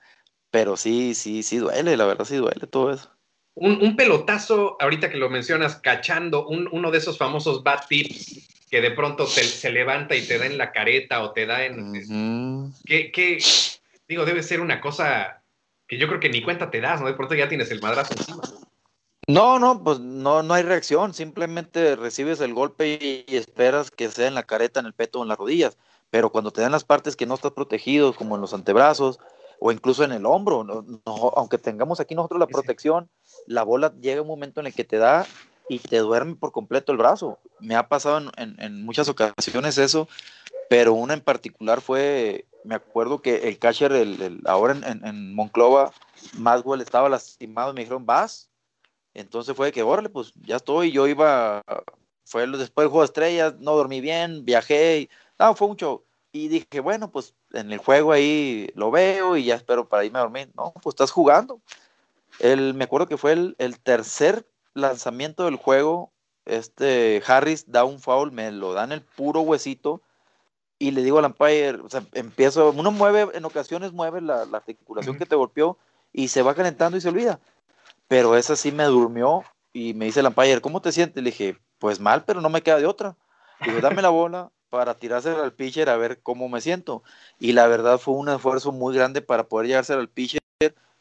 [0.52, 3.10] Pero sí, sí, sí duele, la verdad sí duele todo eso.
[3.56, 8.50] Un, un pelotazo, ahorita que lo mencionas, cachando, un- uno de esos famosos bad tips
[8.70, 11.64] que de pronto te- se levanta y te da en la careta o te da
[11.66, 11.80] en...
[11.80, 12.74] Ujú.
[12.84, 13.38] que, que,
[14.08, 15.44] digo, debe ser una cosa
[15.88, 17.08] que yo creo que ni cuenta te das, ¿no?
[17.08, 18.42] De pronto ya tienes el madrazo encima.
[18.44, 18.62] No,
[19.28, 24.28] no, pues no, no hay reacción, simplemente recibes el golpe y, y esperas que sea
[24.28, 25.78] en la careta, en el peto o en las rodillas,
[26.10, 29.20] pero cuando te dan las partes que no estás protegido, como en los antebrazos
[29.60, 33.10] o incluso en el hombro, no- no, aunque tengamos aquí nosotros la protección,
[33.48, 35.26] la bola llega un momento en el que te da
[35.70, 37.40] y te duerme por completo el brazo.
[37.60, 40.08] Me ha pasado en, en- en muchas ocasiones eso,
[40.70, 45.94] pero una en particular fue, me acuerdo que el catcher, el, el- ahora en Monclova,
[46.38, 48.50] Maswell estaba lastimado y me dijeron, vas,
[49.14, 51.61] Entonces fue que, órale, pues ya estoy, yo iba,
[52.26, 55.10] fue después del juego de estrellas, no dormí bien, viajé, y,
[55.40, 56.03] no, fue un show.
[56.31, 60.18] Y dije, bueno, pues en el juego ahí lo veo y ya espero para irme
[60.19, 60.49] a dormir.
[60.56, 61.61] No, pues estás jugando.
[62.40, 66.11] El, me acuerdo que fue el, el tercer lanzamiento del juego,
[66.45, 70.02] este Harris da un foul, me lo dan el puro huesito
[70.80, 74.57] y le digo al umpire, o sea, empiezo, uno mueve, en ocasiones mueve la, la
[74.57, 75.77] articulación que te golpeó
[76.11, 77.40] y se va calentando y se olvida.
[78.08, 81.24] Pero esa sí me durmió y me dice el umpire, ¿cómo te sientes?
[81.24, 83.16] Le dije, pues mal, pero no me queda de otra.
[83.66, 87.04] Digo, dame la bola para tirarse al pitcher a ver cómo me siento.
[87.40, 90.44] Y la verdad fue un esfuerzo muy grande para poder llegarse al pitcher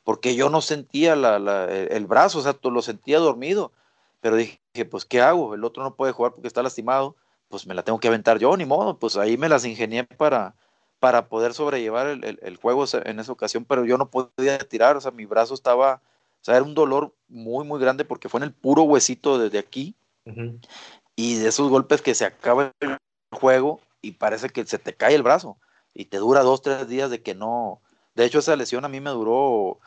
[0.04, 3.72] porque yo no sentía la, la, el brazo, o sea, lo sentía dormido.
[4.20, 4.58] Pero dije,
[4.90, 5.54] pues, ¿qué hago?
[5.54, 7.16] El otro no puede jugar porque está lastimado,
[7.48, 8.98] pues me la tengo que aventar yo, ni modo.
[8.98, 10.54] Pues ahí me las ingenié para,
[11.00, 15.00] para poder sobrellevar el, el, juego en esa ocasión, pero yo no podía tirar, o
[15.00, 16.00] sea, mi brazo estaba,
[16.42, 19.60] o sea, era un dolor muy, muy grande porque fue en el puro huesito desde
[19.60, 19.94] aquí.
[20.24, 20.68] Uh -huh.
[21.14, 22.98] Y de esos golpes que se acaba el
[23.30, 25.56] juego y parece que se te cae el brazo
[25.94, 27.80] y te dura dos, tres días de que no.
[28.16, 29.78] De hecho, esa lesión a mí me duró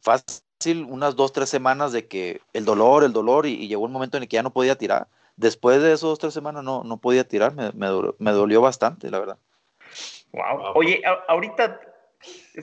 [0.00, 3.92] fácil unas dos, tres semanas de que el dolor, el dolor, y, y, llegó un
[3.92, 5.08] momento en el que ya no podía tirar.
[5.36, 8.62] Después de esos dos, tres semanas no, no podía tirar, me, me, dolió, me dolió
[8.62, 9.38] bastante, la verdad.
[10.32, 10.72] Wow.
[10.74, 11.80] Oye, a, ahorita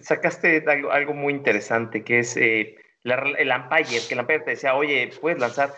[0.02, 2.76] sacaste algo, algo, muy interesante, que es eh,
[3.06, 5.74] la, el umpire, que el umpire te decía, oye, puedes lanzar.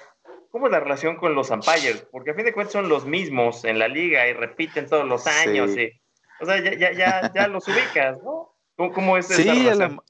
[0.49, 2.07] ¿Cómo es la relación con los umpires?
[2.09, 5.27] Porque a fin de cuentas son los mismos en la liga y repiten todos los
[5.27, 5.71] años.
[5.73, 5.81] Sí.
[5.81, 8.55] Y, o sea, ya, ya, ya, ya los ubicas, ¿no?
[8.77, 10.01] ¿Cómo, cómo es esa sí, relación?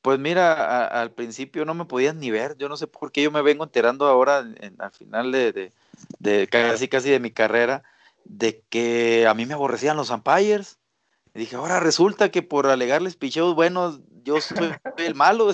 [0.00, 3.22] Pues mira, a, al principio no me podías ni ver, yo no sé por qué
[3.22, 5.72] yo me vengo enterando ahora, en, al final de, de,
[6.20, 7.82] de, casi casi de mi carrera,
[8.24, 10.78] de que a mí me aborrecían los umpires.
[11.34, 15.52] Y dije, ahora resulta que por alegarles picheos buenos, yo soy el malo.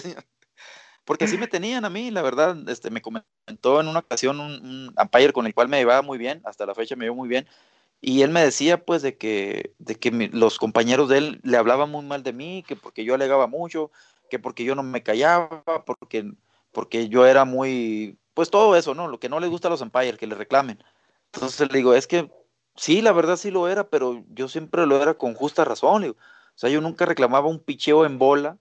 [1.11, 4.95] Porque así me tenían a mí, la verdad, este, me comentó en una ocasión un,
[4.97, 7.49] un con el cual me llevaba muy bien, hasta la fecha me llevo muy bien,
[8.01, 11.91] y él me decía pues de que, de que los compañeros de él le hablaban
[11.91, 13.91] muy mal de mí, que porque yo alegaba mucho,
[14.31, 16.31] que porque yo no me callaba, porque,
[16.71, 19.09] porque yo era muy, pues todo eso, ¿no?
[19.09, 20.81] Lo que no les gusta a los umpires, que le reclamen.
[21.33, 22.31] Entonces le digo, es que
[22.77, 26.03] sí, la verdad sí lo era, pero yo siempre lo era con justa razón.
[26.03, 26.15] Digo.
[26.15, 28.59] O sea, yo nunca reclamaba un picheo en bola,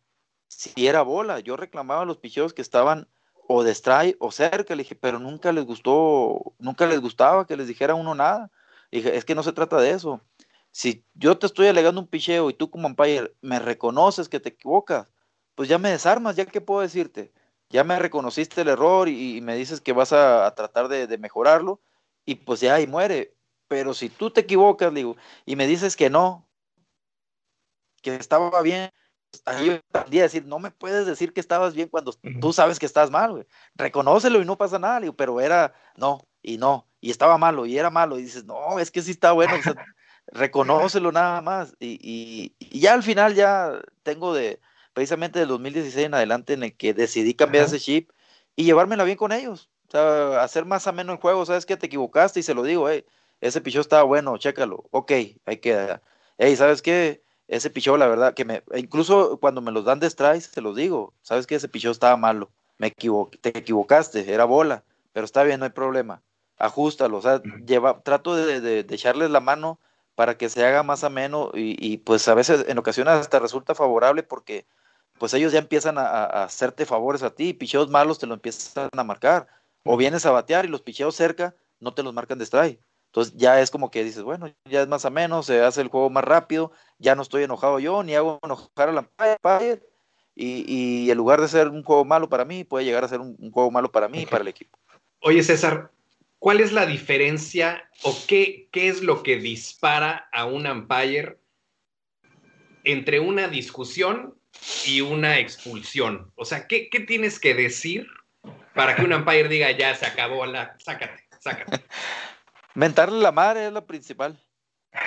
[0.49, 3.07] si era bola, yo reclamaba los picheos que estaban
[3.47, 7.55] o de strike o cerca, le dije, pero nunca les gustó, nunca les gustaba que
[7.55, 8.51] les dijera uno nada.
[8.91, 10.21] Dije, es que no se trata de eso.
[10.71, 14.49] Si yo te estoy alegando un picheo y tú como umpire me reconoces que te
[14.49, 15.07] equivocas,
[15.55, 17.31] pues ya me desarmas, ya qué puedo decirte.
[17.69, 21.81] Ya me reconociste el error y, me dices que vas a, tratar de, de, mejorarlo
[22.25, 23.35] y pues ya ahí muere.
[23.67, 25.15] Pero si tú te equivocas, digo,
[25.45, 26.47] y me dices que no,
[28.01, 28.91] que estaba bien,
[29.45, 32.79] ahí yo tendría a decir, no me puedes decir que estabas bien cuando tú sabes
[32.79, 33.45] que estás mal, güey.
[33.75, 37.77] Reconócelo y no pasa nada, digo, pero era, no, y no, y estaba malo, y
[37.77, 39.75] era malo, y dices, no, es que sí está bueno, o sea,
[40.27, 41.75] reconócelo nada más.
[41.79, 44.59] Y, y, y, ya al final ya tengo de,
[44.93, 47.75] precisamente del 2016 en adelante, en el que decidí cambiar Ajá.
[47.75, 48.11] ese chip
[48.55, 49.69] y llevármela bien con ellos.
[49.87, 52.89] O sea, hacer más ameno el juego, sabes que te equivocaste y se lo digo,
[52.89, 53.05] hey,
[53.41, 55.11] ese pichó estaba bueno, chécalo, ok,
[55.45, 56.01] ahí queda.
[56.37, 57.23] Hey, ¿sabes qué?
[57.49, 60.75] Ese pichó, la verdad, que me, incluso cuando me los dan de strikes, se los
[60.75, 61.55] digo, ¿sabes qué?
[61.55, 66.21] Ese pichó estaba malo, me te equivocaste, era bola, pero está bien, no hay problema,
[66.59, 69.79] ajustalo, o sea, lleva, trato de, de, de echarles la mano
[70.13, 73.73] para que se haga más ameno y, y, pues a veces en ocasiones hasta resulta
[73.73, 74.67] favorable porque
[75.17, 78.89] pues ellos ya empiezan a, a hacerte favores a ti, picheos malos te lo empiezan
[78.95, 79.47] a marcar,
[79.83, 82.79] o vienes a batear y los picheos cerca no te los marcan de strike.
[83.09, 85.87] Entonces ya es como que dices, bueno, ya es más o menos, se hace el
[85.87, 89.81] juego más rápido, ya no estoy enojado yo, ni hago enojar a la Empire,
[90.35, 93.19] y, y en lugar de ser un juego malo para mí, puede llegar a ser
[93.19, 94.77] un, un juego malo para mí y para el equipo.
[95.21, 95.91] Oye, César,
[96.37, 101.39] ¿cuál es la diferencia o qué, qué es lo que dispara a un umpire
[102.83, 104.35] entre una discusión
[104.85, 106.31] y una expulsión?
[106.35, 108.07] O sea, ¿qué, qué tienes que decir
[108.75, 111.83] para que un umpire diga, ya se acabó la, sácate, sácate?
[112.75, 114.37] Mentarle la madre es lo principal.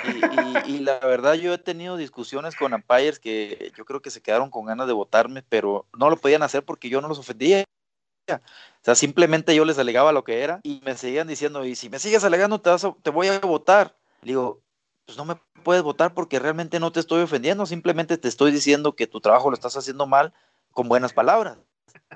[0.05, 4.11] Y, y, y, la verdad yo he tenido discusiones con umpires que yo creo que
[4.11, 7.19] se quedaron con ganas de votarme, pero no lo podían hacer porque yo no los
[7.19, 7.65] ofendía.
[8.31, 11.89] O sea, simplemente yo les alegaba lo que era y me seguían diciendo, y si
[11.89, 13.97] me sigues alegando te, vas a, te voy a votar.
[14.23, 14.61] Le digo,
[15.05, 18.95] pues no me puedes votar porque realmente no te estoy ofendiendo, simplemente te estoy diciendo
[18.95, 20.33] que tu trabajo lo estás haciendo mal
[20.71, 21.59] con buenas palabras.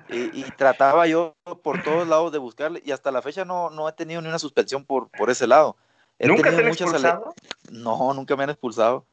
[0.08, 3.88] Y, y, trataba yo por todos lados de buscarle y hasta la fecha no, no
[3.88, 5.76] he tenido ni una suspensión por, por ese lado.
[6.18, 7.34] He ¿Nunca te han expulsado?
[7.70, 9.06] No, nunca me han expulsado.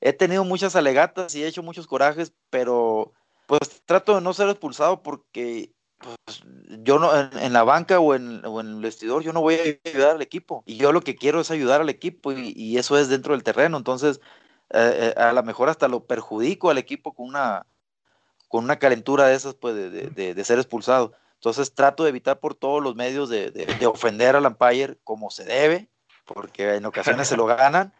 [0.00, 3.12] He tenido muchas alegatas y he hecho muchos corajes, pero
[3.46, 6.42] pues trato de no ser expulsado porque pues
[6.82, 10.22] yo no, en, la banca o en, el vestidor, yo no voy a ayudar al
[10.22, 10.64] equipo.
[10.66, 13.76] Y yo lo que quiero es ayudar al equipo y, eso es dentro del terreno.
[13.76, 14.20] Entonces,
[14.70, 17.66] eh, eh, a lo mejor hasta lo perjudico al equipo con una,
[18.52, 21.14] con una calentura de esas, pues, de, ser expulsado.
[21.36, 25.88] Entonces, trato de evitar por todos los medios de, ofender al umpire como se debe,
[26.26, 27.94] porque en ocasiones se lo ganan,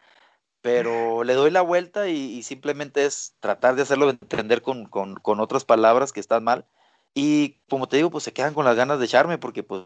[0.60, 5.64] pero le doy la vuelta y, simplemente es tratar de hacerlo entender con, con otras
[5.64, 6.66] palabras que están mal
[7.14, 9.82] y como te digo, pues se quedan con las ganas de echarme porque pues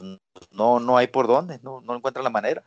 [0.50, 2.64] no, no hay por dónde, no, no encuentran la manera.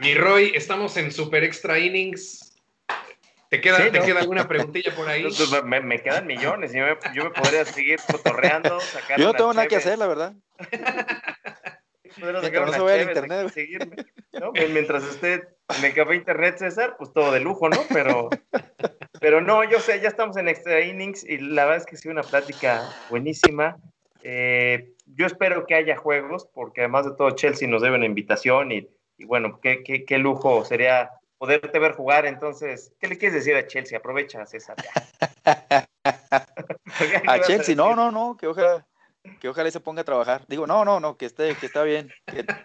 [0.00, 2.43] Mi Roy, estamos en Super Extra Innings.
[3.54, 5.24] ¿Te queda, ¿te queda alguna preguntita por ahí?
[5.64, 6.72] Me, me, quedan millones.
[6.72, 8.80] Yo me, yo me podría seguir cotorreando.
[8.80, 10.34] Sacar yo no tengo nada que hacer, la verdad.
[12.20, 13.52] no se vaya internet.
[14.32, 14.50] ¿no?
[14.52, 15.34] Mientras esté
[15.78, 17.78] en el café internet, César, pues todo de lujo, ¿no?
[17.92, 18.28] Pero,
[19.20, 21.98] pero no, yo sé, ya estamos en Extra Innings y la verdad es que ha
[21.98, 23.76] sido una plática buenísima.
[24.24, 28.72] Eh, yo espero que haya juegos, porque además de todo, Chelsea nos debe una invitación
[28.72, 32.26] y, y bueno, qué, qué, qué, lujo sería poderte ver jugar.
[32.26, 33.98] Entonces, ¿qué le quieres decir a Chelsea?
[33.98, 34.76] Aprovecha, César.
[35.44, 38.86] a Chelsea, no, no, no, que ojalá
[39.40, 40.42] que ojalá se ponga a trabajar.
[40.48, 42.10] Digo, no, no, no, que esté, que está bien.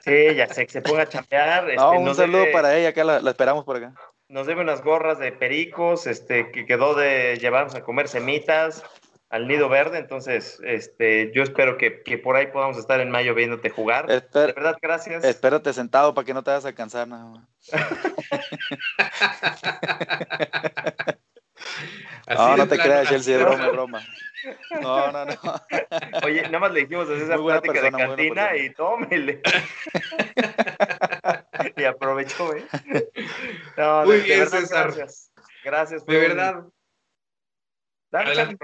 [0.04, 1.70] Sí, ya sé, que se ponga a champear.
[1.70, 3.94] Este, un saludo para ella, acá la, esperamos por acá.
[4.28, 8.84] Nos debe unas gorras de pericos, este, que quedó de llevarnos a comer semitas
[9.30, 11.92] al nido verde, entonces este, yo espero que,
[12.24, 14.08] por ahí podamos estar en mayo viéndote jugar.
[14.08, 15.24] de verdad, gracias.
[15.24, 17.48] Espérate sentado para que no te vayas a cansar nada más.
[22.28, 24.04] no, no te creas, Chelsea, es broma, broma.
[24.82, 25.36] No, no, no.
[26.24, 29.42] Oye, nada más le dijimos a esa plática de cantina y tómele.
[31.76, 32.66] y aprovechó, ¿eh?
[33.78, 34.88] No, Muy bien, verdad, César.
[34.88, 35.32] Gracias.
[35.64, 36.06] Gracias.
[36.06, 36.64] De verdad.
[38.12, 38.58] Dale,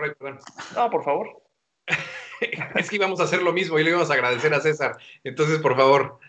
[0.76, 1.42] no, por favor.
[2.76, 4.98] es que íbamos a hacer lo mismo y le íbamos a agradecer a César.
[5.24, 6.20] Entonces, por favor.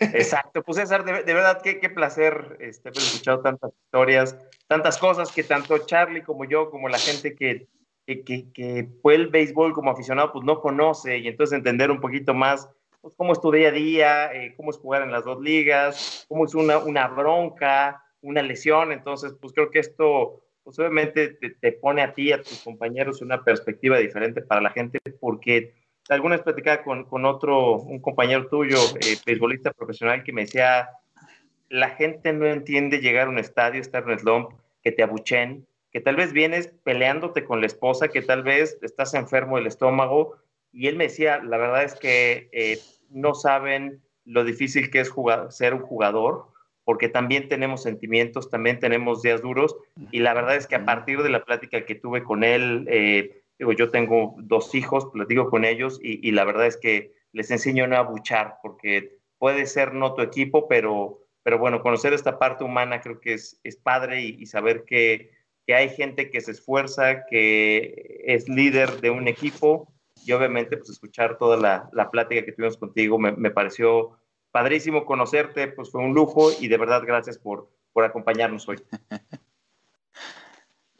[0.00, 4.36] Exacto, pues César, de, verdad, qué, qué placer este, haber escuchado tantas historias,
[4.66, 7.68] tantas cosas que tanto Charlie como yo, como la gente que
[8.06, 12.34] que, que, fue el béisbol como aficionado, pues no conoce y entonces entender un poquito
[12.34, 12.68] más
[13.00, 16.26] pues, cómo es tu día a día, eh, cómo es jugar en las dos ligas,
[16.28, 18.92] cómo es una, una bronca, una lesión.
[18.92, 23.44] Entonces, pues creo que esto, pues obviamente te, pone a ti, a tus compañeros, una
[23.44, 25.74] perspectiva diferente para la gente, porque
[26.08, 30.88] alguna vez platicaba con, con otro, un compañero tuyo, eh, profesional, que me decía,
[31.68, 34.50] la gente no entiende llegar a un estadio, estar en el slump,
[34.82, 39.14] que te abuchen, que tal vez vienes peleándote con la esposa, que tal vez estás
[39.14, 40.36] enfermo del estómago.
[40.72, 42.78] Y él me decía, la verdad es que eh,
[43.10, 45.12] no saben lo difícil que es
[45.50, 46.46] ser un jugador,
[46.84, 49.76] porque también tenemos sentimientos, también tenemos días duros.
[50.10, 53.42] Y la verdad es que a partir de la plática que tuve con él, eh,
[53.58, 57.84] digo, yo tengo dos hijos, platico con ellos y, la verdad es que les enseño
[57.84, 62.64] a no abuchar, porque puede ser no tu equipo, pero, pero bueno, conocer esta parte
[62.64, 65.30] humana creo que es, es padre y saber que
[65.66, 69.92] que hay gente que se esfuerza, que es líder de un equipo.
[70.26, 74.18] Y obviamente pues escuchar toda la, la plática que tuvimos contigo me, me, pareció
[74.54, 78.80] padrísimo conocerte, pues fue un lujo y de verdad gracias por, por acompañarnos hoy.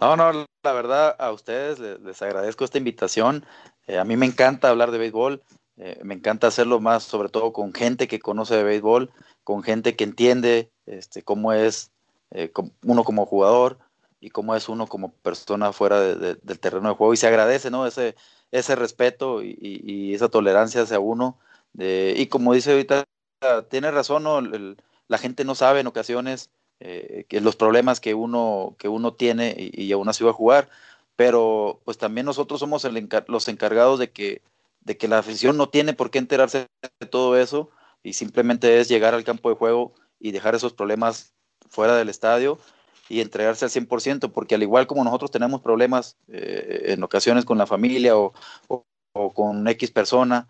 [0.00, 3.46] No, no, la verdad a ustedes les, agradezco esta invitación.
[3.86, 5.40] Eh, a mí me encanta hablar de béisbol,
[5.76, 9.12] eh, me encanta hacerlo más sobre todo con gente que conoce de béisbol,
[9.44, 11.92] con gente que entiende este, cómo es
[12.32, 12.50] eh,
[12.82, 13.78] uno como jugador,
[14.18, 17.86] y cómo es uno como persona fuera del terreno de juego y se agradece, ¿no?
[17.86, 18.16] Ese,
[18.50, 21.38] ese respeto y, esa tolerancia hacia uno.
[21.78, 23.04] y como dice ahorita,
[23.68, 24.40] tiene razón, ¿no?
[25.08, 26.50] la gente no sabe en ocasiones
[26.80, 30.68] eh, que los problemas que uno, que uno tiene y, aún así va a jugar,
[31.16, 32.86] pero pues también nosotros somos
[33.28, 34.42] los encargados de que,
[34.80, 36.66] de que la afición no tiene por qué enterarse
[37.00, 37.70] de todo eso
[38.02, 41.32] y simplemente es llegar al campo de juego y dejar esos problemas
[41.68, 42.58] fuera del estadio
[43.08, 47.58] y entregarse al 100%, porque al igual como nosotros tenemos problemas eh, en ocasiones con
[47.58, 48.32] la familia o,
[49.34, 50.48] con X persona,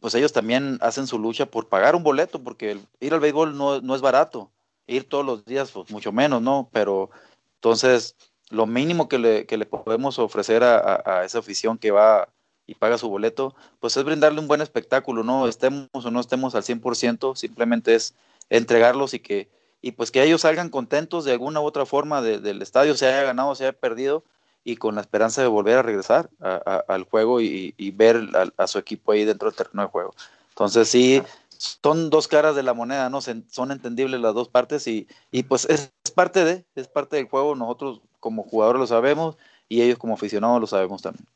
[0.00, 3.80] pues ellos también hacen su lucha por pagar un boleto, porque ir al béisbol no,
[3.80, 4.50] no, es barato,
[4.86, 6.68] ir todos los días, pues mucho menos, ¿no?
[6.72, 7.10] Pero
[7.56, 8.16] entonces,
[8.50, 12.28] lo mínimo que le, que le podemos ofrecer a, a, esa afición que va
[12.66, 15.46] y paga su boleto, pues es brindarle un buen espectáculo, ¿no?
[15.48, 18.14] Estemos o no estemos al 100%, simplemente es
[18.48, 19.48] entregarlos y que
[19.82, 23.22] y pues que ellos salgan contentos de alguna u otra forma del estadio, se haya
[23.22, 24.24] ganado, se haya perdido,
[24.64, 29.12] y con la esperanza de volver a regresar al juego y, ver a, su equipo
[29.12, 30.14] ahí dentro del terreno de juego.
[30.50, 33.20] Entonces sí, son dos caras de la moneda, ¿no?
[33.20, 35.06] son entendibles las dos partes y,
[35.48, 39.36] pues es, parte de, es parte del juego, nosotros como jugadores lo sabemos
[39.68, 41.26] y ellos como aficionados lo sabemos también.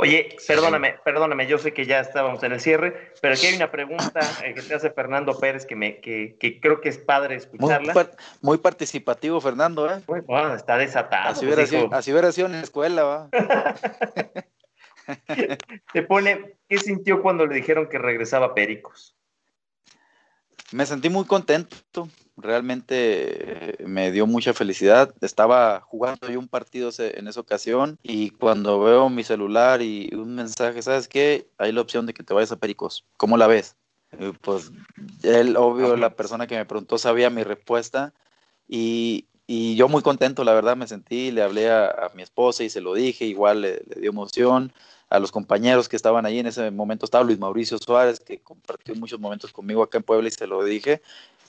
[0.00, 3.72] Oye, perdóname, perdóname, yo sé que ya estábamos en el cierre, pero aquí hay una
[3.72, 7.34] pregunta eh, que te hace Fernando Pérez que, me, que, que creo que es padre
[7.34, 7.92] escucharla.
[8.40, 10.00] Muy, participativo, Fernando, ¿eh?
[10.06, 11.30] Bueno, está desatado.
[11.30, 13.28] Así hubiera, sido, así hubiera sido en la escuela, ¿va?
[15.92, 19.17] te pone, ¿qué sintió cuando le dijeron que regresaba Pericos?
[20.70, 25.14] Me sentí muy contento, realmente me dio mucha felicidad.
[25.22, 30.34] Estaba jugando yo un partido en esa ocasión y cuando veo mi celular y un
[30.34, 31.48] mensaje, ¿sabes qué?
[31.56, 33.06] Hay la opción de que te vayas a Pericos.
[33.16, 33.76] ¿Cómo la ves?
[34.40, 34.72] pues
[35.22, 38.14] él, obvio, la persona que me preguntó sabía mi respuesta
[38.66, 42.82] y, yo muy contento, la verdad, me sentí, le hablé a, mi esposa y se
[42.82, 44.72] lo dije, igual le dio emoción
[45.10, 47.04] a los compañeros que estaban ahí en ese momento.
[47.04, 50.62] Estaba Luis Mauricio Suárez, que compartió muchos momentos conmigo acá en Puebla y se lo
[50.64, 51.02] dije.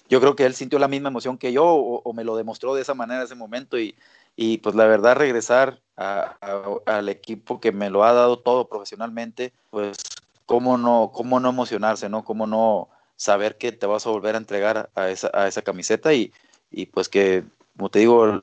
[0.10, 2.82] Yo creo que él sintió la misma emoción que yo o, me lo demostró de
[2.82, 3.96] esa manera ese momento y,
[4.36, 9.98] y pues la verdad regresar al equipo que me lo ha dado todo profesionalmente, pues
[10.46, 12.24] cómo no, cómo no emocionarse, ¿no?
[12.24, 16.14] Cómo no saber que te vas a volver a entregar a esa, a esa camiseta
[16.14, 16.32] y,
[16.72, 17.44] y pues que,
[17.78, 18.42] como te digo,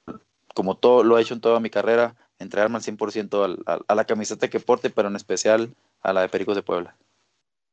[0.55, 4.48] como todo lo he hecho en toda mi carrera, entregarme al 100% a la camiseta
[4.48, 6.96] que porte, pero en especial a la de Pericos de Puebla.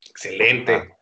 [0.09, 0.95] Excelente.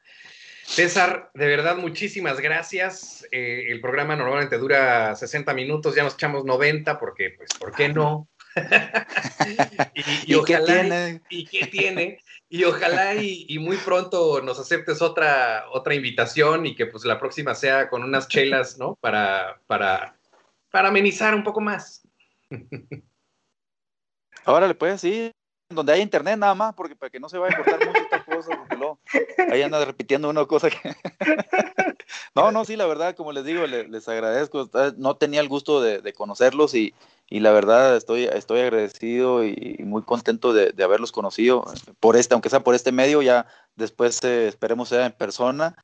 [0.63, 3.27] César, de verdad, muchísimas gracias.
[3.31, 7.89] Eh, el programa normalmente dura 60 minutos, ya nos echamos 90 porque, pues, ¿por qué
[7.89, 8.29] no?
[10.25, 11.21] y, qué tiene?
[11.29, 12.19] ¿Y qué tiene?
[12.49, 17.55] Y ojalá y, muy pronto nos aceptes otra, otra invitación y que pues la próxima
[17.55, 18.95] sea con unas chelas, ¿no?
[18.99, 20.17] Para, para,
[20.69, 22.07] para amenizar un poco más.
[24.45, 25.31] Ahora le puedes sí,
[25.76, 28.23] donde hay internet nada más, porque para que no se vaya a cortar mucho esta
[28.23, 28.99] cosa, porque luego
[29.51, 30.77] ahí anda repitiendo una cosa que...
[32.35, 34.69] no, no, sí, la verdad, como les digo, les, agradezco.
[34.97, 36.93] No tenía el gusto de, conocerlos y,
[37.30, 41.63] la verdad estoy, estoy agradecido y, muy contento de, haberlos conocido
[41.99, 45.76] por este, aunque sea por este medio, ya después eh, esperemos sea en persona.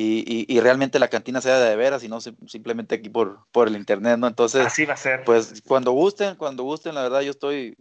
[0.00, 3.74] Y, y, realmente la cantina sea de veras y no simplemente aquí por, por el
[3.74, 4.28] internet, ¿no?
[4.28, 5.24] Entonces, así va a ser.
[5.24, 7.76] Pues cuando gusten, cuando gusten, la verdad yo estoy,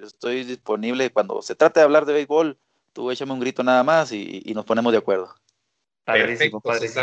[0.00, 1.10] estoy disponible.
[1.10, 2.56] Cuando se trate de hablar de béisbol,
[2.92, 5.34] tú échame un grito nada más y, y nos ponemos de acuerdo.
[6.04, 6.62] Perfecto,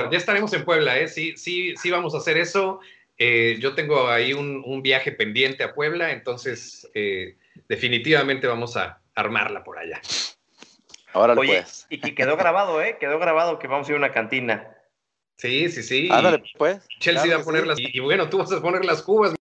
[0.10, 1.10] Ya estaremos en Puebla, ¿eh?
[1.10, 2.80] Sí, sí, sí vamos a hacer eso.
[3.18, 7.36] Eh, yo tengo ahí un, un, viaje pendiente a Puebla, entonces eh,
[7.68, 10.02] definitivamente vamos a armarla por allá.
[11.14, 11.86] Ahora Oye, pues.
[11.90, 12.98] Y que quedó grabado, ¿eh?
[13.00, 14.76] Quedó grabado que vamos a ir a una cantina.
[15.38, 16.10] Sí, sí, sí.
[16.12, 16.86] Ándale, pues.
[17.00, 17.80] Chelsea va a poner las.
[17.80, 19.36] Y, bueno, tú vas a poner las cubas,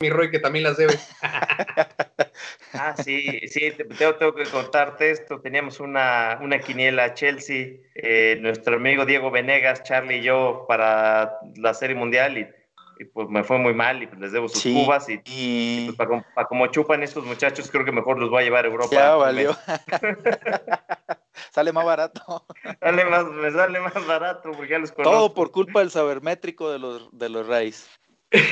[0.00, 0.98] mi Roy, que también las debe.
[2.72, 5.40] ah, sí, sí, tengo, tengo, que contarte esto.
[5.40, 11.74] Teníamos una, una quiniela Chelsea, eh, nuestro amigo Diego Venegas, Charlie y yo para la
[11.74, 12.59] Serie Mundial y
[13.00, 16.46] y pues me fue muy mal y pues les debo sus cubas y, pues para,
[16.46, 18.94] como chupan estos muchachos creo que mejor los voy a llevar a Europa.
[18.94, 19.56] Ya valió.
[21.50, 22.44] sale más barato.
[22.78, 25.16] sale más, me sale más barato porque ya los conozco.
[25.16, 27.88] Todo por culpa del sabermétrico de los, de los Rays.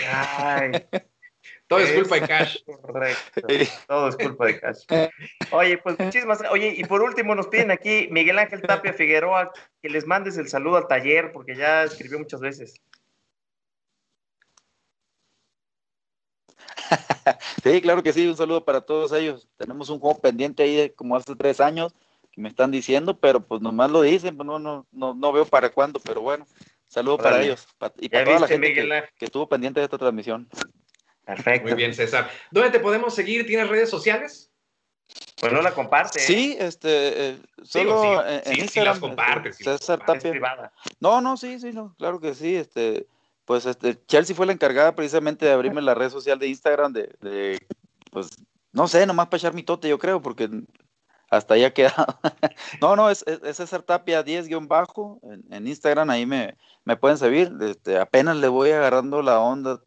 [0.08, 0.72] Ay.
[1.66, 2.56] Todo es, culpa de Cash.
[2.64, 3.46] Correcto.
[3.86, 4.84] Todo es culpa de Cash.
[5.50, 9.52] Oye, pues muchísimas Oye, y por último nos piden aquí Miguel Ángel Tapia Figueroa
[9.82, 12.80] que les mandes el saludo al taller porque ya escribió muchas veces.
[17.62, 19.48] sí, claro que sí, un saludo para todos ellos.
[19.56, 21.94] Tenemos un juego pendiente ahí de como hace tres años
[22.30, 25.70] que me están diciendo, pero pues nomás lo dicen, pues no, no, no, veo para
[25.70, 26.46] cuándo, pero bueno,
[26.86, 27.66] saludo para ellos
[27.98, 30.48] y para toda la gente que, estuvo pendiente de esta transmisión.
[31.24, 31.68] Perfecto.
[31.68, 32.30] Muy bien, César.
[32.50, 33.46] ¿Dónde te podemos seguir?
[33.46, 34.50] ¿Tienes redes sociales?
[35.40, 36.18] Pues no la comparte.
[36.18, 38.94] Sí, este, eh, solo en, Instagram.
[38.94, 39.56] las compartes.
[39.56, 40.72] César Tapia.
[41.00, 43.06] No, no, sí, sí, no, claro que sí, este,
[43.48, 47.58] pues este, Chelsea fue la encargada precisamente de abrirme la red social de Instagram, de,
[48.10, 48.28] pues,
[48.72, 50.50] no sé, nomás para echar mi tote, yo creo, porque
[51.30, 52.18] hasta ahí ha quedado.
[52.82, 57.50] no, no, es, es, César Tapia 10-bajo en, Instagram, ahí me, me pueden seguir.
[57.62, 59.80] Este, apenas le voy agarrando la onda,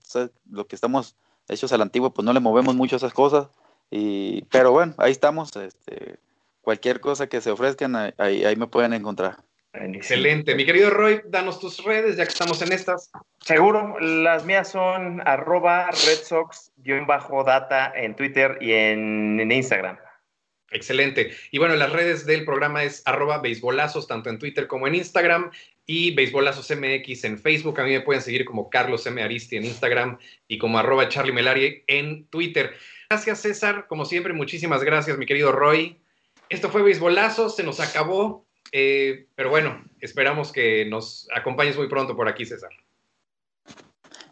[0.50, 1.16] lo que estamos
[1.48, 3.48] hechos al antiguo, pues no le movemos mucho esas cosas.
[3.92, 5.56] Y, pero bueno, ahí estamos.
[5.56, 6.18] Este,
[6.62, 9.44] cualquier cosa que se ofrezcan, ahí, ahí me pueden encontrar.
[9.74, 10.54] Excelente.
[10.56, 13.10] Mi querido Roy, danos tus redes ya que estamos en estas.
[13.40, 19.98] Seguro, las mías son arroba redsox-data en Twitter y en, Instagram.
[20.72, 21.32] Excelente.
[21.52, 25.52] Y bueno, las redes del programa es arroba beisbolazos, tanto en Twitter como en Instagram,
[25.86, 27.80] y beisbolazos MX en Facebook.
[27.80, 29.24] A mí me pueden seguir como Carlos M.
[29.24, 30.18] Aristi en Instagram
[30.48, 32.74] y como arroba Charlie Melari en Twitter.
[33.10, 33.88] Gracias, César.
[33.88, 36.02] Como siempre, muchísimas gracias, mi querido Roy.
[36.50, 38.46] Esto fue Beisbolazos, se nos acabó.
[38.72, 42.72] Eh, pero bueno, esperamos que nos acompañes muy pronto por aquí, César.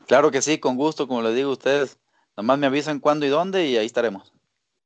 [0.08, 2.00] Claro que sí, con gusto, como les digo a ustedes.
[2.36, 4.34] Nomás me avisan cuándo y dónde y ahí estaremos.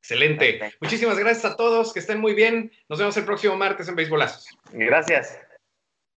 [0.02, 0.74] Excelente.
[0.82, 2.74] Muchísimas gracias a todos, que estén muy bien.
[2.90, 4.48] Nos vemos el próximo martes en Beisbolazos.
[4.74, 5.40] Gracias.